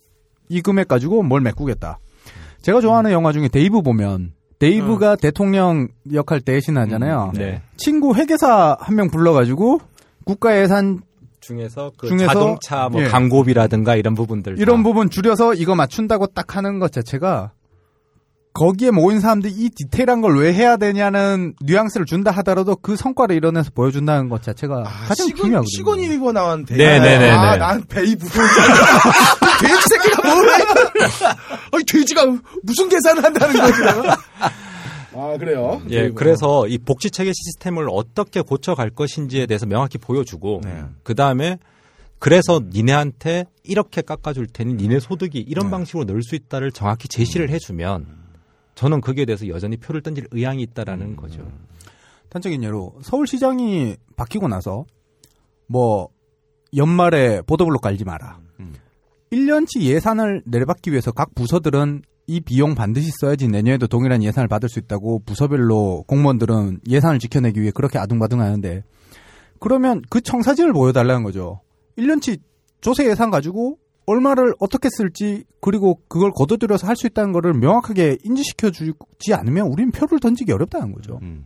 [0.48, 1.98] 이 금액 가지고 뭘 메꾸겠다.
[2.62, 7.32] 제가 좋아하는 영화 중에 데이브 보면 데이브가 대통령 역할 대신하잖아요.
[7.34, 7.62] 네.
[7.76, 9.80] 친구 회계사 한 명 불러가지고
[10.24, 11.00] 국가 예산
[11.40, 13.08] 중에서 그 중에서 자동차 뭐 예.
[13.08, 14.82] 광고비라든가 이런 부분들 이런 다.
[14.82, 17.52] 부분 줄여서 이거 맞춘다고 딱 하는 것 자체가
[18.56, 23.70] 거기에 모인 사람들이 이 디테일한 걸 왜 해야 되냐는 뉘앙스를 준다 하더라도 그 성과를 이뤄내서
[23.74, 25.68] 보여준다는 것 자체가 가장 시건, 중요하거든요.
[25.76, 26.76] 시고니 위버 나온 데.
[26.76, 27.30] 네네네네.
[27.30, 28.26] 아, 난 베이브.
[28.26, 28.28] 돼지
[29.90, 30.52] 새끼가 뭘 해?
[31.72, 32.24] 아니, 돼지가
[32.62, 33.80] 무슨 계산을 한다는 거지?
[35.18, 35.80] 아, 그래요?
[35.88, 40.82] 예, 그리고- 그래서 이 복지 체계 시스템을 어떻게 고쳐갈 것인지에 대해서 명확히 보여주고 네.
[41.02, 41.58] 그 다음에
[42.18, 45.70] 그래서 니네한테 이렇게 깎아줄 테니 니네 소득이 이런 네.
[45.70, 48.25] 방식으로 넣을 수 있다를 정확히 제시를 해주면
[48.76, 51.16] 저는 거기에 대해서 여전히 표를 던질 의향이 있다라는 음.
[51.16, 51.50] 거죠.
[52.28, 54.84] 단적인 예로 서울시장이 바뀌고 나서
[55.66, 56.08] 뭐
[56.76, 58.38] 연말에 보도블록 깔지 마라.
[58.60, 58.74] 음.
[59.32, 64.78] 1년치 예산을 내려받기 위해서 각 부서들은 이 비용 반드시 써야지 내년에도 동일한 예산을 받을 수
[64.78, 68.82] 있다고 부서별로 공무원들은 예산을 지켜내기 위해 그렇게 아둥바둥 하는데
[69.58, 71.60] 그러면 그 청사진을 보여달라는 거죠.
[71.96, 72.40] 1년치
[72.82, 78.70] 조세 예산 가지고 얼마를 어떻게 쓸지 그리고 그걸 거둬들여서 할 수 있다는 거를 명확하게 인지시켜
[78.70, 81.18] 주지 않으면 우리는 표를 던지기 어렵다는 거죠.
[81.22, 81.44] 음.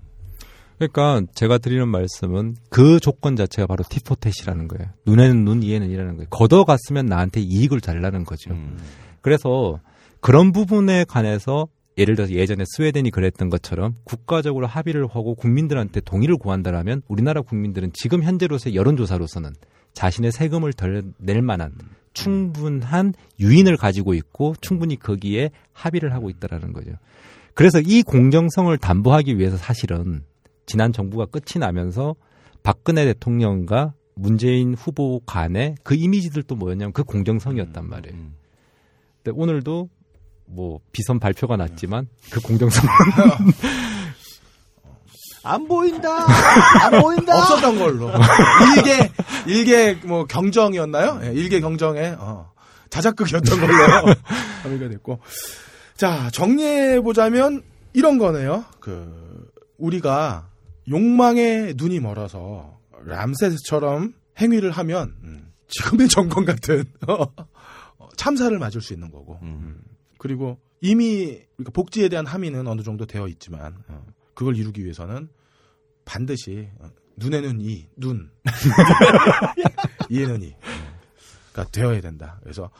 [0.79, 4.93] 그러니까 제가 드리는 말씀은 그 조건 자체가 바로 티포텟이라는 거예요.
[5.07, 6.29] 눈에는 눈, 이에는 이라는 거예요.
[6.31, 8.53] 걷어갔으면 나한테 이익을 달라는 거죠.
[8.53, 8.79] 음.
[9.21, 9.81] 그래서
[10.21, 17.03] 그런 부분에 관해서 예를 들어서 예전에 스웨덴이 그랬던 것처럼 국가적으로 합의를 하고 국민들한테 동의를 구한다라면
[17.09, 19.53] 우리나라 국민들은 지금 현재로서의 여론조사로서는
[19.93, 21.73] 자신의 세금을 덜 낼 만한
[22.13, 26.93] 충분한 유인을 가지고 있고 충분히 거기에 합의를 하고 있다라는 거죠.
[27.55, 30.23] 그래서 이 공정성을 담보하기 위해서 사실은
[30.67, 32.15] 지난 정부가 끝이 나면서
[32.63, 38.17] 박근혜 대통령과 문재인 후보 간의 그 이미지들도 뭐였냐면 그 공정성이었단 말이에요.
[38.17, 38.35] 음.
[39.23, 39.89] 근데 오늘도
[40.47, 42.85] 뭐 비선 발표가 났지만 그 공정성
[45.43, 46.27] 안 보인다.
[46.85, 47.39] 안 보인다.
[47.39, 48.11] 없었던 걸로.
[48.77, 49.11] 일개,
[49.47, 51.21] 일개, 뭐, 경정이었나요?
[51.25, 52.53] 예, 일개 경정에, 어,
[52.91, 53.75] 자작극이었던 걸로
[54.63, 55.21] 합의가 됐고.
[55.97, 57.63] 자, 정리해 보자면,
[57.93, 58.65] 이런 거네요.
[58.81, 60.49] 그, 우리가
[60.89, 67.27] 욕망에 눈이 멀어서, 람세스처럼 행위를 하면, 음, 지금의 정권 같은, 어,
[68.17, 69.39] 참사를 맞을 수 있는 거고.
[69.43, 69.81] 음.
[70.19, 74.00] 그리고 이미 그러니까 복지에 대한 함의는 어느 정도 되어 있지만 어,
[74.41, 75.29] 그걸 이루기 위해서는
[76.07, 78.31] 반드시 어, 눈에는 이, 눈,
[80.09, 82.39] 이에는 이가 되어야 된다.
[82.43, 82.71] 그래서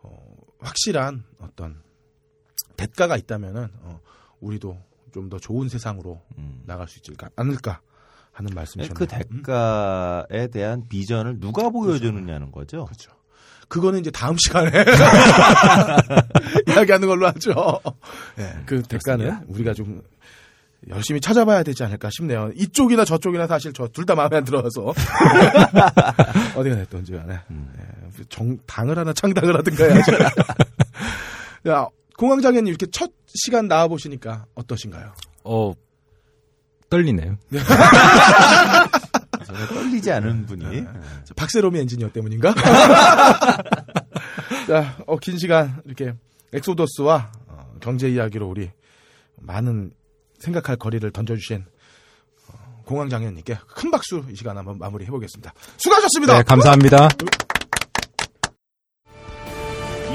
[0.00, 1.82] 어, 확실한 어떤
[2.76, 4.00] 대가가 있다면은 어,
[4.38, 4.80] 우리도
[5.12, 6.62] 좀 더 좋은 세상으로 음.
[6.66, 7.80] 나갈 수 있지 않을까
[8.30, 8.94] 하는 말씀이셨네요.
[8.94, 12.84] 그 대가에 대한 비전을 누가 보여주느냐는 거죠.
[12.84, 13.10] 그렇죠.
[13.66, 14.70] 그거는 이제 다음 시간에
[16.68, 17.80] 이야기하는 걸로 하죠.
[18.38, 20.00] 예, 그 대가는 우리가 좀
[20.88, 22.50] 열심히 찾아봐야 되지 않을까 싶네요.
[22.54, 24.94] 이쪽이나 저쪽이나 사실 저 둘 다 마음에 안 들어서
[26.56, 30.12] 어디가 됐던지 간에 예, 정, 당을 하나 창당을 하든가 해야지.
[31.68, 35.12] 야, 공황장애님 이렇게 첫 시간 나와 보시니까 어떠신가요?
[35.44, 35.72] 어
[36.90, 37.36] 떨리네요.
[39.44, 40.84] 전혀 떨리지 않은 분이
[41.24, 42.54] 저 박세롬이 엔지니어 때문인가?
[44.66, 46.14] 자, 어, 긴 시간 이렇게
[46.52, 48.70] 엑소더스와 어, 경제 이야기로 우리
[49.36, 49.92] 많은
[50.38, 51.64] 생각할 거리를 던져주신
[52.48, 55.52] 어, 공황장애님께 큰 박수 이 시간 한번 마무리 해 보겠습니다.
[55.76, 56.36] 수고하셨습니다.
[56.38, 57.08] 네, 감사합니다.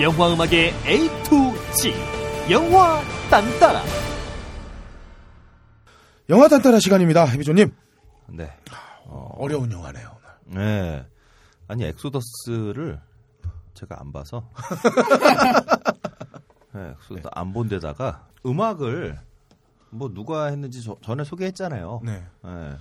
[0.02, 1.94] 영화 음악의 A to G
[2.52, 3.84] 영화 딴따라
[6.30, 7.26] 영화 단따라 시간입니다.
[7.26, 7.72] 해비조님.
[8.30, 8.50] 네.
[9.06, 10.10] 어 려운 영화네요.
[10.46, 11.06] 네.
[11.68, 13.00] 아니 엑소더스를
[13.74, 14.50] 제가 안 봐서
[16.74, 19.20] 네, 엑소더스 안본 데다가 음악을
[19.94, 22.02] 뭐 누가 했는지 저- 전에 소개했잖아요.
[22.04, 22.26] 네.
[22.44, 22.76] 네.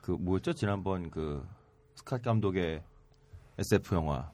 [0.00, 0.52] 그 뭐였죠?
[0.52, 1.46] 지난번 그
[1.96, 2.82] 스캇 감독의
[3.58, 4.30] SF 영화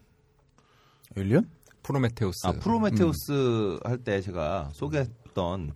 [1.16, 1.48] 에일리언?
[1.82, 2.46] 프로메테우스.
[2.46, 5.72] 아 프로메테우스 할때 제가 소개했던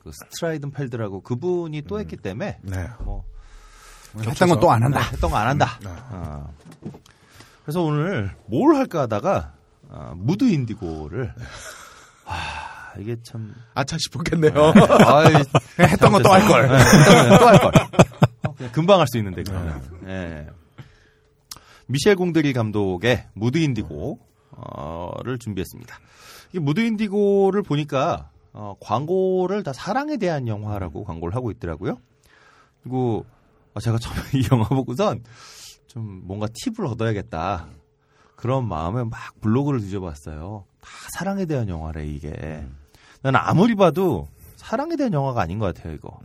[0.00, 2.88] 그 스트라이튼펠드라고 그분이 또 했기 때문에 네.
[3.04, 3.24] 뭐
[4.18, 5.00] 했던 건 또 안 한다.
[5.00, 5.78] 네, 했던 거 안 한다.
[6.10, 6.54] 어.
[7.62, 9.54] 그래서 오늘 뭘 할까 하다가
[9.90, 11.34] 아, 무드 인디고를
[12.26, 12.67] 아
[13.00, 14.52] 이게 참 아차 싶었겠네요.
[15.06, 15.34] 아이,
[15.78, 16.68] 했던 건또할 걸.
[16.68, 17.72] 또 할 걸.
[18.46, 19.82] 어, 그냥 금방 할 수 있는데 그러면.
[20.06, 20.46] 예.
[21.86, 25.98] 미셸 공드리 감독의 무드 인디고를 준비했습니다.
[26.54, 31.98] 이 무드 인디고를 보니까 어, 광고를 다 사랑에 대한 영화라고 광고를 하고 있더라고요.
[32.82, 33.24] 그리고
[33.74, 35.22] 어, 제가 처음에 이 영화 보고선
[35.86, 37.68] 좀 뭔가 팁을 얻어야겠다.
[38.36, 40.64] 그런 마음에 막 블로그를 뒤져봤어요.
[40.80, 40.88] 다
[41.18, 42.64] 사랑에 대한 영화래 이게.
[43.22, 46.18] 나는 아무리 봐도 사랑에 대한 영화가 아닌 것 같아요 이거.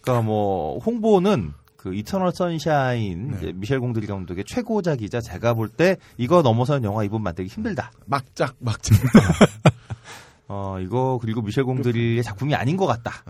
[0.00, 6.42] 그러니까 뭐 홍보는 그 이터널 선샤인 이제 미셸 공드리 감독의 최고작이자 제가 볼 때 이거
[6.42, 7.90] 넘어서는 영화 이분 만들기 힘들다.
[8.06, 8.98] 막작, 막작.
[10.48, 13.22] 어, 이거 그리고 미셸 공드리의 작품이 아닌 것 같다.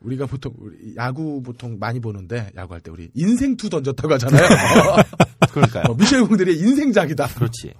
[0.00, 0.54] 우리가 보통
[0.96, 4.42] 야구 보통 많이 보는데 야구할 때 우리 인생 투 던졌다고 하잖아요.
[5.52, 5.84] 그러니까요.
[5.88, 7.26] 어, 미셸 공드리 인생작이다.
[7.34, 7.74] 그렇지.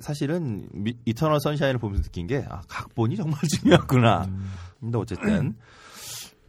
[0.00, 4.28] 사실은 미- 이터널 선샤인을 보면서 느낀 게 아, 각본이 정말 중요하구나.
[4.80, 5.54] 근데 어쨌든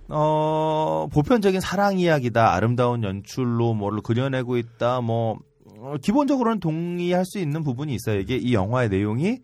[0.10, 2.54] 어 보편적인 사랑 이야기다.
[2.54, 5.02] 아름다운 연출로 뭐를 그려내고 있다.
[5.02, 5.38] 뭐
[5.80, 8.20] 어, 기본적으로는 동의할 수 있는 부분이 있어요.
[8.20, 9.40] 이게 이 영화의 내용이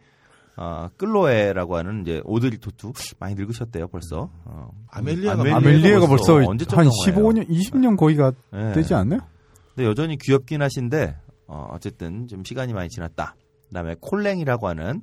[0.58, 4.30] 어, 끌로에라고 하는 이제 오드리 토투 많이 늙으셨대요 벌써.
[4.46, 7.30] 어, 아멜리아가 아멜리아가 벌써 언제적 한 영화예요?
[7.46, 8.74] 15년, 20년 거의가 네.
[8.74, 9.22] 되지 않나요?
[9.76, 11.16] 근데 여전히 귀엽긴 하신데
[11.48, 13.36] 어, 어쨌든 좀 시간이 많이 지났다.
[13.70, 15.02] 그다음에 콜랭이라고 하는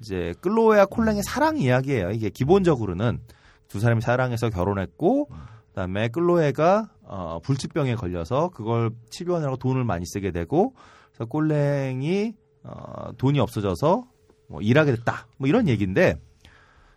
[0.00, 2.10] 이제 끌로웨와 콜랭의 사랑 이야기예요.
[2.10, 3.20] 이게 기본적으로는
[3.68, 5.28] 두 사람이 사랑해서 결혼했고
[5.68, 10.74] 그다음에 끌로웨가 어, 불치병에 걸려서 그걸 치료하느라고 돈을 많이 쓰게 되고
[11.12, 14.04] 그래서 콜랭이 어, 돈이 없어져서
[14.48, 15.26] 뭐 일하게 됐다.
[15.36, 16.16] 뭐 이런 얘기인데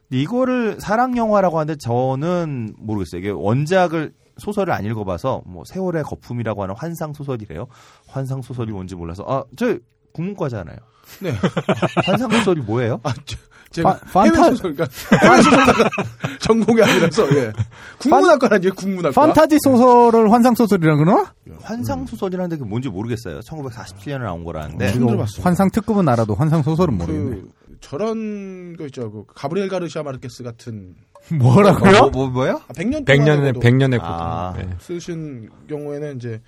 [0.10, 3.20] 이거를 사랑 영화라고 하는데 저는 모르겠어요.
[3.20, 7.68] 이게 원작을 소설을 안 읽어봐서 뭐 세월의 거품이라고 하는 환상 소설이래요.
[8.08, 9.78] 환상 소설이 뭔지 몰라서 아 저
[10.14, 10.78] 국문과잖아요.
[11.20, 11.34] 네.
[12.06, 13.00] 환상 소설이 뭐예요?
[13.04, 13.38] 아, 저,
[13.72, 14.86] 제가 파- 해외 소설가
[15.24, 15.90] 해외 소설가가
[16.40, 17.52] 전공이 아니라서 예.
[18.00, 19.22] 국문학과라니 국문학과.
[19.22, 21.34] 판타지 소설을 환상 소설이라 그러나?
[21.62, 23.40] 환상 소설이라는데 그게 뭔지 모르겠어요.
[23.42, 25.44] 1947년에 나온 거라는데 처음 들어봤어요.
[25.44, 27.36] 환상 특급은 알아도 환상 소설은 모르겠네.
[27.42, 27.50] 그
[27.82, 29.12] 저런 거 있죠.
[29.12, 30.96] 그 가브리엘 가르시아 마르케스 같은
[31.32, 31.92] 뭐라고요?
[32.02, 32.62] 뭐, 뭐 뭐요?
[32.68, 34.54] 아, 100년 백년의 동안에도 백년의 아.
[34.54, 34.70] 고독.
[34.70, 34.76] 네.
[34.80, 36.42] 쓰신 경우에는 이제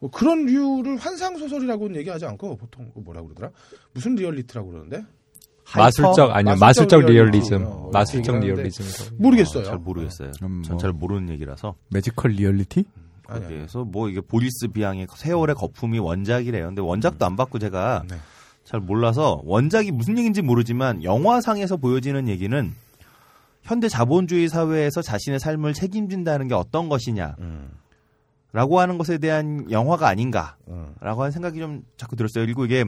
[0.00, 3.50] 뭐 그런 류를 환상 소설이라고는 얘기하지 않고 보통 그 뭐라 그러더라?
[3.92, 5.04] 무슨 리얼리티라고 그러는데
[5.76, 7.58] 마술적 아니요 마술적 마술적 리얼리즘.
[7.58, 9.16] 리얼리즘, 어, 마술적 얘기를 리얼리즘.
[9.18, 9.64] 모르겠어요.
[9.64, 10.32] 잘 모르겠어요.
[10.42, 10.78] 음, 전 뭐.
[10.80, 11.74] 잘 모르는 얘기라서.
[11.90, 12.84] magical reality?
[13.26, 13.46] 아니.
[13.46, 16.66] 그래서 뭐 이게 보리스 비앙의 세월의 거품이 원작이래요.
[16.68, 18.16] 근데 원작도 안 받고 제가 네.
[18.64, 22.72] 잘 몰라서 원작이 무슨 얘기인지 모르지만 영화상에서 보여지는 얘기는
[23.62, 27.36] 현대 자본주의 사회에서 자신의 삶을 책임진다는 게 어떤 것이냐.
[27.40, 27.70] 음.
[28.52, 30.94] 라고 하는 것에 대한 영화가 아닌가라고 음.
[31.02, 32.44] 하는 생각이 좀 자꾸 들었어요.
[32.44, 32.84] 그리고 이게,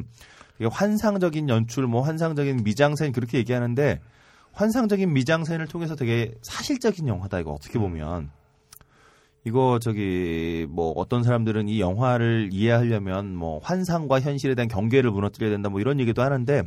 [0.59, 4.01] 이게 환상적인 연출, 뭐 환상적인 미장센 그렇게 얘기하는데
[4.53, 8.31] 환상적인 미장센을 통해서 되게 사실적인 영화다 이거 어떻게 보면
[9.45, 15.71] 이거 저기 뭐 어떤 사람들은 이 영화를 이해하려면 뭐 환상과 현실에 대한 경계를 무너뜨려야 된다
[15.71, 16.63] 뭐 이런 얘기도 하는데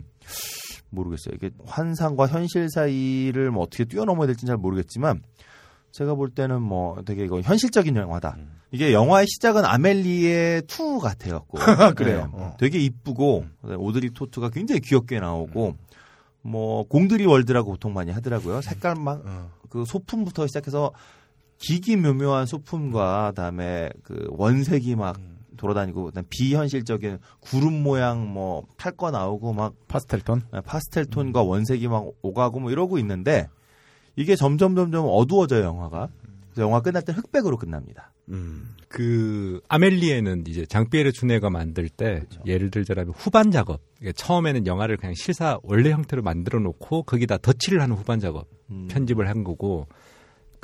[0.90, 1.36] 모르겠어요.
[1.36, 5.22] 이게 환상과 현실 사이를 뭐 어떻게 뛰어넘어야 될지는 잘 모르겠지만
[5.94, 8.36] 제가 볼 때는 뭐 되게 이거 현실적인 영화다.
[8.72, 11.58] 이게 영화의 시작은 아멜리의 2 같아갖고.
[11.96, 12.32] 그래요.
[12.34, 12.44] 네.
[12.44, 12.58] 어.
[12.60, 13.46] 되게 이쁘고
[13.78, 15.76] 오드리 토트가 굉장히 귀엽게 나오고
[16.42, 18.62] 뭐 공들이 월드라고 보통 많이 하더라고요.
[18.62, 19.52] 색깔 막 어.
[19.70, 20.92] 그 소품부터 시작해서
[21.60, 25.18] 기기 묘묘한 소품과 그다음에 그 원색이 막
[25.58, 30.42] 돌아다니고 그다음 비현실적인 구름 모양 뭐 탈 거 나오고 막 파스텔톤?
[30.52, 33.48] 네, 파스텔 톤과 원색이 막 오가고 뭐 이러고 있는데
[34.16, 36.10] 이게 점점 점점 어두워져요 영화가.
[36.50, 38.14] 그래서 영화 끝날 때 흑백으로 끝납니다.
[38.30, 38.76] 음.
[38.88, 43.82] 그 아멜리에는 이제 장피에르 주네가 만들 때 예를 들자면 후반 작업.
[44.00, 48.88] 이게 처음에는 영화를 그냥 실사 원래 형태로 만들어 놓고 거기다 덧칠을 하는 후반 작업 음.
[48.90, 49.88] 편집을 한 거고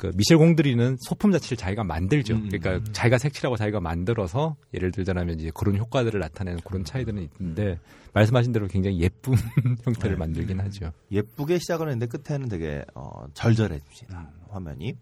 [0.00, 2.34] 그 미셸 공드리는 소품 자체를 자기가 만들죠.
[2.34, 2.48] 음.
[2.50, 7.78] 그러니까 자기가 색칠하고 자기가 만들어서 예를 들자면 이제 그런 효과들을 나타내는 그런 차이들은 있는데
[8.14, 9.34] 말씀하신 대로 굉장히 예쁜
[9.84, 10.92] 형태를 만들긴 하죠.
[11.12, 14.94] 예쁘게 시작을 했는데 끝에는 되게 어, 절절해집니다 화면이.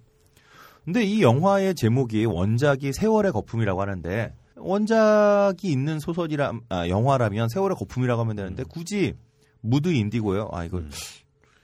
[0.85, 8.23] 근데 이 영화의 제목이 원작이 세월의 거품이라고 하는데 원작이 있는 소설이라 아, 영화라면 세월의 거품이라고
[8.23, 9.15] 하면 되는데 굳이
[9.61, 10.49] 무드 인디고요.
[10.51, 10.83] 아 이거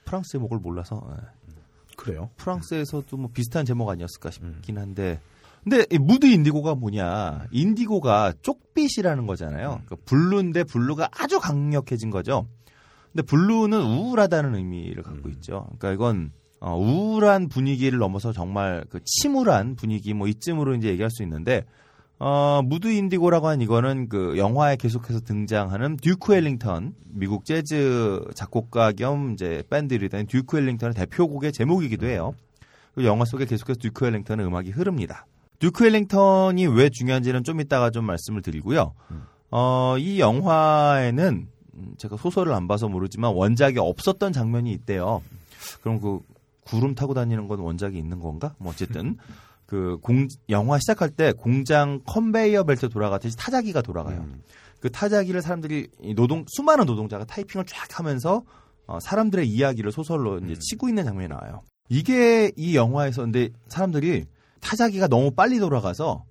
[0.05, 1.44] 프랑스 제목을 몰라서 예.
[2.05, 2.29] 그래요.
[2.37, 5.19] 프랑스에서도 뭐 비슷한 제목 아니었을까 싶긴 한데.
[5.63, 7.47] 근데 이 무드 인디고가 뭐냐?
[7.49, 9.81] 인디고가 쪽빛이라는 거잖아요.
[9.85, 12.47] 그러니까 blue인데 blue가 아주 강력해진 거죠.
[13.11, 15.67] 근데 blue는 우울하다는 의미를 갖고 있죠.
[15.79, 21.23] 그러니까 이건 어, 우울한 분위기를 넘어서 정말 그 침울한 분위기 뭐 이쯤으로 이제 얘기할 수
[21.23, 21.65] 있는데
[22.17, 29.33] 어, 무드 인디고라고 하는 이거는 그 영화에 계속해서 등장하는 듀크 엘링턴 미국 재즈 작곡가 겸
[29.33, 32.33] 이제 밴드 리더인 듀크 엘링턴의 대표곡의 제목이기도 해요.
[32.93, 35.25] 그 영화 속에 계속해서 듀크 엘링턴의 음악이 흐릅니다.
[35.59, 38.93] 듀크 엘링턴이 왜 중요한지는 좀 이따가 좀 말씀을 드리고요.
[39.51, 45.21] 어, 이 영화에는 음, 제가 소설을 안 봐서 모르지만 원작이 없었던 장면이 있대요.
[45.81, 46.19] 그럼 그
[46.65, 48.55] 구름 타고 다니는 건 원작이 있는 건가?
[48.57, 49.17] 뭐 어쨌든
[49.65, 54.25] 그 공, 영화 시작할 때 공장 컨베이어 벨트 돌아가듯이 타자기가 돌아가요.
[54.79, 58.43] 그 타자기를 사람들이 이 노동 수많은 노동자가 타이핑을 쫙 하면서
[58.87, 61.63] 어, 사람들의 이야기를 소설로 이제 치고 있는 장면이 나와요.
[61.89, 64.25] 이게 이 영화에서 근데 사람들이
[64.59, 66.23] 타자기가 너무 빨리 돌아가서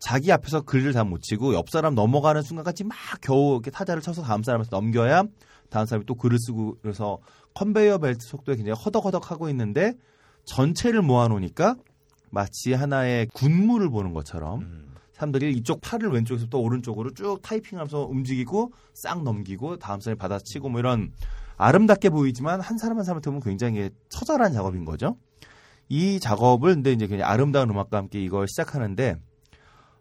[0.00, 4.22] 자기 앞에서 글을 다 못 치고 옆 사람 넘어가는 순간까지 막 겨우 이렇게 타자를 쳐서
[4.22, 5.24] 다음 사람한테 넘겨야
[5.70, 7.18] 다음 사람이 또 글을 쓰고 그래서
[7.54, 9.94] 컨베이어 벨트 속도에 굉장히 허덕허덕 하고 있는데
[10.44, 11.76] 전체를 모아놓으니까
[12.32, 19.22] 마치 하나의 군무를 보는 것처럼 사람들이 이쪽 팔을 왼쪽에서 또 오른쪽으로 쭉 타이핑하면서 움직이고 싹
[19.22, 21.12] 넘기고 다음 선에 받아치고 뭐 이런
[21.58, 25.16] 아름답게 보이지만 한 사람 한 사람한테 보면 굉장히 처절한 작업인 거죠.
[25.88, 29.16] 이 작업을 근데 이제 그냥 아름다운 음악과 함께 이걸 시작하는데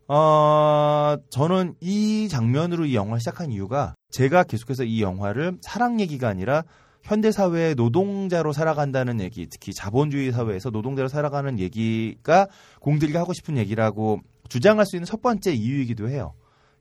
[0.07, 6.63] 어 저는 이 장면으로 이 영화를 시작한 이유가 제가 계속해서 이 영화를 사랑 얘기가 아니라
[7.03, 12.47] 현대 사회의 노동자로 살아간다는 얘기, 특히 자본주의 사회에서 노동자로 살아가는 얘기가
[12.79, 14.19] 공들이가 하고 싶은 얘기라고
[14.49, 16.33] 주장할 수 있는 첫 번째 이유이기도 해요.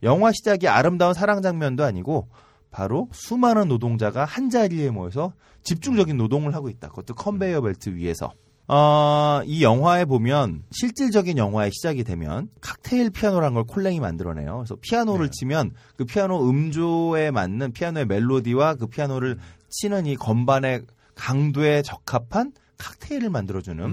[0.03, 2.29] 영화 시작이 아름다운 사랑 장면도 아니고
[2.71, 5.33] 바로 수많은 노동자가 한 자리에 모여서
[5.63, 6.89] 집중적인 노동을 하고 있다.
[6.89, 8.33] 그것도 컨베이어 벨트 위에서.
[8.73, 14.59] 어, 이 영화에 보면 실질적인 영화의 시작이 되면 칵테일 피아노라는 걸 콜랭이 만들어내요.
[14.59, 19.39] 그래서 피아노를 치면 그 피아노 음조에 맞는 피아노의 멜로디와 그 피아노를
[19.71, 20.83] 치는 이 건반의
[21.15, 23.85] 강도에 적합한 칵테일을 만들어주는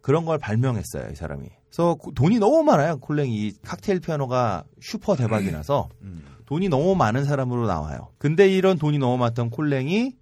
[0.00, 1.48] 그런 걸 발명했어요, 이 사람이.
[1.68, 3.34] 그래서 고- 돈이 너무 많아요, 콜랭이.
[3.34, 5.88] 이 칵테일 피아노가 슈퍼 대박이 나서
[6.46, 8.08] 돈이 너무 많은 사람으로 나와요.
[8.18, 10.16] 근데 이런 돈이 너무 많던 콜랭이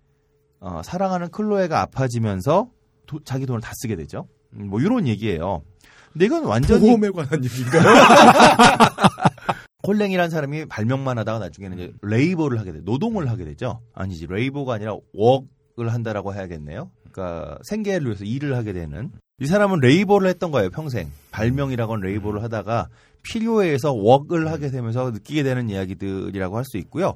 [0.60, 2.68] 어, 사랑하는 클로에가 아파지면서
[3.06, 4.26] 도- 자기 돈을 다 쓰게 되죠.
[4.54, 5.62] 음, 뭐 이런 얘기예요.
[6.12, 7.82] 근데 이건 완전히 보험에 관한 얘기인가요?
[9.88, 13.80] 콜랭이라는 사람이 발명만 하다가 나중에는 이제 labor를 하게 돼, 노동을 하게 되죠.
[13.94, 16.90] 아니지, labor가 아니라 work을 한다라고 해야겠네요.
[17.10, 19.10] 그러니까 생계를 위해서 일을 하게 되는.
[19.40, 21.10] 이 사람은 labor를 했던 거예요, 평생.
[21.30, 22.88] 발명이라고는 labor를 하다가
[23.22, 27.14] 필요에 의해서 work을 하게 되면서 느끼게 되는 이야기들이라고 할 수 있고요.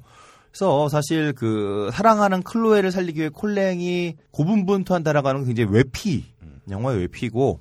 [0.50, 6.24] 그래서 사실 그 사랑하는 클로에를 살리기 위해 콜랭이 고분분투한다라고 하는 건 굉장히 외피,
[6.70, 7.60] 영화의 외피고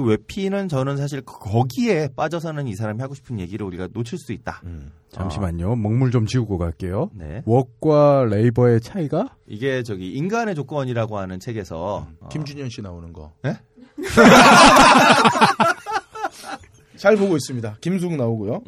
[0.00, 4.62] 그 외피는 저는 사실 거기에 빠져서는 이 사람이 하고 싶은 얘기를 우리가 놓칠 수 있다.
[5.10, 5.76] 잠시만요.
[5.76, 7.10] 먹물 좀 지우고 갈게요.
[7.12, 7.42] 네.
[7.44, 9.36] 웍과 레이버의 차이가?
[9.46, 13.34] 이게 저기 인간의 조건이라고 하는 책에서 어, 김준현 씨 나오는 거.
[13.42, 13.58] 네?
[16.96, 17.76] 잘 보고 있습니다.
[17.82, 18.62] 김숙 나오고요.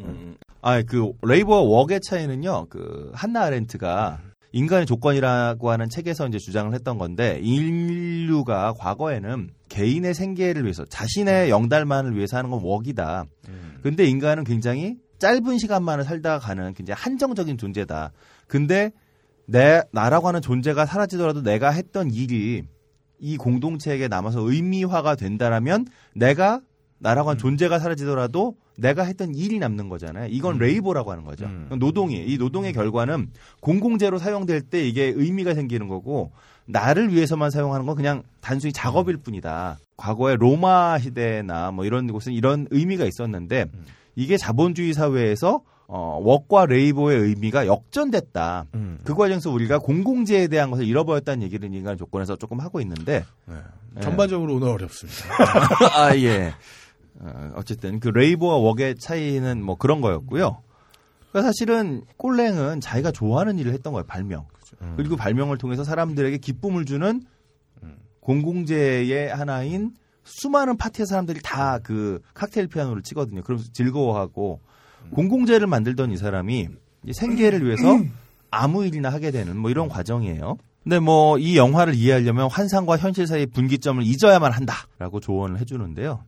[0.61, 2.67] 아, 그 레이버와 웍의 차이는요.
[2.69, 4.19] 그 한나 아렌트가
[4.53, 12.15] 인간의 조건이라고 하는 책에서 이제 주장을 했던 건데 인류가 과거에는 개인의 생계를 위해서 자신의 영달만을
[12.15, 13.25] 위해서 하는 건 웍이다.
[13.81, 18.11] 근데 인간은 굉장히 짧은 시간만을 살다가 가는 굉장히 한정적인 존재다.
[18.47, 18.91] 근데
[19.47, 22.63] 내 나라고 하는 존재가 사라지더라도 내가 했던 일이
[23.19, 26.61] 이 공동체에게 남아서 의미화가 된다라면 내가
[27.03, 30.29] 나라고 하는 존재가 사라지더라도 내가 했던 일이 남는 거잖아요.
[30.31, 31.47] 이건 레이버라고 하는 거죠.
[31.77, 36.31] 노동이 이 노동의 결과는 공공재로 사용될 때 이게 의미가 생기는 거고
[36.65, 39.79] 나를 위해서만 사용하는 건 그냥 단순히 작업일 뿐이다.
[39.97, 43.65] 과거에 로마 시대나 뭐 이런 곳은 이런 의미가 있었는데
[44.15, 48.65] 이게 자본주의 사회에서 어, 웍과 레이버의 의미가 역전됐다.
[49.03, 53.55] 그 과정에서 우리가 공공재에 대한 것을 잃어버렸다는 얘기를 인간 조건에서 조금 하고 있는데 네.
[54.01, 55.19] 전반적으로 오늘 어렵습니다.
[55.99, 56.53] 아 예.
[57.19, 60.61] 어, 어쨌든 그 레이버와 웍의 차이는 뭐 그런 거였고요.
[61.29, 64.05] 그러니까 사실은 꼴랭은 자기가 좋아하는 일을 했던 거예요.
[64.05, 64.45] 발명.
[64.97, 67.21] 그리고 발명을 통해서 사람들에게 기쁨을 주는
[68.21, 69.91] 공공재의 하나인
[70.23, 73.41] 수많은 파티의 사람들이 다 그 칵테일 피아노를 치거든요.
[73.41, 74.61] 그러면서 즐거워하고
[75.13, 76.67] 공공재를 만들던 이 사람이
[77.05, 77.83] 이 생계를 위해서
[78.49, 80.57] 아무 일이나 하게 되는 뭐 이런 과정이에요.
[80.83, 86.23] 근데 뭐 이 영화를 이해하려면 환상과 현실 사이의 분기점을 잊어야만 한다라고 조언을 해주는데요.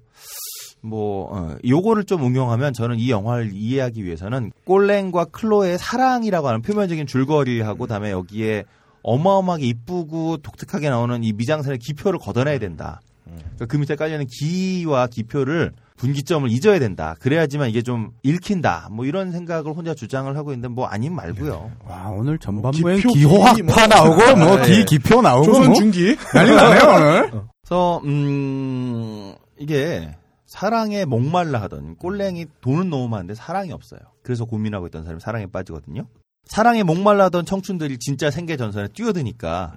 [0.85, 7.07] 뭐 어, 요거를 좀 응용하면 저는 이 영화를 이해하기 위해서는 꼴랭과 클로의 사랑이라고 하는 표면적인
[7.07, 8.63] 줄거리하고 다음에 여기에
[9.03, 13.01] 어마어마하게 이쁘고 독특하게 나오는 이 미장센의 기표를 걷어내야 된다.
[13.25, 17.15] 그러니까 그 밑에 깔려있는 기와 기표를 분기점을 잊어야 된다.
[17.19, 18.89] 그래야지만 이게 좀 읽힌다.
[18.91, 21.71] 뭐 이런 생각을 혼자 주장을 하고 있는데 뭐 아님 말고요.
[21.87, 23.75] 와 오늘 전반부엔 기표, 기호학파 기, 뭐.
[23.87, 24.67] 나오고 뭐 네.
[24.67, 26.15] 기 기표 나오고 조선 뭐 중기.
[26.33, 27.31] 난리 나네요 오늘.
[27.61, 30.09] 그래서 음 이게
[30.45, 33.99] 사랑에 목말라 하던 꼴랭이 돈은 너무 많은데 사랑이 없어요.
[34.21, 36.07] 그래서 고민하고 있던 사람이 사랑에 빠지거든요.
[36.45, 39.73] 사랑에 목말라 하던 청춘들이 진짜 생계 전선에 뛰어드니까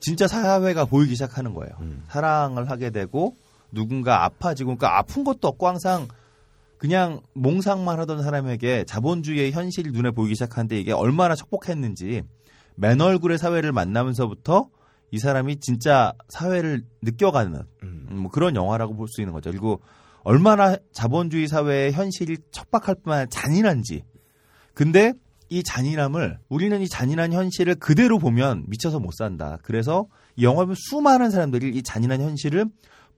[0.00, 1.72] 진짜 사회가 보이기 시작하는 거예요.
[2.08, 3.34] 사랑을 하게 되고
[3.72, 6.08] 누군가 아파지고 그러니까 아픈 것도 없고 항상
[6.76, 12.22] 그냥 몽상만 하던 사람에게 자본주의의 현실이 눈에 보이기 시작하는데 이게 얼마나 척복했는지
[12.74, 14.68] 맨 얼굴의 사회를 만나면서부터
[15.10, 19.50] 이 사람이 진짜 사회를 느껴가는 음, 뭐 그런 영화라고 볼 수 있는 거죠.
[19.50, 19.80] 그리고
[20.22, 24.04] 얼마나 자본주의 사회의 현실이 척박할 뿐만 아니라 잔인한지.
[24.74, 25.14] 근데
[25.48, 29.58] 이 잔인함을 우리는 이 잔인한 현실을 그대로 보면 미쳐서 못 산다.
[29.62, 30.06] 그래서
[30.36, 32.66] 이 영화를 보면 수많은 사람들이 이 잔인한 현실을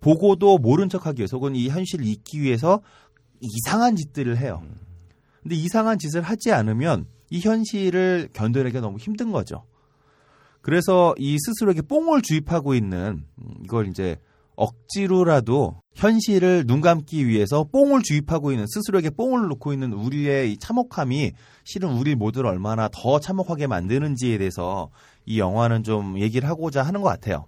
[0.01, 2.81] 보고도 모른 척하기 위해서 혹은 이 현실을 잊기 위해서
[3.41, 4.63] 이상한 짓들을 해요.
[5.43, 9.65] 근데 이상한 짓을 하지 않으면 이 현실을 견뎌내기가 너무 힘든 거죠.
[10.61, 14.17] 그래서 이 스스로에게 뽕을 주입하고 있는 음, 이걸 이제
[14.57, 21.33] 억지로라도 현실을 눈 감기 위해서 뽕을 주입하고 있는 스스로에게 뽕을 놓고 있는 우리의 이 참혹함이
[21.65, 24.91] 실은 우리 모두를 얼마나 더 참혹하게 만드는지에 대해서
[25.27, 27.47] 이 영화는 좀 얘기를 하고자 하는 것 같아요.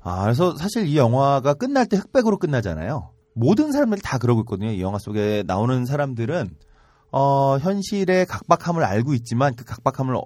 [0.00, 3.12] 아, 그래서 사실 이 영화가 끝날 때 흑백으로 끝나잖아요.
[3.34, 4.70] 모든 사람들이 다 그러고 있거든요.
[4.70, 6.56] 이 영화 속에 나오는 사람들은
[7.12, 10.24] 어, 현실의 각박함을 알고 있지만 그 각박함을 어,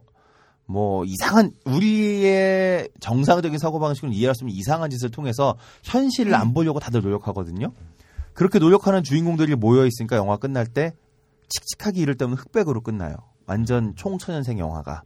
[0.67, 6.81] 뭐 이상한 우리의 정상적인 사고 방식을 이해할 수 없는 이상한 짓을 통해서 현실을 안 보려고
[6.81, 7.73] 다들 노력하거든요.
[8.33, 10.93] 그렇게 노력하는 주인공들이 모여 있으니까 영화 끝날 때
[11.49, 13.17] 칙칙하게 이를 때면 흑백으로 끝나요.
[13.47, 15.03] 완전 총천연색 영화가.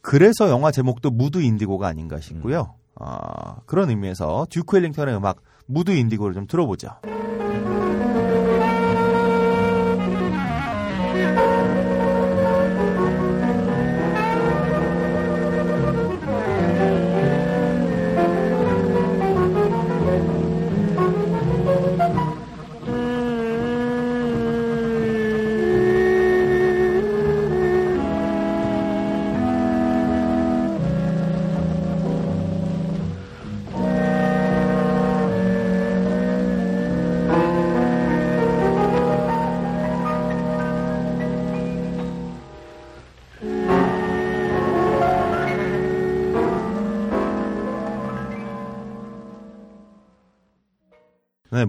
[0.00, 2.74] 그래서 영화 제목도 무드 인디고가 아닌가 싶고요.
[2.94, 6.88] 어, 그런 의미에서 듀크 엘링턴의 음악 무드 인디고를 좀 들어보죠.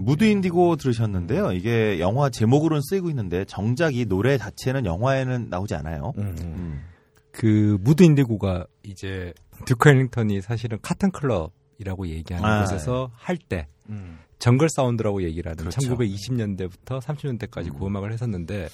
[0.04, 1.52] 무드 인디고 들으셨는데요.
[1.52, 6.12] 이게 영화 제목으로는 쓰이고 있는데 정작 이 노래 자체는 영화에는 나오지 않아요.
[6.18, 6.82] 음.
[7.30, 9.32] 그 무드 인디고가 이제
[9.64, 14.18] 듀크 엘링턴이 사실은 코튼 클럽이라고 얘기하는 아, 곳에서 할때 음.
[14.38, 15.80] 정글 사운드라고 얘기를 하는 그렇죠.
[15.80, 18.68] 1920년대부터 30년대까지 그 음악을 했었는데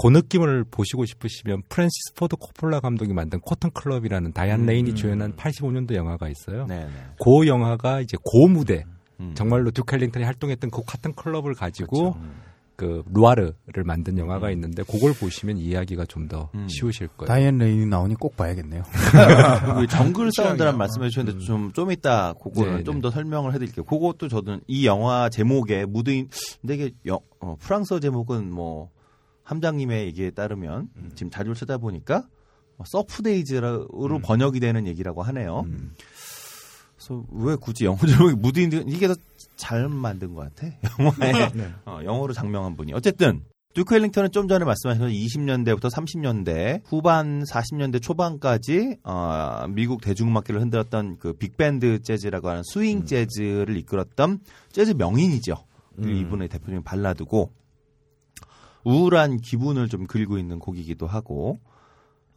[0.00, 5.94] 그 느낌을 보시고 싶으시면 프랜시스 포드 코폴라 감독이 만든 코튼 클럽이라는 다이안 레인이 주연한 85년도
[5.94, 6.66] 영화가 있어요.
[6.66, 6.90] 네, 네.
[7.18, 8.84] 그 영화가 이제 고 무대
[9.20, 9.32] 음.
[9.34, 12.16] 정말로 듀크 엘링턴이 활동했던 그 코튼 클럽을 가지고
[12.76, 16.68] 그 누아르를 만든 영화가 있는데 그걸 보시면 이해하기가 좀더 음.
[16.68, 17.26] 쉬우실 거예요.
[17.26, 18.84] 다이앤 레인이 나오니 꼭 봐야겠네요.
[19.80, 23.00] 그 정글 사운드란 말씀해 주셨는데 좀, 좀 이따 그거는 네, 좀 네.
[23.00, 23.84] 더 설명을 해드릴게요.
[23.84, 26.28] 그것도 저는 이 영화 제목에 무드인,
[26.60, 28.90] 근데 이게 여- 어, 프랑스어 제목은 뭐,
[29.42, 32.28] 함장님의 얘기에 따르면 지금 자료를 찾아보니까
[32.76, 35.64] 뭐 surf days로 번역이 되는 얘기라고 하네요.
[37.08, 39.14] 그래서 왜 굳이 영어 제목이 무드인, 이게 더
[39.58, 40.72] 잘 만든 것 같아.
[40.98, 41.50] 영화에.
[41.84, 42.94] 어, 영어로 작명한 분이.
[42.94, 43.42] 어쨌든,
[43.74, 51.18] 듀크 엘링턴은 좀 전에 말씀하신 것처럼 20년대부터 30년대 후반 40년대 초반까지 어, 미국 대중음악계를 흔들었던
[51.18, 54.40] 그 빅밴드 재즈라고 하는 스윙 재즈를 이끌었던
[54.72, 55.56] 재즈 명인이죠.
[56.00, 57.52] 그 이분의 대표적인 발라드고
[58.84, 61.60] 우울한 기분을 좀 그리고 있는 곡이기도 하고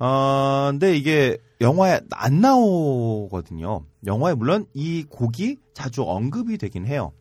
[0.03, 3.85] 어, 근데 이게 영화에 안 나오거든요.
[4.07, 7.11] 영화에 물론 이 곡이 자주 언급이 되긴 해요.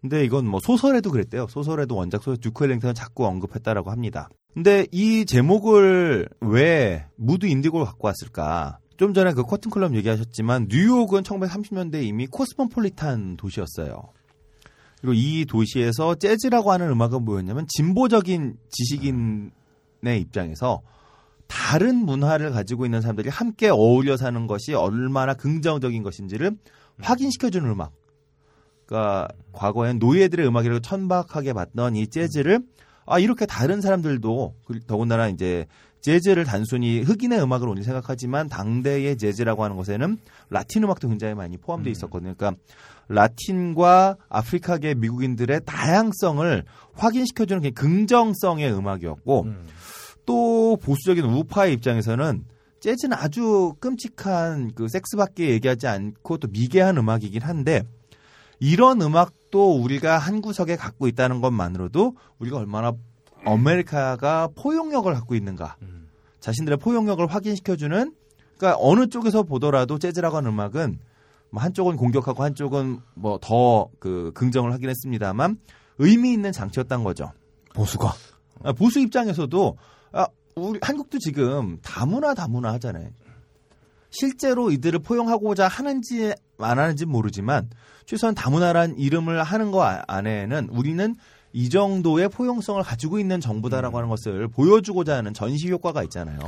[0.00, 1.48] 근데 이건 뭐 소설에도 그랬대요.
[1.48, 4.28] 소설에도 원작 소설 듀크 엘링턴을 자꾸 언급했다라고 합니다.
[4.54, 8.78] 근데 이 제목을 왜 무드 인디고를 갖고 왔을까?
[8.96, 14.00] 좀 전에 그 코튼 클럽 얘기하셨지만 뉴욕은 1930년대 이미 코스모폴리탄 도시였어요.
[15.00, 20.82] 그리고 이 도시에서 재즈라고 하는 음악은 뭐였냐면 진보적인 지식인의 입장에서
[21.48, 26.52] 다른 문화를 가지고 있는 사람들이 함께 어울려 사는 것이 얼마나 긍정적인 것인지를
[27.00, 27.92] 확인시켜주는 음악.
[28.86, 32.60] 그러니까 과거엔 노예들의 음악이라고 천박하게 봤던 이 재즈를
[33.06, 35.66] 아 이렇게 다른 사람들도 그- 더군다나 이제
[36.00, 40.18] 재즈를 단순히 흑인의 음악으로 온리 생각하지만 당대의 재즈라고 하는 것에는
[40.48, 42.34] 라틴 음악도 굉장히 많이 포함되어 있었거든요.
[42.36, 42.60] 그러니까
[43.08, 46.64] 라틴과 아프리카계 미국인들의 다양성을
[46.94, 49.46] 확인시켜주는 굉장히 긍정성의 음악이었고
[50.28, 52.44] 또 보수적인 우파의 입장에서는
[52.80, 57.82] 재즈는 아주 끔찍한 그 섹스밖에 얘기하지 않고 또 미개한 음악이긴 한데
[58.60, 62.92] 이런 음악도 우리가 한 구석에 갖고 있다는 것만으로도 우리가 얼마나
[63.44, 65.76] 아메리카가 포용력을 갖고 있는가.
[66.40, 68.12] 자신들의 포용력을 확인시켜주는
[68.58, 70.98] 그러니까 어느 쪽에서 보더라도 재즈라고 하는 음악은
[71.50, 75.58] 뭐 한쪽은 공격하고 한쪽은 뭐 더 그 긍정을 하긴 했습니다만
[75.98, 77.32] 의미 있는 장치였던 거죠.
[77.74, 78.12] 보수가.
[78.64, 79.97] 아, 보수 입장에서도 아,
[80.58, 83.08] 우리 한국도 지금 다문화 다문화 하잖아요.
[84.10, 87.68] 실제로 이들을 포용하고자 하는지 안 하는지 모르지만
[88.06, 91.16] 최소한 다문화란 이름을 하는 거 아- 안에는 우리는
[91.52, 96.38] 이 정도의 포용성을 가지고 있는 정부다라고 하는 것을 보여주고자 하는 전시 효과가 있잖아요.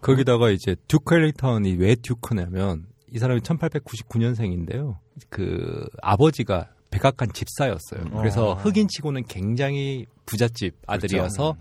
[0.00, 4.96] 거기다가 이제 듀크 헬링턴이 왜 듀크냐면 이 사람이 1899년생인데요.
[5.28, 8.10] 그 아버지가 백악관 집사였어요.
[8.16, 8.54] 그래서 어.
[8.54, 11.56] 흑인 치고는 굉장히 부잣집 아들이어서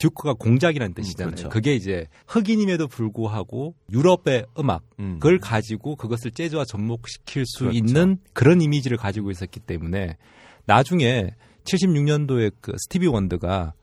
[0.00, 1.34] 듀크가 공작이라는 뜻이잖아요.
[1.34, 1.48] 그렇죠.
[1.50, 5.18] 그게 이제 흑인임에도 불구하고 유럽의 음악 음.
[5.20, 7.76] 그걸 가지고 그것을 재즈와 접목시킬 수 그렇죠.
[7.78, 10.16] 있는 그런 이미지를 가지고 있었기 때문에
[10.64, 11.30] 나중에
[11.64, 13.74] 76년도에 그 스티비 원더가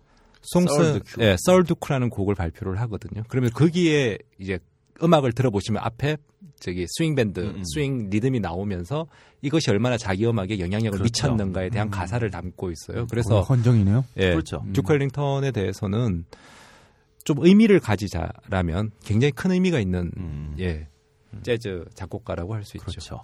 [0.42, 1.02] Songs.
[1.20, 3.24] 예, Sir Duke라는 곡을 발표를 하거든요.
[3.28, 4.60] 그러면 거기에 이제
[5.04, 6.18] 음악을 들어보시면 앞에
[6.60, 7.64] 저기 스윙 밴드, 음, 음.
[7.64, 9.08] 스윙 리듬이 나오면서
[9.42, 11.04] 이것이 얼마나 자기 음악에 영향력을 그렇죠.
[11.04, 11.92] 미쳤는가에 대한 음.
[11.92, 13.06] 가사를 담고 있어요.
[13.10, 14.04] 그래서 헌정이네요.
[14.18, 14.64] 예, 그렇죠.
[14.74, 16.26] 듀크 엘링턴에 대해서는
[17.24, 20.56] 좀 의미를 가지자면 굉장히 큰 의미가 있는 음.
[20.60, 20.88] 예
[21.44, 22.86] 재즈 작곡가라고 할 수 있죠.
[22.86, 23.22] 그렇죠.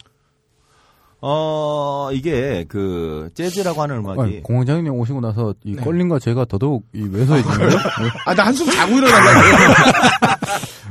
[1.26, 7.02] 어, 이게 그 재즈라고 하는 음악이 아니, 공장님 오시고 나서 이 껄림과 제가 더더욱 이
[7.02, 7.70] 왜소해지는데요?
[7.70, 7.76] 네.
[8.26, 9.40] 아, 나 한숨 자고 일어나려고.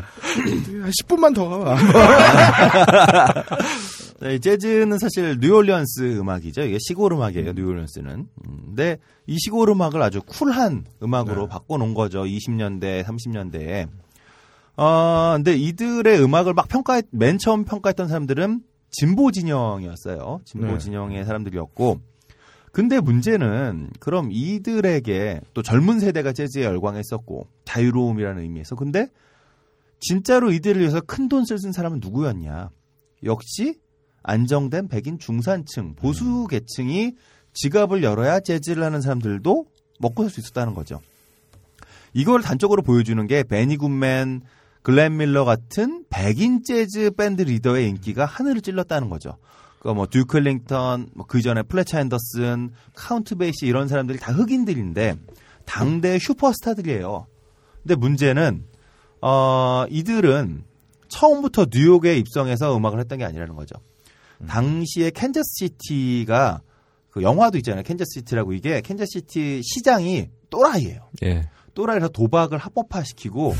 [0.82, 1.74] 한 10분만 더.
[4.20, 6.62] 네, 재즈는 사실 뉴올리언스 음악이죠.
[6.62, 7.52] 이게 시골 음악이에요.
[7.52, 8.10] 뉴올리언스는.
[8.12, 12.22] 음, 근데 이 시골 음악을 아주 쿨한 음악으로 바꿔놓은 거죠.
[12.22, 13.88] 20년대, 30년대에.
[14.76, 18.60] 어, 근데 이들의 음악을 막 평가했, 맨 처음 평가했던 사람들은
[18.90, 20.40] 진보 진영이었어요.
[20.44, 20.78] 진보 네.
[20.78, 22.00] 진영의 사람들이었고.
[22.72, 29.08] 근데 문제는 그럼 이들에게 또 젊은 세대가 재즈에 열광했었고 자유로움이라는 의미에서 근데
[30.02, 32.70] 진짜로 이들을 위해서 큰 돈 쓸쓴 사람은 누구였냐?
[33.24, 33.76] 역시
[34.24, 37.12] 안정된 백인 중산층 보수 계층이
[37.54, 39.66] 지갑을 열어야 재즈를 하는 사람들도
[40.00, 41.00] 먹고 살 수 있었다는 거죠.
[42.14, 44.42] 이걸 단적으로 보여주는 게 베니 굿맨,
[44.82, 49.38] 글렌 밀러 같은 백인 재즈 밴드 리더의 인기가 하늘을 찔렀다는 거죠.
[49.80, 55.14] 그뭐 뭐 듀크 엘링턴, 뭐그 전에 플레처 헨더슨, 카운트 베이시 이런 사람들이 다 흑인들인데
[55.64, 57.26] 당대 슈퍼스타들이에요.
[57.82, 58.64] 근데 문제는
[59.22, 60.64] 어 이들은
[61.08, 63.76] 처음부터 뉴욕에 입성해서 음악을 했던 게 아니라는 거죠.
[64.46, 66.62] 당시에 캔자스 시티가
[67.10, 67.82] 그 영화도 있잖아요.
[67.82, 71.08] 캔자스 시티라고 이게 캔자스 시티 시장이 또라이예요.
[71.24, 71.48] 예.
[71.74, 73.54] 또라이라 도박을 합법화시키고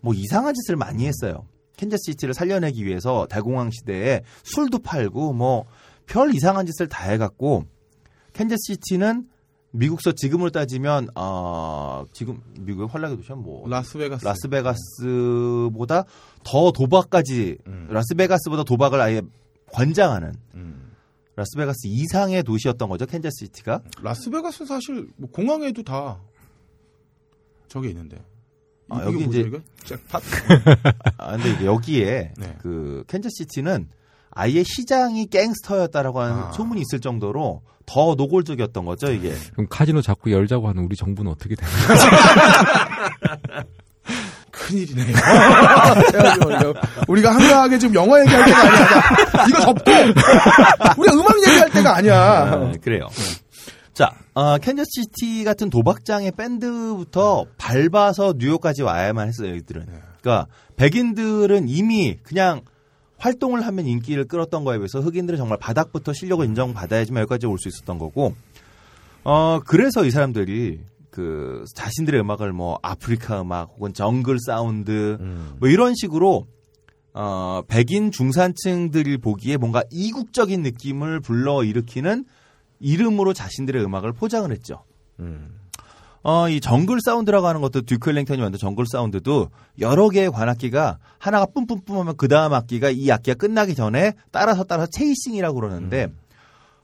[0.00, 1.46] 뭐 이상한 짓을 많이 했어요.
[1.76, 5.66] 캔자스 시티를 살려내기 위해서 대공황 시대에 술도 팔고 뭐
[6.06, 7.64] 별 이상한 짓을 다 해갖고
[8.32, 9.28] 캔자스 시티는
[9.76, 14.24] 미국서 지금으로 따지면 어 지금 미국의 환락의 도시는 뭐 라스베가스.
[14.24, 16.04] 라스베가스보다
[16.44, 17.88] 더 도박까지 음.
[17.90, 19.22] 라스베가스보다 도박을 아예
[19.72, 20.92] 권장하는 음.
[21.36, 26.18] 라스베가스 이상의 도시였던 거죠 캔자스 시티가 라스베가스 사실 뭐 공항에도 다
[27.68, 28.22] 저게 있는데.
[28.88, 29.58] 아, 여기 이제- 이거?
[29.84, 30.20] 잭팟.
[31.18, 32.56] 아, 근데 이제 여기에 네.
[32.60, 33.88] 그 캔자스 시티는
[34.30, 36.52] 아예 시장이 갱스터였다라고 하는 아.
[36.52, 39.32] 소문이 있을 정도로 더 노골적이었던 거죠 이게.
[39.52, 41.70] 그럼 카지노 자꾸 열자고 하는 우리 정부는 어떻게 되는
[44.50, 45.06] 큰일이네요.
[46.10, 46.74] 그래가지고
[47.08, 49.46] 우리가 한가하게 지금 영화 얘기할 때가 아니야.
[49.48, 49.90] 이거 접고
[50.98, 52.16] 우리가 음악 얘기할 때가 아니야.
[52.16, 53.06] 아, 그래요.
[53.92, 59.86] 자, 어, 캔자스 시티 같은 도박장의 밴드부터 밟아서 뉴욕까지 와야만 했어요, 이들은.
[60.20, 60.46] 그러니까
[60.76, 62.62] 백인들은 이미 그냥
[63.18, 67.98] 활동을 하면 인기를 끌었던 거에 비해서 흑인들은 정말 바닥부터 실력을 인정받아야지만 여기까지 올 수 있었던
[67.98, 68.34] 거고,
[69.24, 70.80] 어, 그래서 이 사람들이
[71.10, 75.16] 그 자신들의 음악을 뭐 아프리카 음악 혹은 정글 사운드
[75.58, 76.46] 뭐 이런 식으로
[77.14, 82.26] 어, 백인 중산층들이 보기에 뭔가 이국적인 느낌을 불러 일으키는
[82.80, 84.84] 이름으로 자신들의 음악을 포장을 했죠.
[86.28, 89.48] 어, 이 정글 사운드라고 하는 것도 듀크 ellington이 만든 정글 사운드도
[89.78, 94.90] 여러 개의 관악기가 하나가 뿜뿜뿜 하면 그 다음 악기가 이 악기가 끝나기 전에 따라서 따라서
[94.90, 96.08] 체이싱이라고 그러는데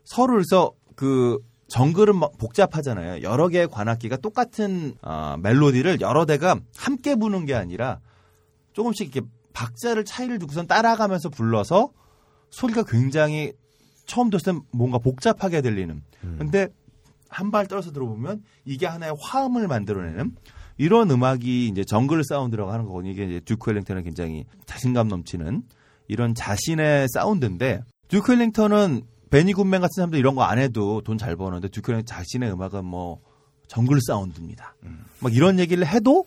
[0.04, 3.22] 서로서 그 정글은 막 복잡하잖아요.
[3.22, 7.98] 여러 개의 관악기가 똑같은 어, 멜로디를 여러 대가 함께 부는 게 아니라
[8.74, 11.90] 조금씩 이렇게 박자를 차이를 두고선 따라가면서 불러서
[12.50, 13.54] 소리가 굉장히
[14.06, 16.00] 처음 들었을 땐 뭔가 복잡하게 들리는.
[16.38, 16.68] 근데
[17.32, 20.36] 한 발 떨어져서 들어보면 이게 하나의 화음을 만들어내는
[20.78, 23.12] 이런 음악이 이제 정글 사운드라고 하는 거거든요.
[23.12, 25.62] 이게 이제 듀크 엘링턴은 굉장히 자신감 넘치는
[26.08, 31.36] 이런 자신의 사운드인데 듀크 엘링턴은 베니 굿맨 같은 사람들 이런 거 안 해도 돈 잘
[31.36, 33.20] 버는데 듀크 엘링턴 자신의 음악은 뭐
[33.68, 34.74] 정글 사운드입니다.
[35.20, 36.26] 막 이런 얘기를 해도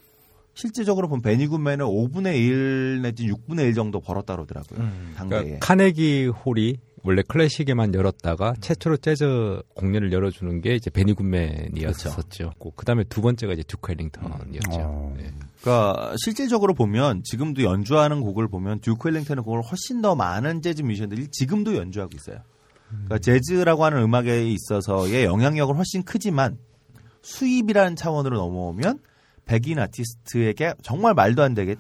[0.56, 4.80] 실제적으로 보면 베니 굿맨은 5분의 1 내지 6분의 1 정도 벌었다 그러더라고요.
[5.16, 5.40] 당대에.
[5.42, 12.54] 그러니까 카네기 홀이 원래 클래식에만 열었다가 최초로 재즈 공연을 열어주는 게 이제 베니 굿맨이었었죠.
[12.76, 14.80] 그 다음에 두 번째가 이제 듀크 ellington이었죠.
[14.82, 15.14] 어.
[15.16, 15.32] 네.
[15.62, 21.28] 그러니까 실질적으로 보면 지금도 연주하는 곡을 보면 듀크 ellington의 곡을 훨씬 더 많은 재즈 뮤지션들이
[21.28, 22.40] 지금도 연주하고 있어요.
[22.90, 26.58] 그러니까 재즈라고 하는 음악에 있어서의 영향력은 훨씬 크지만
[27.22, 29.00] 수입이라는 차원으로 넘어오면
[29.46, 31.76] 백인 아티스트에게 정말 말도 안 되게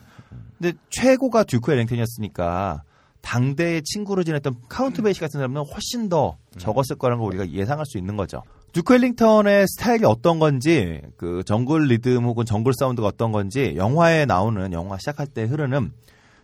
[0.60, 2.84] 근데 최고가 듀크 엘링턴이었으니까
[3.26, 7.98] 당대의 친구로 지냈던 카운트 베이시 같은 사람은 훨씬 더 적었을 거라는 걸 우리가 예상할 수
[7.98, 8.44] 있는 거죠.
[8.72, 14.72] 듀크 엘링턴의 스타일이 어떤 건지 그 정글 리듬 혹은 정글 사운드가 어떤 건지 영화에 나오는
[14.74, 15.92] 영화 시작할 때 흐르는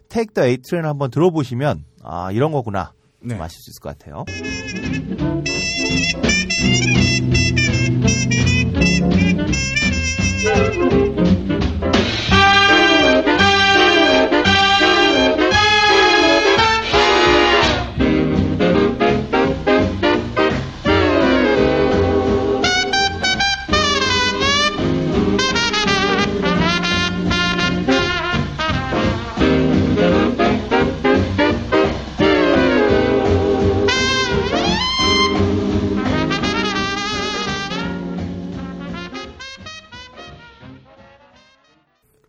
[0.10, 3.36] Take the A Train 한번 들어보시면 아 이런 거구나 네.
[3.36, 4.26] 좀 아실 수 있을 것 같아요.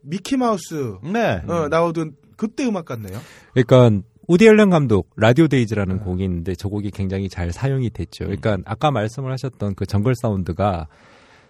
[0.03, 1.43] 미키마우스 네.
[1.47, 3.19] 어, 나오던 그때 음악 같네요.
[3.55, 8.25] 그러니까 우디 앨런 감독 Radio Days라는 곡이 있는데 저 곡이 굉장히 잘 사용이 됐죠.
[8.25, 10.89] 그러니까 아까 말씀을 하셨던 그 정글 사운드가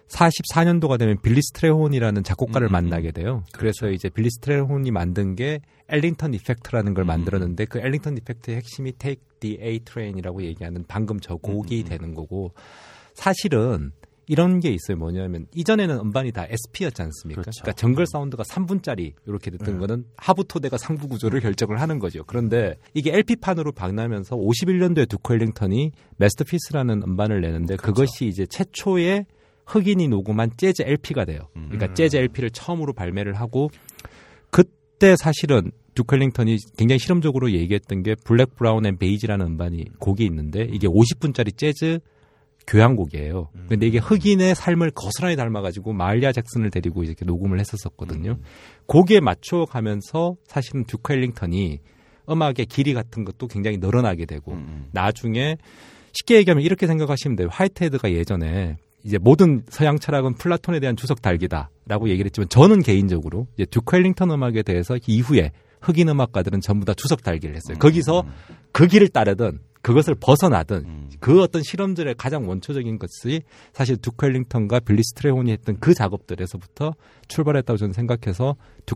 [0.09, 3.43] 44년도가 되면 빌리 스트레혼이라는 작곡가를 만나게 돼요.
[3.51, 5.59] 그래서 이제 빌리 스트레혼이 만든 게
[5.89, 11.35] 엘링턴 effect라는 걸 만들었는데 그 엘링턴 effect의 핵심이 Take the A Train이라고 얘기하는 방금 저
[11.35, 12.51] 곡이 되는 거고
[13.13, 13.91] 사실은
[14.27, 14.97] 이런 게 있어요.
[14.97, 17.41] 뭐냐면 이전에는 음반이 다 SP였지 않습니까?
[17.41, 17.61] 그렇죠.
[17.61, 22.23] 그러니까 정글 사운드가 3분짜리 이렇게 듣던 거는 하부 토대가 상부 구조를 결정을 하는 거죠.
[22.25, 29.25] 그런데 이게 LP판으로 바뀌면서 51년도에 듀크 엘링턴이 Masterpieces라는 음반을 내는데 그것이 이제 최초의
[29.65, 31.47] 흑인이 녹음한 재즈 LP가 돼요.
[31.53, 33.69] 그러니까 재즈 LP를 처음으로 발매를 하고
[34.49, 40.67] 그때 사실은 듀크 엘링턴이 굉장히 실험적으로 얘기했던 게 Black, Brown and Beige라는 음반이 곡이 있는데
[40.71, 41.99] 이게 50분짜리 재즈
[42.67, 43.49] 교향곡이에요.
[43.67, 48.37] 근데 이게 흑인의 삶을 고스란히 담아가지고 마할리아 잭슨을 데리고 이렇게 녹음을 했었었거든요.
[48.85, 51.79] 곡에 맞춰 가면서 사실은 듀크 엘링턴이
[52.29, 54.57] 음악의 길이 같은 것도 굉장히 늘어나게 되고
[54.91, 55.57] 나중에
[56.13, 57.49] 쉽게 얘기하면 이렇게 생각하시면 돼요.
[57.51, 63.65] 화이트헤드가 예전에 이제 모든 서양 철학은 플라톤에 대한 주석 달기다라고 얘기를 했지만 저는 개인적으로 이제
[63.65, 67.77] 듀크 엘링턴 음악에 대해서 이후에 흑인 음악가들은 전부 다 주석 달기를 했어요.
[67.77, 68.23] 거기서
[68.71, 73.43] 그 길을 따르든 그것을 벗어나든 그 어떤 실험들의 가장 원초적인 것이
[73.73, 76.95] 사실 듀크 헬링턴과 빌리 스트레혼이 했던 그 작업들에서부터
[77.27, 78.55] 출발했다고 저는 생각해서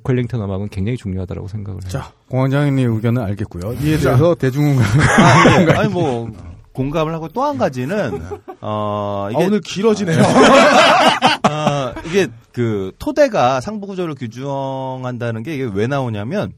[0.09, 1.89] 헬링턴 음악은 굉장히 중요하다고 생각을 해요.
[1.91, 3.73] 자, 공장장님 의견은 알겠고요.
[3.73, 5.71] 이에 대해서 대중은 아, 네.
[5.73, 6.31] 아니 뭐
[6.71, 8.21] 공감을 하고 또 한 가지는
[8.61, 10.21] 어 이게 아, 오늘 길어지네요.
[10.21, 16.53] 어, 이게 그 토대가 상부 구조를 규정한다는 게 이게 왜 나오냐면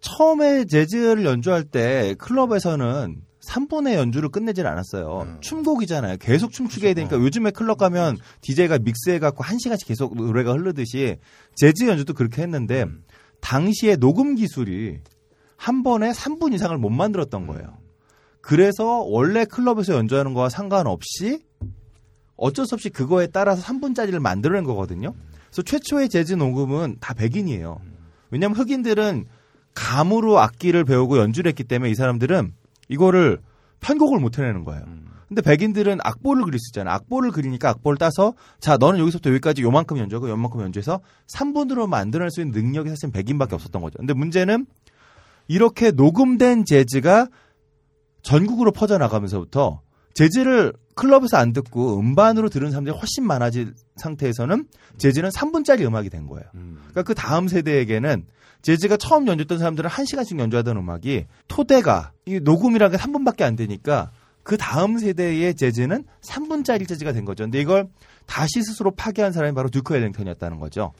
[0.00, 5.38] 처음에 재즈를 연주할 때 클럽에서는 3분의 연주를 끝내질 않았어요.
[5.40, 6.16] 춤곡이잖아요.
[6.18, 11.16] 계속 춤추게 해야 되니까 요즘에 클럽 가면 DJ가 믹스해갖고 1시간씩 계속 노래가 흐르듯이
[11.56, 12.86] 재즈 연주도 그렇게 했는데
[13.40, 15.00] 당시에 녹음 기술이
[15.56, 17.78] 한 번에 3분 이상을 못 만들었던 거예요.
[18.40, 21.42] 그래서 원래 클럽에서 연주하는 거와 상관없이
[22.36, 25.14] 어쩔 수 없이 그거에 따라서 3분짜리를 만들어낸 거거든요.
[25.46, 27.80] 그래서 최초의 재즈 녹음은 다 백인이에요.
[28.30, 29.26] 왜냐하면 흑인들은
[29.74, 32.52] 감으로 악기를 배우고 연주를 했기 때문에 이 사람들은
[32.88, 33.38] 이거를
[33.80, 34.84] 편곡을 못 해내는 거예요.
[35.28, 36.92] 근데 백인들은 악보를 그릴 수 있잖아요.
[36.96, 42.40] 악보를 그리니까 악보를 따서 자 너는 여기서부터 여기까지 요만큼 연주하고 요만큼 연주해서 3분으로 만들어낼 수
[42.40, 43.98] 있는 능력이 사실 백인밖에 없었던 거죠.
[43.98, 44.66] 근데 문제는
[45.46, 47.28] 이렇게 녹음된 재즈가
[48.22, 49.82] 전국으로 퍼져나가면서부터
[50.14, 54.66] 재즈를 클럽에서 안 듣고 음반으로 들은 사람들이 훨씬 많아진 상태에서는
[54.98, 56.44] 재즈는 3분짜리 음악이 된 거예요.
[56.52, 58.26] 그러니까 그 다음 세대에게는
[58.62, 64.10] 재즈가 처음 연주했던 사람들은 1시간씩 연주하던 음악이 토대가 이 녹음이라는 게 3분밖에 안 되니까
[64.42, 67.44] 그 다음 세대의 재즈는 3분짜리 재즈가 된 거죠.
[67.44, 67.88] 근데 이걸
[68.26, 70.92] 다시 스스로 파괴한 사람이 바로 듀크 엘링턴이었다는 거죠.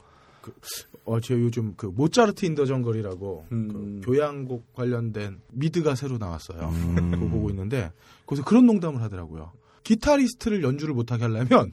[1.04, 6.72] 어, 제가 요즘 그 모차르트 in the Jungle이라고 그 교향곡 관련된 미드가 새로 나왔어요.
[7.10, 7.90] 그거 보고 있는데
[8.26, 9.52] 거기서 그런 농담을 하더라고요.
[9.82, 11.72] 기타리스트를 연주를 못하게 하려면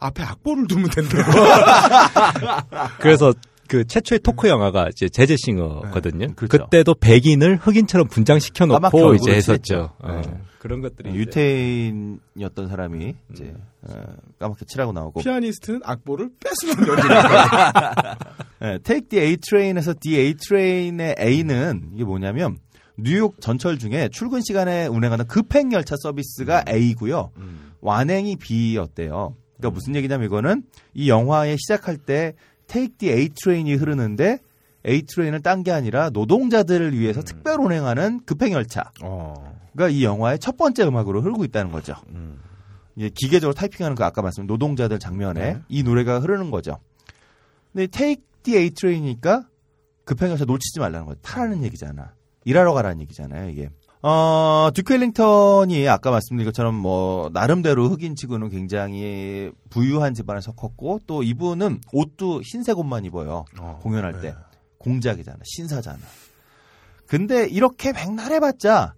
[0.00, 1.32] 앞에 악보를 두면 된다고.
[2.98, 3.32] 그래서
[3.72, 6.34] 그 최초의 토크 영화가 이제 재즈싱어거든요.
[6.34, 6.66] 그렇죠.
[6.66, 9.94] 그때도 백인을 흑인처럼 분장시켜 놓고 이제 했었죠.
[9.98, 10.22] 어, 네.
[10.58, 13.94] 그런 것들이 이제 유태인이었던 사람이 이제 어,
[14.38, 17.16] 까맣게 칠하고 나오고 피아니스트는 악보를 뺐으면 연주를.
[18.60, 22.58] 네, Take the A Train에서 the A Train의 A는 이게 뭐냐면
[22.98, 27.30] 뉴욕 전철 중에 출근 시간에 운행하는 급행 열차 서비스가 A고요.
[27.80, 29.34] 완행이 B였대요.
[29.56, 32.34] 그러니까 무슨 얘기냐면 이거는 이 영화에 시작할 때
[32.72, 34.38] Take the A Train이 흐르는데
[34.86, 38.90] A Train을 딴 게 아니라 노동자들을 위해서 특별 운행하는 급행 열차.
[39.02, 39.60] 어.
[39.76, 41.94] 가이 영화의 첫 번째 음악으로 흐르고 있다는 거죠.
[42.96, 46.78] 이게 기계적으로 타이핑하는 그 아까 말씀 노동자들 장면에 이 노래가 흐르는 거죠.
[47.72, 49.46] 근데 Take the A Train이니까
[50.04, 51.20] 급행 열차 놓치지 말라는 거죠.
[51.22, 52.14] 타라는 얘기잖아.
[52.44, 53.50] 일하러 가라는 얘기잖아요.
[53.50, 53.70] 이게
[54.02, 61.22] 어, 듀크 헬링턴이 아까 말씀드린 것처럼 뭐 나름대로 흑인 치고는 굉장히 부유한 집안에 섞었고 또
[61.22, 63.44] 이분은 옷도 흰색 옷만 입어요.
[63.80, 64.34] 공연할 때
[64.78, 66.00] 공작이잖아, 신사잖아.
[67.06, 68.94] 근데 이렇게 백날 해봤자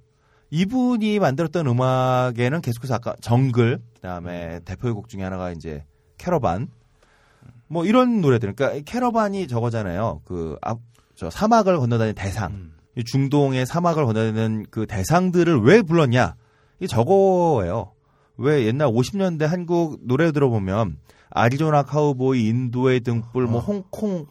[0.50, 5.84] 이분이 만들었던 음악에는 계속해서 아까 정글, 그 다음에 대표의 곡 중에 하나가 이제
[6.16, 6.68] 캐러반,
[7.66, 8.54] 뭐 이런 노래들.
[8.54, 10.22] 그러니까 캐러반이 저거잖아요.
[10.24, 10.78] 그 앞,
[11.16, 12.52] 저 사막을 건너다니는 대상.
[12.52, 16.36] 이 중동의 사막을 건너다니는 그 대상들을 왜 불렀냐?
[16.80, 17.92] 이 저거예요.
[18.36, 20.98] 왜 옛날 50년대 한국 노래 들어보면
[21.30, 24.26] 아리조나 카우보이, 인도의 등불, 뭐 홍콩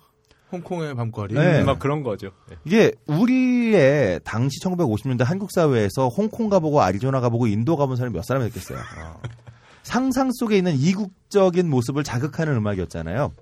[0.54, 1.34] 홍콩의 밤거리.
[1.34, 1.64] 네.
[1.64, 2.30] 막 그런 거죠.
[2.48, 2.56] 네.
[2.64, 8.48] 이게 우리의 당시 1950년대 한국 사회에서 홍콩 가보고 아리조나 가보고 인도 가본 사람이 몇 사람이
[8.48, 8.78] 있겠어요.
[9.82, 13.34] 상상 속에 있는 이국적인 모습을 자극하는 음악이었잖아요.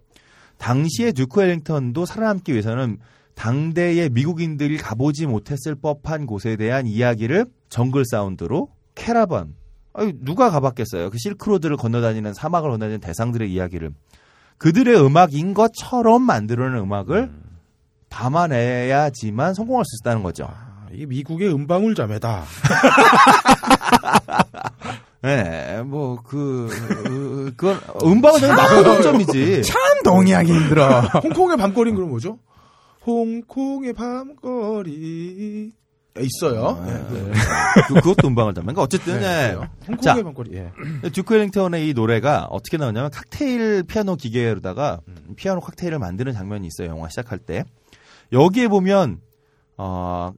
[0.57, 2.97] 당시에 듀크 웰링턴도 살아남기 위해서는
[3.41, 9.55] 당대의 미국인들이 가보지 못했을 법한 곳에 대한 이야기를 정글 사운드로 캐라반.
[9.93, 11.09] 아니, 누가 가봤겠어요.
[11.09, 13.89] 그 실크로드를 건너다니는 사막을 건너다니는 대상들의 이야기를
[14.59, 17.31] 그들의 음악인 것처럼 만들어낸 음악을
[18.09, 20.47] 담아내야지만 성공할 수 있다는 거죠.
[20.93, 22.43] 이 미국의 음방울 자매다.
[25.23, 29.63] 네, 뭐, 그, 그, 그건, 음방은 되게 나쁜 점이지.
[29.63, 31.01] 참 동의하기 힘들어.
[31.23, 32.37] 홍콩의 밤거리는 그럼 뭐죠?
[33.05, 35.71] 홍콩의 밤거리.
[36.19, 36.83] 있어요.
[36.85, 37.31] 네.
[37.87, 38.81] 그, 그것도 음방을 담는 거.
[38.81, 39.53] 어쨌든, 네.
[39.87, 40.53] 홍콩의 자, 밤거리.
[40.57, 40.71] 예.
[41.13, 44.99] 듀크 웰링턴의 이 노래가 어떻게 나오냐면 칵테일 피아노 기계로다가
[45.37, 46.89] 피아노 칵테일을 만드는 장면이 있어요.
[46.89, 47.63] 영화 시작할 때.
[48.33, 49.21] 여기에 보면
[49.77, 50.33] 어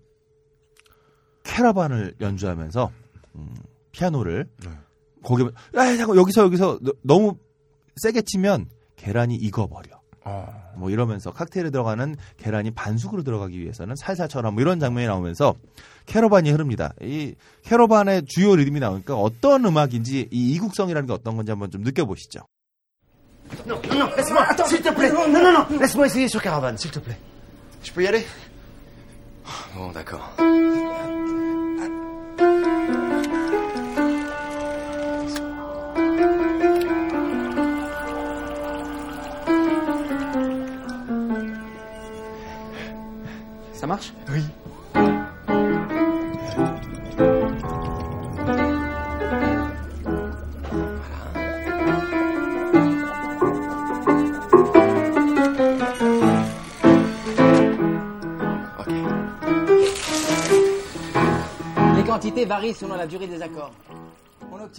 [1.44, 2.92] 캐러반을 연주하면서
[3.36, 3.56] 음,
[3.92, 4.48] 피아노를
[5.24, 5.44] 거기
[5.76, 7.38] 아 잠깐 여기서 여기서 너- 너무
[7.98, 10.02] 세게 치면 계란이 익어버려.
[10.76, 15.56] 뭐 이러면서 칵테일에 들어가는 계란이 반숙으로 들어가기 위해서는 살살 쳐라 뭐 이런 장면이 나오면서
[16.06, 16.94] 캐러반이 흐릅니다.
[17.02, 22.42] 이 캐러반의 주요 리듬이 나오니까 어떤 음악인지 이 이국성이라는 게 어떤 건지 한번 좀 느껴보시죠.
[23.68, 25.12] Non, non, non, laisse-moi, attends, s'il te plaît.
[25.12, 27.18] Non, non, non, laisse-moi essayer sur Caravane, s'il te plaît.
[27.84, 28.26] Je peux y aller
[29.76, 30.36] Bon, d'accord.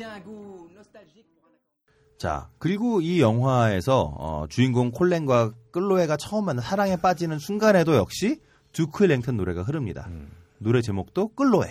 [0.02, 1.24] Un goût nostalgique.
[2.18, 8.40] 자, 그리고 이 영화에서 어, 주인공 콜렌과 끌로에가 처음 만나 사랑에 빠지는 순간에도 역시
[8.74, 10.06] 듀크 랭턴 노래가 흐릅니다.
[10.58, 11.68] 노래 제목도 끌로에.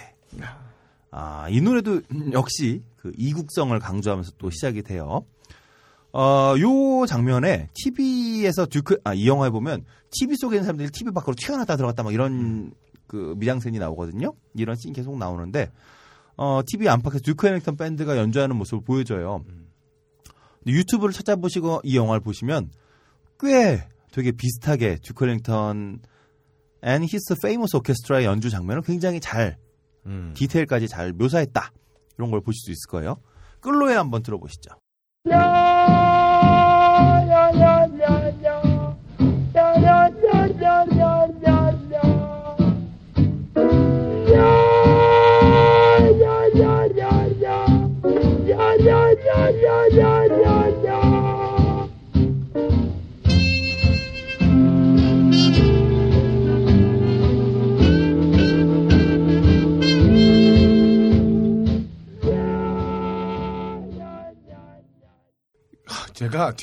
[1.11, 2.01] 아, 이 노래도
[2.31, 5.23] 역시 그 이국성을 강조하면서 또 시작이 돼요.
[6.11, 11.35] 어, 요 장면에 TV에서 듀크, 아, 이 영화에 보면 TV 속에 있는 사람들이 TV 밖으로
[11.35, 12.71] 튀어나왔다 들어갔다 막 이런
[13.07, 14.34] 그 미장센이 나오거든요.
[14.55, 15.71] 이런 씬이 계속 나오는데,
[16.38, 19.43] 어, TV 안팎에서 듀크 엘링턴 밴드가 연주하는 모습을 보여줘요.
[20.63, 22.69] 근데 유튜브를 찾아보시고 이 영화를 보시면
[23.39, 25.99] 꽤 되게 비슷하게 듀크 엘링턴
[26.84, 29.57] and his famous orchestra의 연주 장면을 굉장히 잘
[30.34, 31.72] 디테일까지 잘 묘사했다.
[32.18, 33.18] 이런 걸 보실 수 있을 거예요.
[33.61, 34.72] 끌로에 한번 들어보시죠.
[35.26, 35.31] 제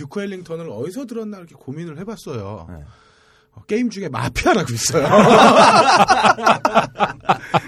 [0.01, 2.67] 듀크 헬링턴을 어디서 들었나 이렇게 고민을 해봤어요.
[2.71, 2.77] 네.
[3.53, 5.05] 어, 게임 중에 마피아라고 있어요.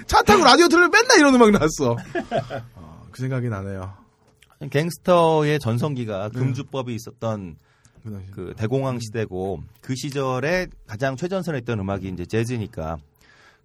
[0.07, 1.91] 차 타고 라디오 들으면 맨날 이런 음악 나왔어.
[2.75, 3.93] 어, 그 생각이 나네요.
[4.71, 7.57] 갱스터의 전성기가 금주법이 있었던
[8.31, 12.97] 그 대공황 시대고 그 시절에 가장 최전선에 있던 음악이 이제 재즈니까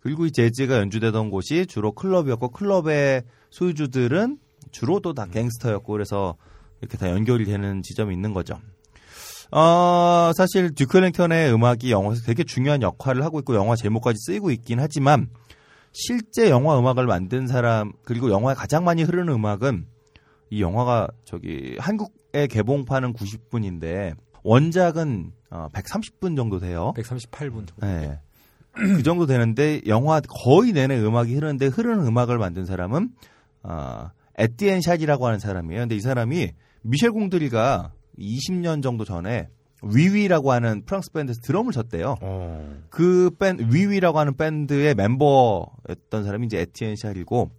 [0.00, 4.38] 그리고 이 재즈가 연주되던 곳이 주로 클럽이었고 클럽의 소유주들은
[4.72, 6.34] 주로 또 다 갱스터였고 그래서
[6.80, 8.58] 이렇게 다 연결이 되는 지점이 있는 거죠.
[9.50, 14.78] 어, 사실 듀크 랭턴의 음악이 영화에서 되게 중요한 역할을 하고 있고 영화 제목까지 쓰이고 있긴
[14.78, 15.30] 하지만
[15.92, 19.86] 실제 영화 음악을 만든 사람 그리고 영화에 가장 많이 흐르는 음악은
[20.50, 26.92] 이 영화가 저기 한국의 개봉판은 90분인데 원작은 어, 130분 정도 돼요.
[26.96, 27.74] 138분 정도.
[27.86, 28.20] 네.
[28.72, 33.10] 그 정도 되는데 영화 거의 내내 음악이 흐르는데 흐르는 음악을 만든 사람은
[33.62, 35.82] 어, 에티엔 샷이라고 하는 사람이에요.
[35.82, 36.52] 근데 이 사람이
[36.82, 39.48] 미셸 공드리가 20년 정도 전에
[39.82, 42.16] 위위라고 하는 프랑스 밴드에서 드럼을 쳤대요.
[42.90, 47.50] 그 밴, 위위라고 하는 밴드의 멤버였던 사람이 이제 에티엔 샬이고,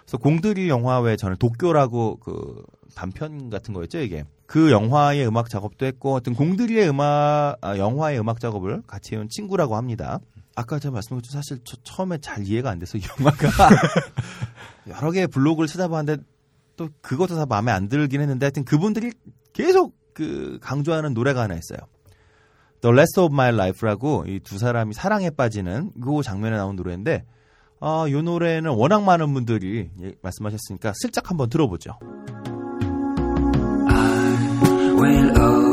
[0.00, 2.64] 그래서 공들이 영화 외에 저는 도쿄라고 그
[2.94, 4.24] 단편 같은 거였죠, 이게.
[4.46, 9.76] 그 영화의 음악 작업도 했고, 어떤 공들이의 음악, 아, 영화의 음악 작업을 같이 해온 친구라고
[9.76, 10.18] 합니다.
[10.56, 11.30] 아까 제가 말씀드렸죠.
[11.30, 13.48] 사실 저 처음에 잘 이해가 안 돼서 이 영화가
[14.90, 16.22] 여러 개의 블로그를 찾아봤는데
[16.80, 19.12] 또 그것도 다 마음에 안 들긴 했는데 하여튼 그분들이
[19.52, 21.78] 계속 그 강조하는 노래가 하나 있어요.
[22.80, 27.26] The Rest of My Life라고 이 두 사람이 사랑에 빠지는 그 장면에 나온 노래인데
[27.80, 31.98] 아, 이 노래는 워낙 많은 분들이 예, 말씀하셨으니까 슬쩍 한번 들어보죠.
[34.96, 35.69] will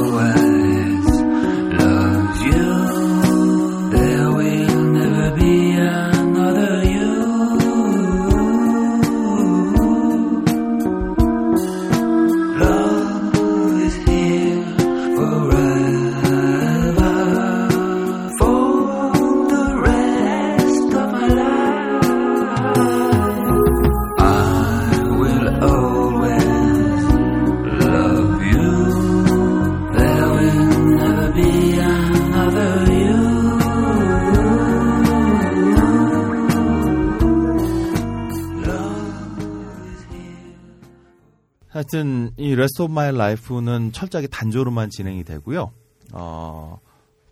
[41.89, 45.71] 하여튼 이 Rest of My Life는 철저하게 단조로만 진행이 되고요.
[46.11, 46.79] 어,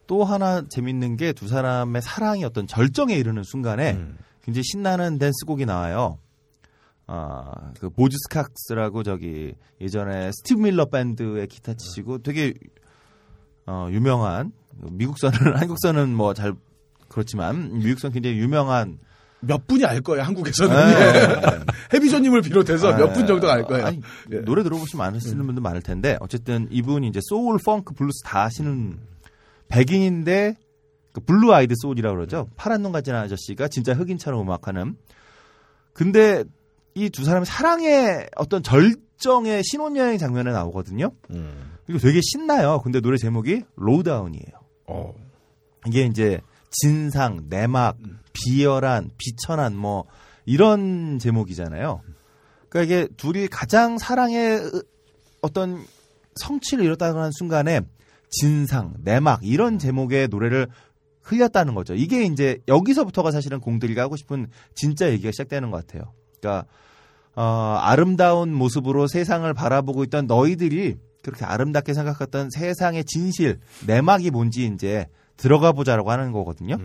[0.08, 4.00] 또 하나 재밌는 게 두 사람의 사랑이 어떤 절정에 이르는 순간에
[4.44, 6.20] 굉장히 신나는 댄스곡이 나와요.
[7.06, 12.54] 아, 그 보즈 스캅스라고 저기 예전에 스티브 밀러 밴드의 기타 치시고 되게
[13.66, 16.54] 어, 유명한 미국서는 한국서는 뭐잘
[17.10, 19.00] 그렇지만 미국서는 굉장히 유명한
[19.48, 20.76] 몇 분이 알 거예요, 한국에서는.
[20.76, 21.66] 네.
[21.94, 23.86] 헤비조님을 비롯해서 몇 분 정도가 알 거예요.
[23.86, 24.02] 아니,
[24.32, 24.40] 예.
[24.42, 28.98] 노래 들어보시면 아시는 분들 많을 텐데 어쨌든 이분이 이제 소울, 펑크, 블루스 다 하시는
[29.68, 30.56] 백인인데
[31.14, 32.50] 그 blue eyed soul이라고 그러죠.
[32.56, 34.96] 파란 눈 가진 아저씨가 진짜 흑인처럼 음악하는.
[35.94, 36.44] 근데
[36.96, 41.12] 이 두 사람의 사랑의 어떤 절정의 신혼여행 장면에 나오거든요.
[41.86, 42.80] 그리고 되게 신나요.
[42.82, 45.14] 근데 노래 제목이 Lowdown이에요.
[45.88, 46.40] 이게 이제
[46.70, 47.98] 진상, 내막,
[48.34, 50.06] 비열한, 비천한 뭐
[50.46, 52.02] 이런 제목이잖아요.
[52.70, 54.62] 그러니까 이게 둘이 가장 사랑의
[55.42, 55.84] 어떤
[56.36, 57.82] 성취를 이뤘다는 순간에
[58.30, 60.68] 진상, 내막 이런 제목의 노래를
[61.22, 61.96] 흘렸다는 거죠.
[61.96, 66.14] 이게 이제 여기서부터가 사실은 공들이가 하고 싶은 진짜 얘기가 시작되는 것 같아요.
[66.40, 66.68] 그러니까
[67.36, 75.08] 어, 아름다운 모습으로 세상을 바라보고 있던 너희들이 그렇게 아름답게 생각했던 세상의 진실, 내막이 뭔지 이제
[75.38, 76.78] 들어가 보자라고 하는 거거든요.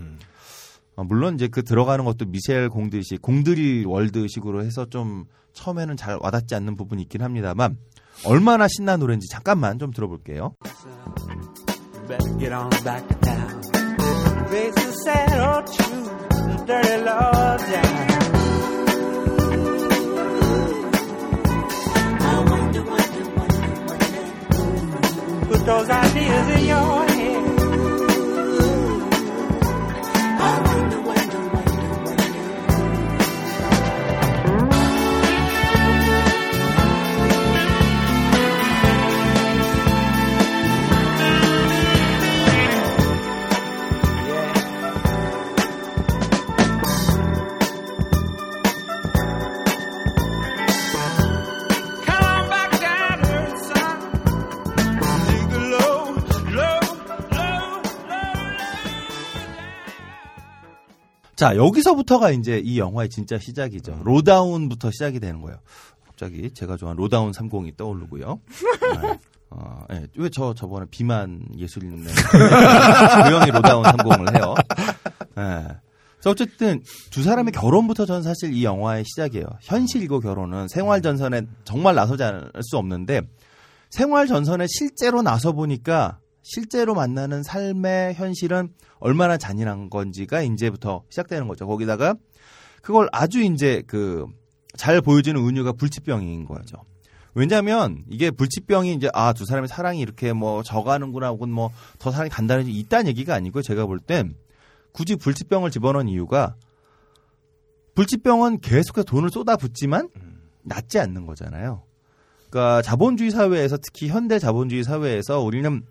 [0.96, 6.54] 어, 물론 이제 그 들어가는 것도 미셸 공드식, 공들이 월드식으로 해서 좀 처음에는 잘 와닿지
[6.54, 7.78] 않는 부분이 있긴 합니다만
[8.26, 10.54] 얼마나 신나는 노래인지 잠깐만 좀 들어볼게요.
[12.08, 13.20] Better get on back
[61.40, 64.02] 자, 여기서부터가 이제 이 영화의 진짜 시작이죠.
[64.04, 65.56] Lowdown부터 시작이 되는 거예요.
[66.06, 68.38] 갑자기 제가 좋아하는 로다운 30이 떠오르고요.
[69.00, 69.18] 네.
[69.48, 70.06] 어, 예.
[70.16, 72.38] 왜 저 저번에 비만 예술인 그
[73.32, 74.54] 형이 로다운 30을 해요.
[75.38, 75.66] 예.
[76.26, 79.46] 어쨌든 두 사람의 결혼부터 저는 사실 이 영화의 시작이에요.
[79.62, 83.22] 현실이고 결혼은 생활 전선에 정말 나서지 않을 수 없는데
[83.88, 86.18] 생활 전선에 실제로 나서 보니까
[86.52, 91.66] 실제로 만나는 삶의 현실은 얼마나 잔인한 건지가 이제부터 시작되는 거죠.
[91.66, 92.16] 거기다가
[92.82, 94.26] 그걸 아주 이제 그
[94.76, 96.76] 잘 보여주는 은유가 불치병인 거죠.
[97.34, 102.30] 왜냐하면 이게 불치병이 이제 아 두 사람의 사랑이 이렇게 뭐 져가는구나 혹은 뭐 더 사랑이
[102.30, 104.34] 단단해지 있다는 얘기가 아니고 제가 볼 땐
[104.92, 106.54] 굳이 불치병을 집어넣은 이유가
[107.94, 110.08] 불치병은 계속해서 돈을 쏟아붓지만
[110.62, 111.82] 낫지 않는 거잖아요.
[112.48, 115.82] 그러니까 자본주의 사회에서 특히 현대 자본주의 사회에서 우리는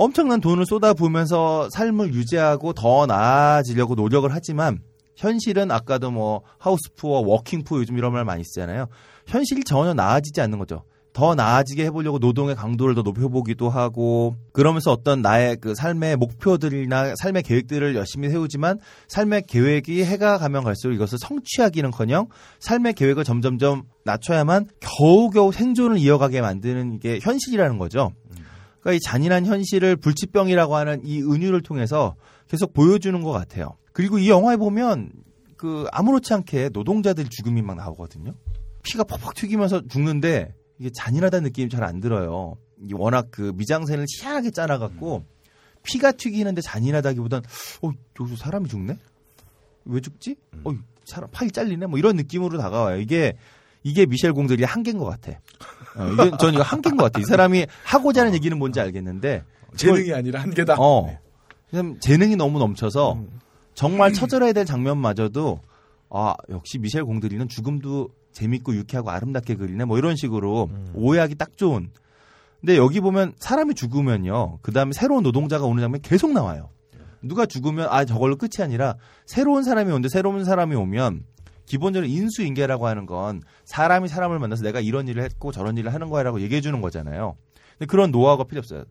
[0.00, 4.78] 엄청난 돈을 쏟아부으면서 삶을 유지하고 더 나아지려고 노력을 하지만
[5.16, 8.86] 현실은 아까도 뭐 하우스푸어, 워킹푸어 요즘 이런 말 많이 쓰잖아요.
[9.26, 10.84] 현실이 전혀 나아지지 않는 거죠.
[11.12, 17.42] 더 나아지게 해보려고 노동의 강도를 더 높여보기도 하고 그러면서 어떤 나의 그 삶의 목표들이나 삶의
[17.42, 22.28] 계획들을 열심히 세우지만 삶의 계획이 해가 가면 갈수록 이것을 성취하기는커녕
[22.60, 28.12] 삶의 계획을 점점점 낮춰야만 겨우겨우 생존을 이어가게 만드는 이게 현실이라는 거죠.
[28.80, 32.14] 그러니까 이 잔인한 현실을 불치병이라고 하는 이 은유를 통해서
[32.48, 33.76] 계속 보여주는 것 같아요.
[33.92, 35.10] 그리고 이 영화에 보면
[35.56, 38.34] 그 아무렇지 않게 노동자들 죽음이 막 나오거든요.
[38.84, 42.56] 피가 퍽퍽 튀기면서 죽는데 이게 잔인하다는 느낌이 잘 안 들어요.
[42.92, 45.24] 워낙 그 미장센을 희한하게 짜놔갖고
[45.82, 47.42] 피가 튀기는데 잔인하다기보단
[47.82, 47.90] 어
[48.20, 48.96] 여기서 사람이 죽네?
[49.86, 50.36] 왜 죽지?
[50.64, 50.72] 어
[51.04, 51.86] 사람 팔이 잘리네?
[51.86, 53.00] 뭐 이런 느낌으로 다가와요.
[53.00, 53.36] 이게
[53.82, 55.40] 이게 미셸 공들이 한계인 것 같아.
[55.98, 57.20] 어, 이게 전 이거 한계인 것 같아.
[57.20, 59.42] 이 사람이 하고자 하는 얘기는 뭔지 알겠는데
[59.76, 60.76] 재능이 아니라 한계다.
[60.78, 61.18] 어.
[61.70, 63.20] 그냥 재능이 너무 넘쳐서
[63.74, 65.60] 정말 처절해야 될 장면마저도
[66.10, 71.90] 아 역시 미셸 공들이는 죽음도 재밌고 유쾌하고 아름답게 그리네 뭐 이런 식으로 오해하기 딱 좋은.
[72.60, 74.58] 근데 여기 보면 사람이 죽으면요.
[74.62, 76.70] 그 다음에 새로운 노동자가 오는 장면 계속 나와요.
[77.22, 78.94] 누가 죽으면 아 저걸로 끝이 아니라
[79.26, 81.24] 새로운 사람이 오는데 새로운 사람이 오면
[81.68, 86.40] 기본적으로 인수인계라고 하는 건 사람이 사람을 만나서 내가 이런 일을 했고 저런 일을 하는 거야라고
[86.40, 87.36] 얘기해 주는 거잖아요.
[87.72, 88.84] 근데 그런 노하우가 필요 없어요.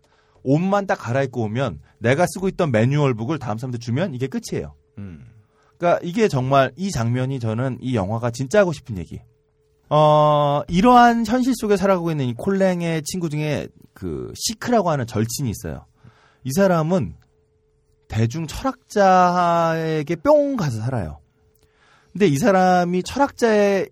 [0.44, 4.76] 옷만 딱 갈아입고 오면 내가 쓰고 있던 매뉴얼북을 다음 사람한테 주면 이게 끝이에요.
[5.78, 9.22] 그러니까 이게 정말 이 장면이 저는 이 영화가 진짜 하고 싶은 얘기.
[9.90, 15.86] 어, 이러한 현실 속에 살아가고 있는 이 콜랭의 친구 중에 그 시크라고 하는 절친이 있어요.
[16.44, 17.16] 이 사람은
[18.08, 21.20] 대중 철학자에게 뿅 가서 살아요.
[22.18, 23.92] 근데 이 사람이 철학자의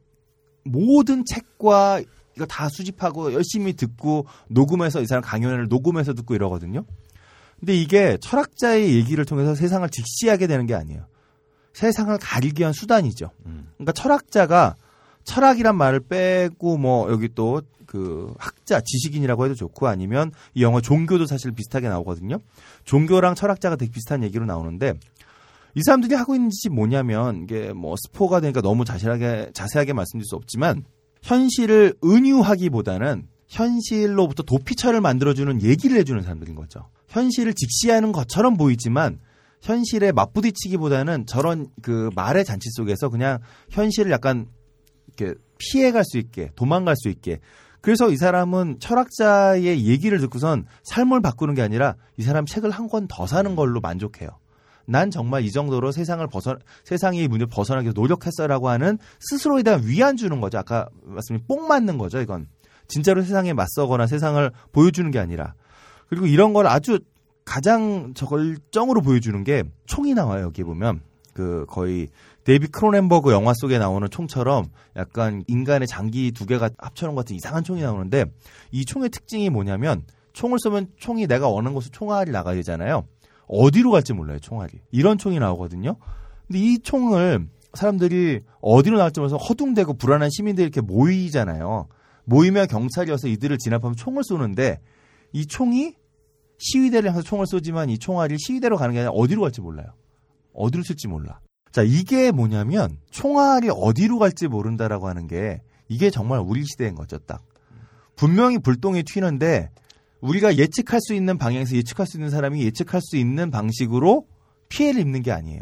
[0.64, 2.02] 모든 책과
[2.36, 6.86] 이거 다 수집하고 열심히 듣고 녹음해서 이 사람 강연을 녹음해서 듣고 이러거든요.
[7.60, 11.06] 근데 이게 철학자의 얘기를 통해서 세상을 직시하게 되는 게 아니에요.
[11.74, 13.30] 세상을 가리기 위한 수단이죠.
[13.44, 14.76] 그러니까 철학자가
[15.24, 17.62] 철학이란 말을 빼고 뭐 여기 또
[17.96, 22.40] 그 학자, 지식인이라고 해도 좋고 아니면 이 영화 종교도 사실 비슷하게 나오거든요.
[22.84, 24.96] 종교랑 철학자가 되게 비슷한 얘기로 나오는데
[25.76, 30.36] 이 사람들이 하고 있는 짓이 뭐냐면 이게 뭐 스포가 되니까 너무 자세하게 자세하게 말씀드릴 수
[30.36, 30.86] 없지만
[31.22, 36.90] 현실을 은유하기보다는 현실로부터 도피처를 만들어주는 얘기를 해주는 사람들인 거죠.
[37.10, 39.20] 현실을 직시하는 것처럼 보이지만
[39.62, 43.40] 현실에 맞부딪히기보다는 저런 그 말의 잔치 속에서 그냥
[43.70, 44.48] 현실을 약간
[45.08, 47.40] 이렇게 피해갈 수 있게 도망갈 수 있게
[47.82, 53.08] 그래서 이 사람은 철학자의 얘기를 듣고선 삶을 바꾸는 게 아니라 이 사람 책을 한 권
[53.08, 54.30] 더 사는 걸로 만족해요.
[54.86, 60.18] 난 정말 이 정도로 세상을 벗어 세상의 문제 벗어나기 위해서 노력했어라고 하는 스스로에 대한 위안
[60.18, 60.58] 주는 거죠.
[60.58, 62.22] 아까 말씀이 뽕 맞는 거죠.
[62.22, 62.48] 이건
[62.88, 65.56] 진짜로 세상에 맞서거나 세상을 보여주는 게 아니라
[66.08, 67.00] 그리고 이런 걸 아주
[67.46, 70.46] 가장 저걸정으로 보여주는 게 총이 나와요.
[70.46, 71.02] 여기 보면
[71.34, 72.08] 그 거의
[72.44, 77.64] 데이빗 크로넨버그 영화 속에 나오는 총처럼 약간 인간의 장기 두 개가 합쳐놓은 것 같은 이상한
[77.64, 78.26] 총이 나오는데
[78.72, 80.04] 이 총의 특징이 뭐냐면
[80.34, 83.06] 총을 쏘면 총이 내가 원하는 곳으로 총알이 나가야 되잖아요.
[83.48, 84.72] 어디로 갈지 몰라요, 총알이.
[84.92, 85.98] 이런 총이 나오거든요.
[86.48, 91.88] 근데 이 총을 사람들이 어디로 나갈지 몰라서 허둥대고 불안한 시민들이 이렇게 모이잖아요.
[92.26, 94.80] 모이면 경찰이 와서 이들을 진압하면 총을 쏘는데
[95.34, 95.94] 이 총이
[96.58, 99.88] 시위대를 향해서 총을 쏘지만 이 총알이 시위대로 가는 게 아니라 어디로 갈지 몰라요.
[100.54, 101.40] 어디로 튈지 몰라.
[101.72, 107.44] 자, 이게 뭐냐면 총알이 어디로 갈지 모른다라고 하는 게 이게 정말 우리 시대인 거죠, 딱.
[108.16, 109.72] 분명히 불똥이 튀는데
[110.22, 114.28] 우리가 예측할 수 있는 방향에서 예측할 수 있는 사람이 예측할 수 있는 방식으로
[114.70, 115.62] 피해를 입는 게 아니에요.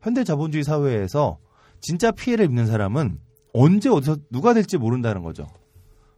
[0.00, 1.38] 현대 자본주의 사회에서
[1.80, 3.18] 진짜 피해를 입는 사람은
[3.52, 5.46] 언제 어디서 누가 될지 모른다는 거죠.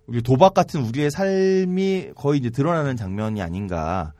[0.07, 4.12] 우리 도박 같은 우리의 삶이 거의 이제 드러나는 장면이 아닌가.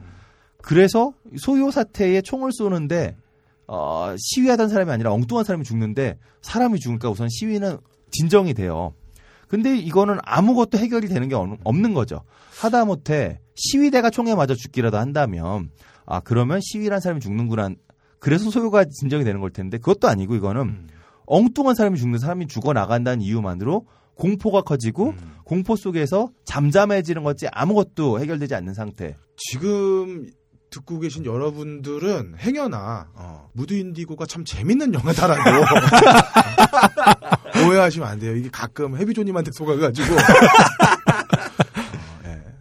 [0.59, 3.17] 그래서 소요 사태에 총을 쏘는데
[3.67, 7.79] 어, 시위하던 사람이 아니라 엉뚱한 사람이 죽는데 사람이 죽으니까 우선 시위는
[8.11, 8.95] 진정이 돼요.
[9.49, 12.23] 근데 이거는 아무것도 해결이 되는 게 없는 거죠.
[12.61, 15.71] 하다못해 시위대가 총에 맞아 죽기라도 한다면
[16.07, 17.71] 아 그러면 시위란 사람이 죽는구나.
[18.19, 20.89] 그래서 소요가 진정이 되는 걸 텐데 그것도 아니고 이거는
[21.27, 25.15] 엉뚱한 사람이 죽는 사람이 죽어 나간다는 이유만으로 공포가 커지고
[25.45, 29.17] 공포 속에서 잠잠해지는 거지 아무것도 해결되지 않는 상태.
[29.37, 30.27] 지금
[30.75, 35.65] 듣고 계신 여러분들은 행여나 어, 무드 인디고가 참 재밌는 영화다라고
[37.69, 38.35] 오해하시면 안 돼요.
[38.35, 40.15] 이게 가끔 해비조님한테 속아가지고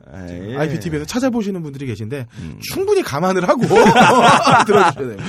[0.05, 0.55] 어, 예.
[0.57, 2.27] IPTV에서 찾아보시는 분들이 계신데
[2.61, 3.61] 충분히 감안을 하고
[4.65, 5.23] 들어주셔야 됩니다.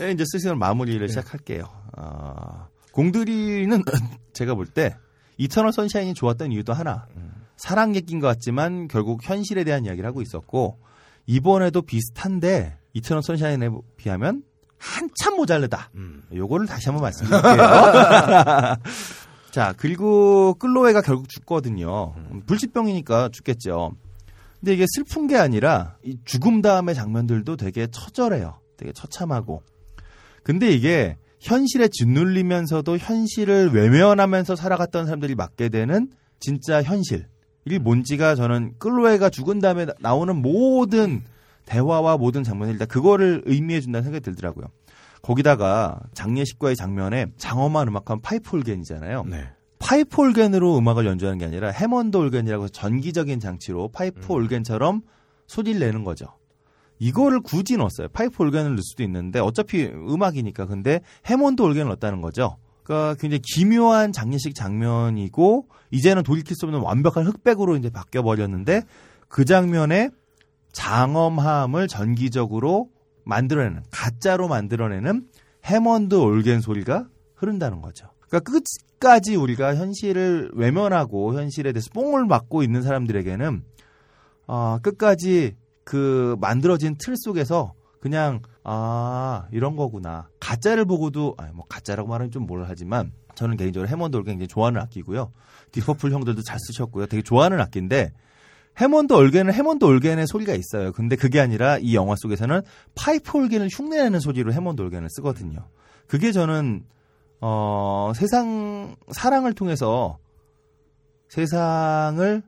[0.00, 1.64] 예, 이제 슬슬 마무리를 시작할게요.
[1.98, 3.82] 어, 공들이는
[4.32, 4.96] 제가 볼 때
[5.36, 7.06] 이터널 선샤인이 좋았던 이유도 하나
[7.56, 10.78] 사랑 얘기인 것 같지만 결국 현실에 대한 이야기를 하고 있었고
[11.26, 14.42] 이번에도 비슷한데 이천원 선샤인에 비하면
[14.78, 15.90] 한참 모자르다.
[16.34, 17.56] 요거를 다시 한번 말씀드릴게요.
[19.50, 22.14] 자, 그리고 끌로웨가 결국 죽거든요.
[22.46, 23.92] 불치병이니까 죽겠죠.
[24.60, 28.58] 근데 이게 슬픈 게 아니라 이 죽음 다음의 장면들도 되게 처절해요.
[28.76, 29.62] 되게 처참하고.
[30.42, 36.10] 근데 이게 현실에 짓눌리면서도 현실을 외면하면서 살아갔던 사람들이 맡게 되는
[36.40, 37.28] 진짜 현실.
[37.66, 41.22] 이 뭔지가 저는 끌로에가 죽은 다음에 나- 나오는 모든
[41.66, 44.66] 대화와 모든 장면을 일단 그거를 의미해 준다는 생각이 들더라고요.
[45.22, 49.24] 거기다가 장례식과의 장면에 장엄한 음악한 파이프 올겐이잖아요.
[49.78, 55.00] 파이프 올겐으로 음악을 연주하는 게 아니라 해먼드 올겐이라고 전기적인 장치로 파이프 올겐처럼
[55.46, 56.26] 소리를 내는 거죠.
[56.98, 58.08] 이거를 굳이 넣었어요.
[58.08, 62.56] 파이프 올겐을 넣을 수도 있는데 어차피 음악이니까 근데 해먼드 올겐을 넣었다는 거죠.
[62.84, 68.82] 그러니까 굉장히 기묘한 장례식 장면이고 이제는 돌이킬 수 없는 완벽한 흑백으로 이제 바뀌어 버렸는데
[69.28, 70.10] 그 장면에
[70.72, 72.90] 장엄함을 전기적으로
[73.24, 75.26] 만들어내는 가짜로 만들어내는
[75.64, 78.08] 해먼드 올겐 소리가 흐른다는 거죠.
[78.28, 83.62] 그러니까 끝까지 우리가 현실을 외면하고 현실에 대해서 뽕을 맞고 있는 사람들에게는
[84.46, 90.28] 어, 끝까지 그 만들어진 틀 속에서 그냥 아 이런 거구나.
[90.40, 95.32] 가짜를 보고도 아니 뭐 가짜라고 말하면 좀 뭐하지만 저는 개인적으로 해먼드 굉장히 좋아하는 악기고요.
[95.72, 97.06] 딥 퍼플 형들도 잘 쓰셨고요.
[97.06, 98.12] 되게 좋아하는 악기인데
[98.80, 100.92] 해먼드 올겐은 해먼드 올겐의 소리가 있어요.
[100.92, 102.62] 근데 그게 아니라 이 영화 속에서는
[102.94, 105.68] 파이프 올겐을 흉내내는 소리로 해먼드 올겐을 쓰거든요.
[106.06, 106.84] 그게 저는
[107.40, 110.18] 어 세상 사랑을 통해서
[111.28, 112.42] 세상을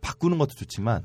[0.00, 1.04] 바꾸는 것도 좋지만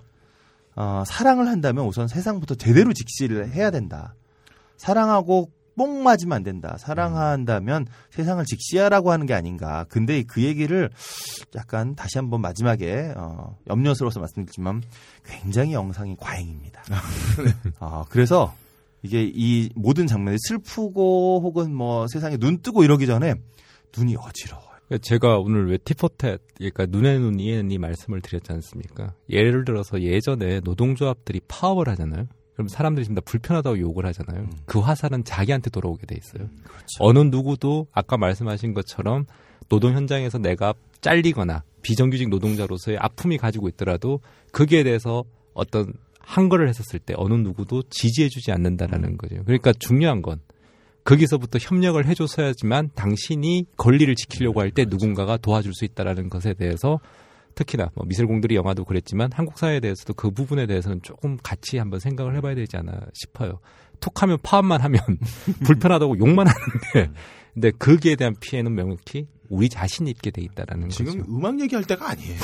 [0.75, 4.13] 어, 사랑을 한다면 우선 세상부터 제대로 직시를 해야 된다.
[4.77, 6.77] 사랑하고 뽕 맞으면 안 된다.
[6.79, 9.85] 사랑한다면 세상을 직시하라고 하는 게 아닌가.
[9.89, 10.89] 근데 그 얘기를
[11.55, 14.83] 약간 다시 한번 마지막에 어, 염려스러워서 말씀드리지만
[15.25, 16.81] 굉장히 영상이 과잉입니다.
[17.79, 18.55] 아, 그래서
[19.01, 23.35] 이게 이 모든 장면이 슬프고 혹은 뭐 세상에 눈 뜨고 이러기 전에
[23.95, 24.63] 눈이 어지러워.
[24.87, 29.13] 그러니까 제가 오늘 왜 티포텟, 그러니까 눈에 눈, 이에 눈이 말씀을 드렸지 않습니까?
[29.29, 32.27] 예를 들어서 예전에 노동조합들이 파업을 하잖아요.
[32.55, 34.47] 그럼 사람들이 지금 다 불편하다고 욕을 하잖아요.
[34.65, 36.49] 그 화살은 자기한테 돌아오게 돼 있어요.
[36.99, 39.25] 어느 누구도 아까 말씀하신 것처럼
[39.69, 44.21] 노동 현장에서 내가 잘리거나 비정규직 노동자로서의 아픔이 가지고 있더라도
[44.53, 45.23] 거기에 대해서
[45.53, 49.43] 어떤 한 거를 했었을 때 어느 누구도 지지해주지 않는다라는 거죠.
[49.43, 50.39] 그러니까 중요한 건
[51.03, 56.99] 거기서부터 협력을 해줘서야지만 당신이 권리를 지키려고 할 때 누군가가 도와줄 수 있다라는 것에 대해서
[57.55, 62.35] 특히나 뭐 미술공들이 영화도 그랬지만 한국 사회에 대해서도 그 부분에 대해서는 조금 같이 한번 생각을
[62.35, 63.59] 해봐야 되지 않나 싶어요.
[64.01, 64.99] 톡하면 파업만 하면
[65.65, 67.13] 불편하다고 욕만 하는데
[67.53, 71.31] 근데 거기에 대한 피해는 명확히 우리 자신이 입게 돼 있다라는 지금 거죠.
[71.31, 72.39] 음악 얘기할 때가 아니에요.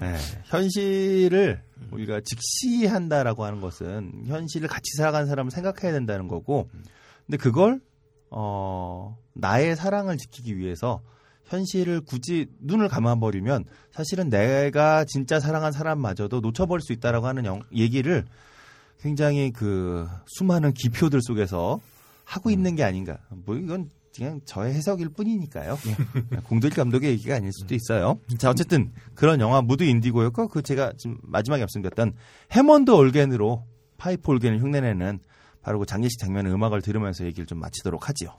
[0.00, 6.70] 네, 현실을 우리가 직시한다라고 하는 것은 현실을 같이 살아가는 사람을 생각해야 된다는 거고,
[7.26, 7.80] 근데 그걸
[8.30, 11.02] 어 나의 사랑을 지키기 위해서
[11.56, 18.24] 현실을 굳이 눈을 감아버리면 사실은 내가 진짜 사랑한 사람마저도 놓쳐버릴 수 있다라고 하는 영- 얘기를
[19.00, 21.80] 굉장히 그 수많은 기표들 속에서
[22.24, 23.18] 하고 있는 게 아닌가.
[23.44, 25.76] 뭐 이건 그냥 저의 해석일 뿐이니까요.
[26.44, 28.18] 공들이 감독의 얘기가 아닐 수도 있어요.
[28.38, 32.14] 자, 어쨌든 그런 영화 무드 인디고였고 그 제가 지금 마지막에 말씀드렸던
[32.52, 33.64] 해먼드 올겐으로
[33.98, 35.20] 파이프 올겐을 흉내내는
[35.62, 38.36] 바로 그 장례식 장면의 음악을 들으면서 얘기를 좀 마치도록 하지요.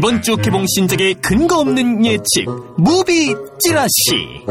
[0.00, 2.46] 이번 주 개봉 신작의 근거 없는 예측
[2.78, 4.46] 무비 찌라시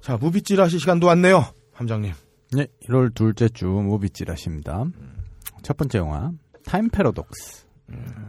[0.00, 1.44] 자, 무비 찌라시 시간도 왔네요.
[1.72, 2.12] 함장님.
[2.52, 4.84] 네, 1월 둘째 주 무비 찌라시입니다.
[5.62, 6.30] 첫 번째 영화
[6.64, 7.66] 타임 패러독스.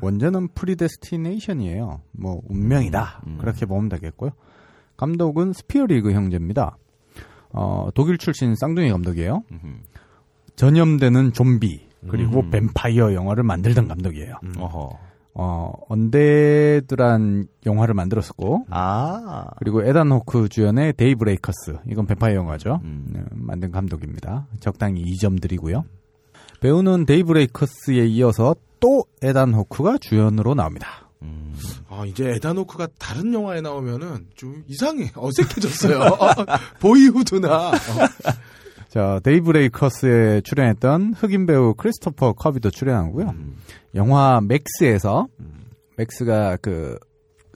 [0.01, 2.01] 원제는 Predestination이에요.
[2.13, 3.25] 뭐 운명이다.
[3.41, 4.31] 그렇게 보면 되겠고요.
[4.97, 6.77] 감독은 스피어리그 형제입니다.
[7.49, 9.43] 어, 독일 출신 쌍둥이 감독이에요.
[10.55, 12.49] 전염되는 좀비 그리고 음.
[12.49, 14.35] 뱀파이어 영화를 만들던 감독이에요.
[14.57, 14.99] 어허.
[15.35, 19.47] 어, 언데드란 영화를 만들었었고, 아.
[19.57, 22.81] 그리고 에단 호크 주연의 데이브레이커스, 이건 뱀파이어 영화죠.
[22.83, 24.47] 네, 만든 감독입니다.
[24.59, 25.85] 적당히 2점 드리고요.
[26.59, 31.03] 배우는 데이브레이커스에 이어서 또 에단 호크가 주연으로 나옵니다.
[31.89, 35.11] 아, 이제 에단 호크가 다른 영화에 나오면은 좀 이상해.
[35.15, 36.17] 어색해졌어요.
[36.81, 37.69] 보이후드나.
[37.69, 37.73] 어.
[38.93, 43.33] 자, 데이브레이커스에 출연했던 흑인 배우 크리스토퍼 커비도 출연하고요.
[43.95, 45.27] 영화 맥스에서
[45.97, 46.99] 맥스가 그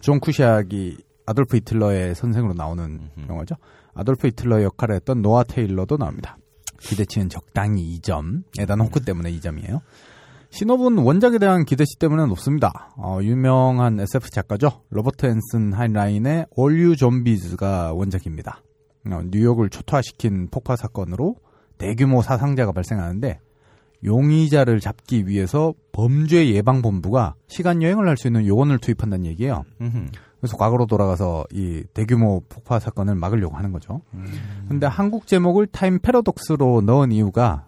[0.02, 3.56] 존 쿠삭이 아돌프 히틀러의 선생으로 나오는 영화죠.
[3.94, 6.38] 아돌프 히틀러 역할을 했던 노아 테일러도 나옵니다.
[6.80, 8.44] 기대치는 적당히 2점.
[8.60, 9.82] 에단 호크 때문에 2점이에요.
[10.49, 12.94] 시놉은 원작에 대한 기대치 때문에 높습니다.
[12.96, 14.84] 어, 유명한 SF 작가죠.
[14.92, 18.62] 로버트 앤슨 하인라인의 All You Zombies가 원작입니다.
[19.14, 21.36] 어, 뉴욕을 초토화시킨 폭파 사건으로
[21.78, 23.40] 대규모 사상자가 발생하는데
[24.04, 29.64] 용의자를 잡기 위해서 범죄 예방 본부가 시간 여행을 할 수 있는 요원을 투입한다는 얘기예요.
[30.40, 34.02] 그래서 과거로 돌아가서 이 대규모 폭파 사건을 막으려고 하는 거죠.
[34.68, 37.66] 근데 한국 제목을 타임 패러독스로 넣은 이유가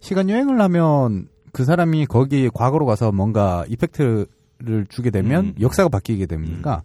[0.00, 6.82] 시간 여행을 하면 그 사람이 거기 과거로 가서 뭔가 이펙트를 주게 되면 역사가 바뀌게 됩니까?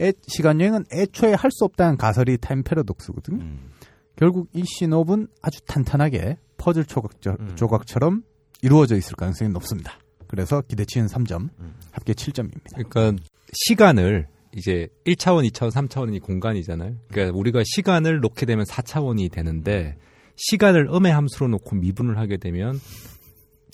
[0.00, 3.42] 애- 시간 여행은 애초에 할 수 없다는 가설이 타임 패러독스거든요.
[4.16, 8.22] 결국 이 신업은 아주 탄탄하게 퍼즐 조각처, 조각처럼
[8.62, 9.94] 이루어져 있을 가능성이 높습니다.
[10.26, 11.48] 그래서 기대치는 3점,
[11.90, 12.74] 합계 7점입니다.
[12.88, 16.96] 그러니까 시간을 이제 1차원, 2차원, 3차원이 공간이잖아요.
[17.10, 19.96] 그러니까 우리가 시간을 놓게 되면 4차원이 되는데
[20.36, 22.78] 시간을 음의 함수로 놓고 미분을 하게 되면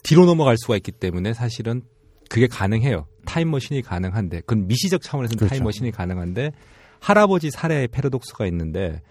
[0.03, 1.83] 뒤로 넘어갈 수가 있기 때문에 사실은
[2.28, 3.07] 그게 가능해요.
[3.24, 5.55] 타임머신이 가능한데 그건 미시적 차원에서는 그렇죠.
[5.55, 6.53] 타임머신이 가능한데
[7.01, 9.03] 할아버지 살해의 패러독스가 있는데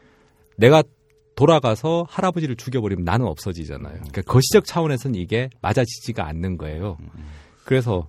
[0.58, 0.84] 내가
[1.36, 3.94] 돌아가서 할아버지를 죽여버리면 나는 없어지잖아요.
[3.94, 6.98] 그러니까 거시적 차원에서는 이게 맞아지지가 않는 거예요.
[7.66, 8.08] 그래서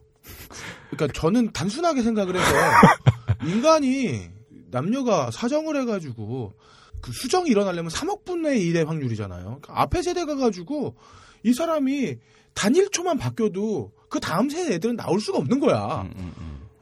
[0.90, 2.46] 그러니까 저는 단순하게 생각을 해서
[3.46, 4.28] 인간이
[4.70, 6.52] 남녀가 사정을 해가지고
[7.00, 9.44] 그 수정이 일어나려면 3억 분의 1의 확률이잖아요.
[9.44, 10.94] 그러니까 앞에 세대가 가지고
[11.42, 12.16] 이 사람이
[12.54, 16.08] 단일 초만 바뀌어도 그 다음 세대 애들은 나올 수가 없는 거야.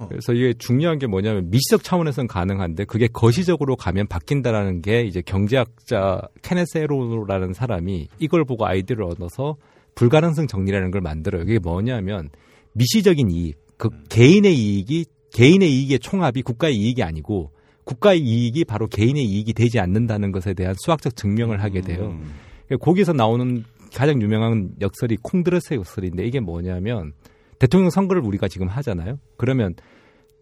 [0.09, 6.21] 그래서 이게 중요한 게 뭐냐면 미시적 차원에서는 가능한데 그게 거시적으로 가면 바뀐다라는 게 이제 경제학자
[6.43, 9.57] 케네스 에로라는 사람이 이걸 보고 아이디어를 얻어서
[9.95, 11.43] 불가능성 정리라는 걸 만들어요.
[11.45, 12.29] 이게 뭐냐면
[12.73, 17.53] 미시적인 이익, 그 개인의 이익이 개인의 이익의 총합이 국가의 이익이 아니고
[17.85, 22.19] 국가의 이익이 바로 개인의 이익이 되지 않는다는 것에 대한 수학적 증명을 하게 돼요.
[22.67, 23.65] 그러니까 거기서 나오는
[23.95, 27.12] 가장 유명한 역설이 콩드레스의 역설인데 이게 뭐냐면
[27.59, 29.19] 대통령 선거를 우리가 지금 하잖아요.
[29.37, 29.75] 그러면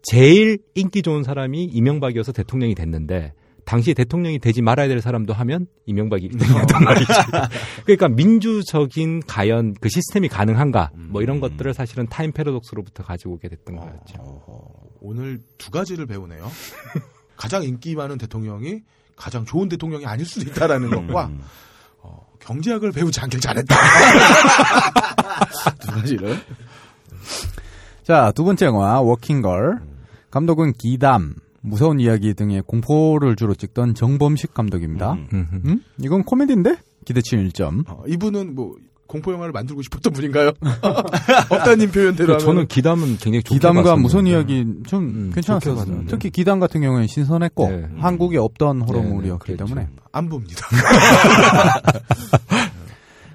[0.01, 3.33] 제일 인기 좋은 사람이 이명박이어서 대통령이 됐는데
[3.65, 7.13] 당시 대통령이 되지 말아야 될 사람도 하면 이명박이 1등이었단 말이죠.
[7.85, 13.75] 그러니까 민주적인 과연 그 시스템이 가능한가 뭐 이런 것들을 사실은 타임 패러독스로부터 가지고 오게 됐던
[13.77, 14.93] 거였죠.
[14.99, 16.49] 오늘 두 가지를 배우네요.
[17.37, 18.81] 가장 인기 많은 대통령이
[19.15, 21.37] 가장 좋은 대통령이 아닐 수도 있다라는 것과 어,
[22.45, 23.75] 경제학을 배우지 않길 잘했다.
[25.79, 26.37] 두 가지를.
[28.03, 29.79] 자, 두 번째 영화 워킹걸.
[30.29, 35.13] 감독은 기담, 무서운 이야기 등의 공포를 주로 찍던 정범식 감독입니다.
[35.13, 35.83] 음?
[36.01, 36.77] 이건 코미디인데?
[37.05, 37.83] 기대치 1점.
[37.87, 38.75] 어, 이분은 뭐
[39.13, 40.53] 공포 영화를 만들고 싶었던 분인가요?
[41.51, 44.01] 업다님 표현대로 저는 하면 기담은 굉장히 좋게 기담과 봤었는데.
[44.01, 46.05] 무서운 이야기 좀 음, 괜찮았어요.
[46.07, 47.89] 특히 기담 같은 경우에는 신선했고 네.
[47.99, 49.65] 한국에 없던 네, 호러물이었기 네, 그랬죠.
[49.65, 50.65] 때문에 안 봅니다.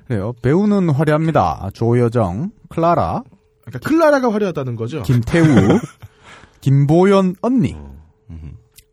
[0.08, 0.32] 그래요.
[0.42, 1.70] 배우는 화려합니다.
[1.74, 3.22] 조여정, 클라라,
[3.64, 5.02] 그러니까 클라라가 화려하다는 거죠.
[5.04, 5.44] 김태우,
[6.60, 7.76] 김보연 언니,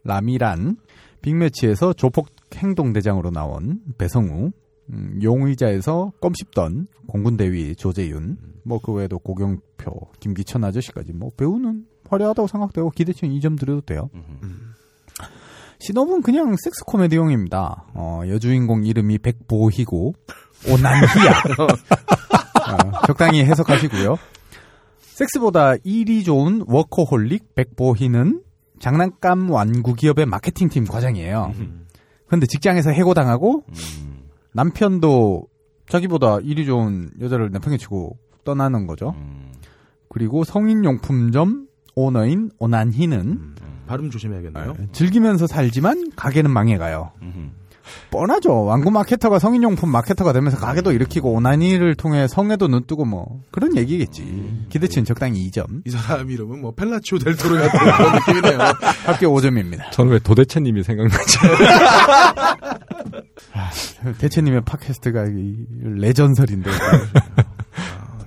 [0.03, 0.77] 라미란,
[1.23, 4.51] 빅매치에서 조폭 행동대장으로 나온 배성우,
[4.91, 12.47] 음, 용의자에서 껌 씹던 공군대위 조재윤, 뭐 그 외에도 고경표, 김기천 아저씨까지 뭐 배우는 화려하다고
[12.47, 14.09] 생각되고 기대치는 2점 드려도 돼요.
[15.79, 17.85] 시놉은 그냥 섹스 코미디용입니다.
[17.93, 20.13] 어, 여주인공 이름이 백보희고
[20.69, 21.43] 오난희야.
[22.71, 24.17] 어, 적당히 해석하시고요.
[24.99, 28.41] 섹스보다 일이 좋은 워커홀릭 백보희는
[28.79, 31.53] 장난감 완구 기업의 마케팅팀 과장이에요.
[32.27, 33.63] 그런데 직장에서 해고당하고
[34.55, 35.47] 남편도
[35.89, 39.13] 자기보다 일이 좋은 여자를 남편에 치고 떠나는 거죠.
[40.09, 43.55] 그리고 성인용품점 오너인 오난희는
[43.85, 44.75] 발음 조심해야겠나요?
[44.93, 47.11] 즐기면서 살지만 가게는 망해가요.
[48.11, 48.63] 뻔하죠.
[48.63, 54.65] 완구 마케터가 성인용품 마케터가 되면서 가게도 일으키고 오나니를 통해 성에도 눈뜨고 뭐 그런 얘기겠지.
[54.69, 55.85] 기대치는 적당히 2점.
[55.85, 58.59] 이 사람 이름은 뭐 펠라치오 델토로 같은 그런 느낌이네요.
[59.05, 59.91] 합계 5점입니다.
[59.91, 61.37] 저는 왜 도대체님이 생각나지?
[64.19, 66.69] 대체님의 팟캐스트가 이 레전설인데.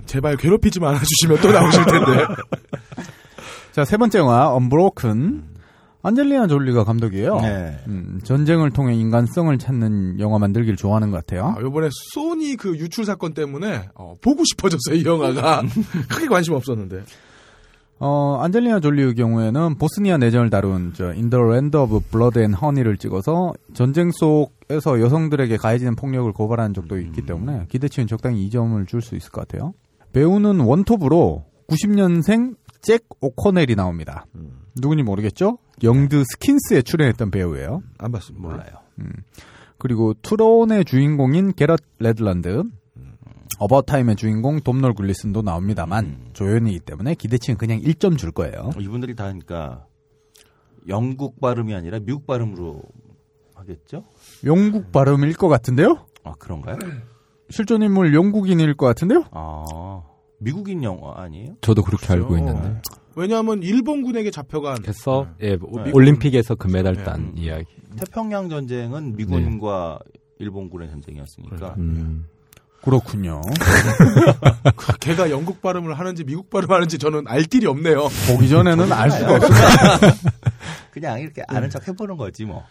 [0.05, 2.25] 제발 괴롭히지 말아주시면 또 나오실 텐데.
[3.71, 5.43] 자, 세 번째 영화 언브로큰
[6.01, 7.41] 안젤리나 졸리가 감독이에요.
[7.41, 7.77] 네.
[7.87, 11.55] 음, 전쟁을 통해 인간성을 찾는 영화 만들기를 좋아하는 것 같아요.
[11.57, 15.63] 아, 요번에 소니 그 유출 사건 때문에 어, 보고 싶어졌어요, 이 영화가.
[16.09, 17.03] 크게 관심 없었는데.
[18.01, 22.95] 어, 안젤리나 졸리의 경우에는 보스니아 내전을 다룬 저 In the Land of Blood and Honey를
[22.95, 29.17] 찍어서 전쟁 속에서 여성들에게 가해지는 폭력을 고발한 적도 있기 때문에 기대치는 적당히 2점을 줄 수
[29.17, 29.73] 있을 것 같아요.
[30.13, 34.25] 배우는 원톱으로 90년생 잭 오코넬이 나옵니다.
[34.75, 35.57] 누군지 모르겠죠?
[35.83, 37.81] 영드 스킨스에 출연했던 배우예요.
[37.97, 38.47] 안 봤습니다.
[38.47, 38.69] 몰라요.
[38.99, 39.11] 음.
[39.77, 42.63] 그리고 트론의 주인공인 개럿 헤드룬드,
[43.59, 48.71] 어바웃타임의 주인공 돔널 굴리슨도 나옵니다만 조연이기 때문에 기대치는 그냥 1점 줄 거예요.
[48.79, 49.85] 이분들이 다 그러니까
[50.87, 52.81] 영국 발음이 아니라 미국 발음으로
[53.55, 54.03] 하겠죠?
[54.45, 56.05] 영국 발음일 것 같은데요?
[56.23, 56.77] 아 그런가요?
[57.49, 59.25] 실존 인물 영국인일 것 같은데요?
[59.31, 60.03] 아
[60.39, 61.55] 미국인 영어 아니에요?
[61.61, 62.23] 저도 그렇게 그렇죠.
[62.23, 62.81] 알고 있는데.
[63.19, 65.91] 왜냐하면 일본군에게 잡혀간 그래서 예, 네.
[65.91, 67.65] 올림픽에서 금메달 딴 이야기.
[67.97, 69.99] 태평양 전쟁은 미군과
[70.39, 71.75] 일본군의 전쟁이었으니까.
[71.77, 72.25] 음.
[72.81, 73.41] 그렇군요.
[75.01, 78.07] 걔가 영국 발음을 하는지 미국 발음 하는지 저는 알 길이 없네요.
[78.29, 80.11] 보기 전에는 알 수가 없어요.
[80.91, 82.63] 그냥 이렇게 아는 척 해보는 거지 뭐.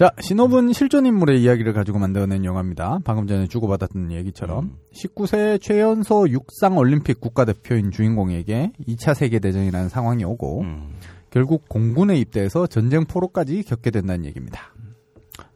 [0.00, 3.00] 자, 신업은 실존 인물의 이야기를 가지고 만들어낸 영화입니다.
[3.04, 10.64] 방금 전에 주고받았던 얘기처럼 19세 최연소 육상 올림픽 국가대표인 주인공에게 2차 세계대전이라는 상황이 오고
[11.28, 14.72] 결국 공군에 입대해서 전쟁 포로까지 겪게 된다는 얘기입니다.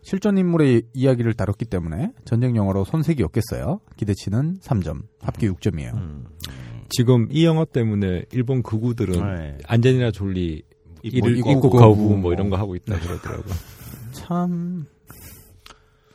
[0.03, 3.81] 실존 인물의 이야기를 다뤘기 때문에 전쟁 영화로 손색이 없겠어요.
[3.97, 6.27] 기대치는 3점, 합계 6점이에요.
[6.91, 9.59] 지금 이 영화 때문에 일본 극우들은 네.
[9.67, 10.65] 안젤리나 졸리
[11.03, 11.67] 입국 입국, 거부.
[11.67, 13.45] 입국 거부 뭐 이런 거 하고 있다 그러더라고.
[14.27, 14.87] 참.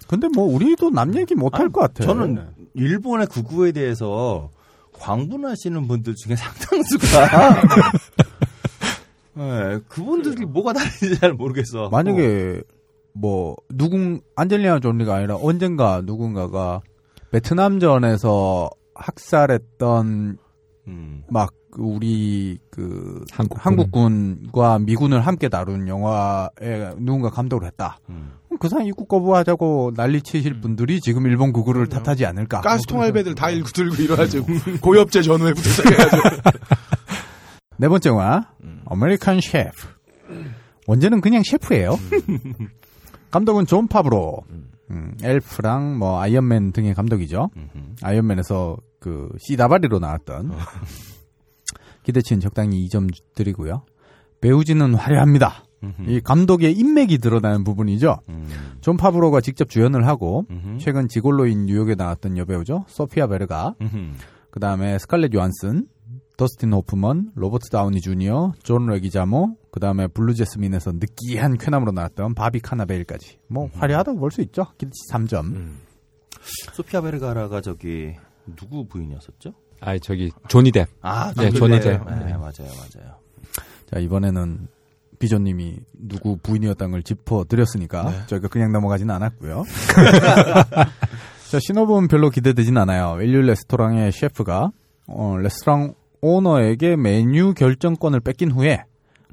[0.07, 2.07] 근데 뭐 우리도 남 얘기 못할 것 같아요.
[2.07, 4.49] 저는 일본의 극우에 대해서
[4.94, 7.61] 광분하시는 분들 중에 상당수가
[9.36, 11.90] 네, 그분들이 뭐가 다른지 잘 모르겠어.
[11.90, 12.61] 만약에
[13.14, 16.81] 뭐 누군 안젤리나 졸리가 아니라 언젠가 누군가가
[17.31, 20.38] 베트남전에서 학살했던
[20.88, 21.23] 음.
[21.30, 24.49] 막 우리 그 한국군.
[24.53, 27.99] 과 미군을 함께 다룬 영화에 누군가 감독을 했다.
[28.10, 28.34] 음.
[28.47, 32.61] 그럼 그 사람 입국 거부하자고 난리 치실 분들이 지금 일본 극우를 탓하지 않을까?
[32.61, 34.45] 가스통 할배들 다 일구 들고 일어나죠.
[34.81, 36.51] 고엽제 전우회부터 시작해가지고.
[37.77, 38.47] 네 번째 영화
[38.85, 39.88] 아메리칸 셰프.
[40.88, 41.97] 원제는 그냥 셰프예요.
[43.31, 44.41] 감독은 존 파브로.
[44.91, 47.51] 음, 엘프랑 뭐 아이언맨 등의 감독이죠.
[48.01, 50.51] 아이언맨에서 그 시다바리로 나왔던
[52.10, 53.84] 기대치는 적당히 2점 드리고요.
[54.41, 55.64] 배우진은 화려합니다.
[56.07, 58.19] 이 감독의 인맥이 드러나는 부분이죠.
[58.81, 60.45] 존 파브로가 직접 주연을 하고
[60.80, 62.86] 최근 지골로 인 뉴욕에 나왔던 여배우죠.
[62.88, 63.76] 소피아 베르가라
[64.52, 65.88] 그 다음에 스칼렛 요한슨,
[66.38, 72.61] 더스틴 호프먼, 로버트 다우니 주니어, 존 레기자모, 그 다음에 블루 제스민에서 느끼한 쾌남으로 나왔던 바비
[72.61, 73.40] 카나베일까지.
[73.48, 74.68] 뭐 화려하다고 볼 수 있죠.
[74.77, 75.69] 기대치 3점.
[76.73, 78.15] 소피아 베르가라가 저기
[78.56, 79.53] 누구 부인이었었죠?
[79.81, 80.85] 아, 저기 조니 뎁.
[81.01, 82.03] 아, 네, 조니 조니 뎁.
[82.06, 82.19] 뎁.
[82.26, 83.15] 네, 맞아요, 맞아요.
[83.91, 84.68] 자 이번에는
[85.19, 85.77] 비조님이
[86.07, 89.64] 누구 부인이었다는 걸 짚어드렸으니까 저희가 그냥 넘어가지는 않았고요.
[91.51, 93.14] 자 신호분 별로 기대되진 않아요.
[93.18, 94.72] 웰류 레스토랑의 셰프가
[95.07, 98.84] 어, 레스토랑 오너에게 메뉴 결정권을 뺏긴 후에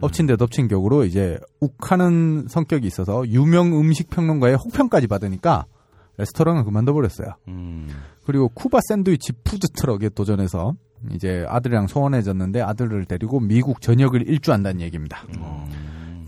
[0.00, 5.66] 엎친 데 덮친 격으로 이제 욱하는 성격이 있어서 유명 음식 평론가의 혹평까지 받으니까
[6.18, 7.34] 레스토랑을 그만둬 버렸어요.
[7.48, 7.88] 음.
[8.24, 10.74] 그리고 쿠바 샌드위치 푸드 트럭에 도전해서
[11.12, 15.24] 이제 아들이랑 소원해졌는데 아들을 데리고 미국 전역을 일주한다는 얘기입니다.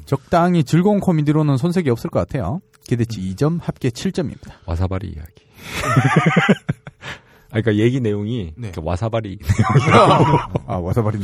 [0.04, 2.60] 적당히 즐거운 코미디로는 손색이 없을 것 같아요.
[2.86, 4.52] 기대치 2점, 합계 7점입니다.
[4.66, 5.44] 와사바리 이야기.
[7.50, 8.70] 아, 그러니까 얘기 내용이 네.
[8.72, 9.38] 그 와사바리.
[10.66, 11.18] 아, 와사바리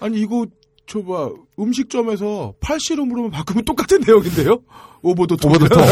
[0.00, 0.46] 아니 이거
[0.88, 4.58] 저 봐 음식점에서 팔씨름으로만 바꾸면 똑같은 내용인데요?
[5.02, 5.84] 오버도 오버 더 톱.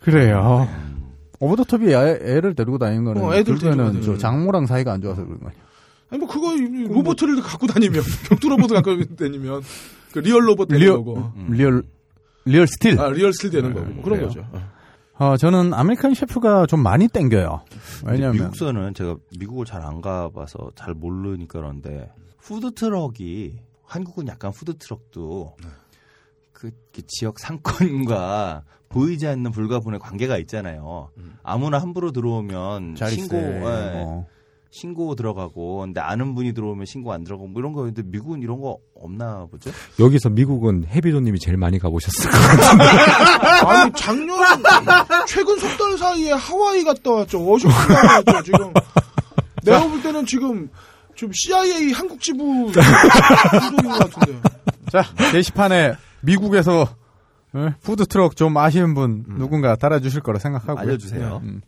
[0.00, 0.68] 그래요.
[1.40, 5.00] 오버 더 톱이 애, 애를 데리고 다니는 거는 어, 애들 결국에는 저 장모랑 사이가 안
[5.00, 5.54] 좋아서 그런 거예요.
[6.10, 6.54] 아니 뭐 그거
[6.92, 9.62] 로봇을 갖고 다니면 격투 로봇 갖고 다니면
[10.12, 11.32] 그 리얼 로봇 되는 리얼, 거고.
[11.48, 11.82] 리얼
[12.44, 13.00] 리얼 스틸.
[13.00, 14.28] 아 리얼 스틸 되는 거고 뭐 그런 그래요.
[14.28, 14.46] 거죠.
[15.16, 17.64] 어, 저는 아메리칸 셰프가 좀 많이 땡겨요.
[18.04, 22.10] 왜냐면 미국서는 제가 미국을 잘 안 가봐서 잘 모르니까 그런데
[22.44, 23.54] 푸드 트럭이
[23.86, 25.56] 한국은 약간 푸드 트럭도
[26.52, 31.10] 그, 그 지역 상권과 보이지 않는 불가분의 관계가 있잖아요.
[31.42, 34.26] 아무나 함부로 들어오면 신고 예, 뭐.
[34.70, 38.60] 신고 들어가고 근데 아는 분이 들어오면 신고 안 들어가고 뭐 이런 거 근데 미국은 이런
[38.60, 39.70] 거 없나 보죠?
[40.00, 42.84] 여기서 미국은 해비조님이 제일 많이 가보셨을 것 같은데.
[43.66, 44.38] 아니 작년
[45.28, 47.44] 최근 석 달 사이에 하와이 갔다 왔죠.
[47.44, 48.42] 워싱턴 갔다 왔죠.
[48.42, 48.72] 지금
[49.62, 50.68] 내가 볼 때는 지금
[51.14, 54.40] 좀 CIA 한국 지부 수준인 것 같은데.
[54.90, 56.82] 자, 게시판에 미국에서
[57.52, 60.80] 어, 푸드 트럭 좀 아시는 분 누군가 달아주실 거라 생각하고요.
[60.80, 61.40] 알려주세요.
[61.44, 61.60] 음.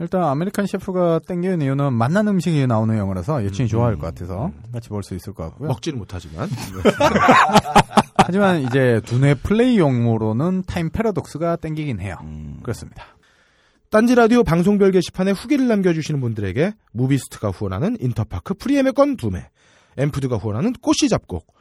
[0.00, 5.02] 일단 아메리칸 셰프가 땡기는 이유는 맛난 음식이 나오는 영화라서 여친이 좋아할 것 같아서 같이 볼
[5.04, 5.68] 수 있을 것 같고요.
[5.68, 6.48] 먹지는 못하지만.
[8.18, 12.16] 하지만 이제 두뇌 플레이 용으로는 타임 패러독스가 땡기긴 해요.
[12.62, 13.04] 그렇습니다.
[13.94, 19.48] 딴지 라디오 방송별 게시판에 후기를 남겨주시는 분들에게 무비스트가 후원하는 인터파크 프리예매권 두 매,
[19.96, 21.54] 엠푸드가 후원하는 꽃이 잡곡,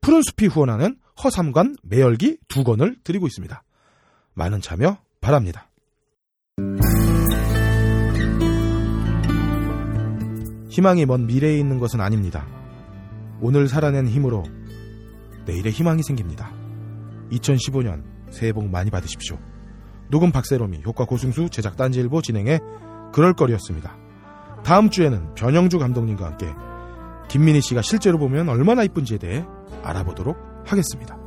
[0.00, 3.62] 푸른 숲이 후원하는 허삼관 매혈기 두 권을 드리고 있습니다.
[4.34, 5.70] 많은 참여 바랍니다.
[10.68, 12.48] 희망이 먼 미래에 있는 것은 아닙니다.
[13.40, 14.42] 오늘 살아낸 힘으로
[15.44, 16.52] 내일의 희망이 생깁니다.
[17.30, 18.02] 2015년
[18.32, 19.38] 새해 복 많이 받으십시오.
[20.08, 22.60] 녹음 박세롬이 효과 고승수 제작 딴지일보 진행해
[23.12, 23.96] 그럴거리였습니다.
[24.64, 26.52] 다음 주에는 변영주 감독님과 함께
[27.28, 29.44] 김민희 씨가 실제로 보면 얼마나 이쁜지에 대해
[29.82, 31.25] 알아보도록 하겠습니다.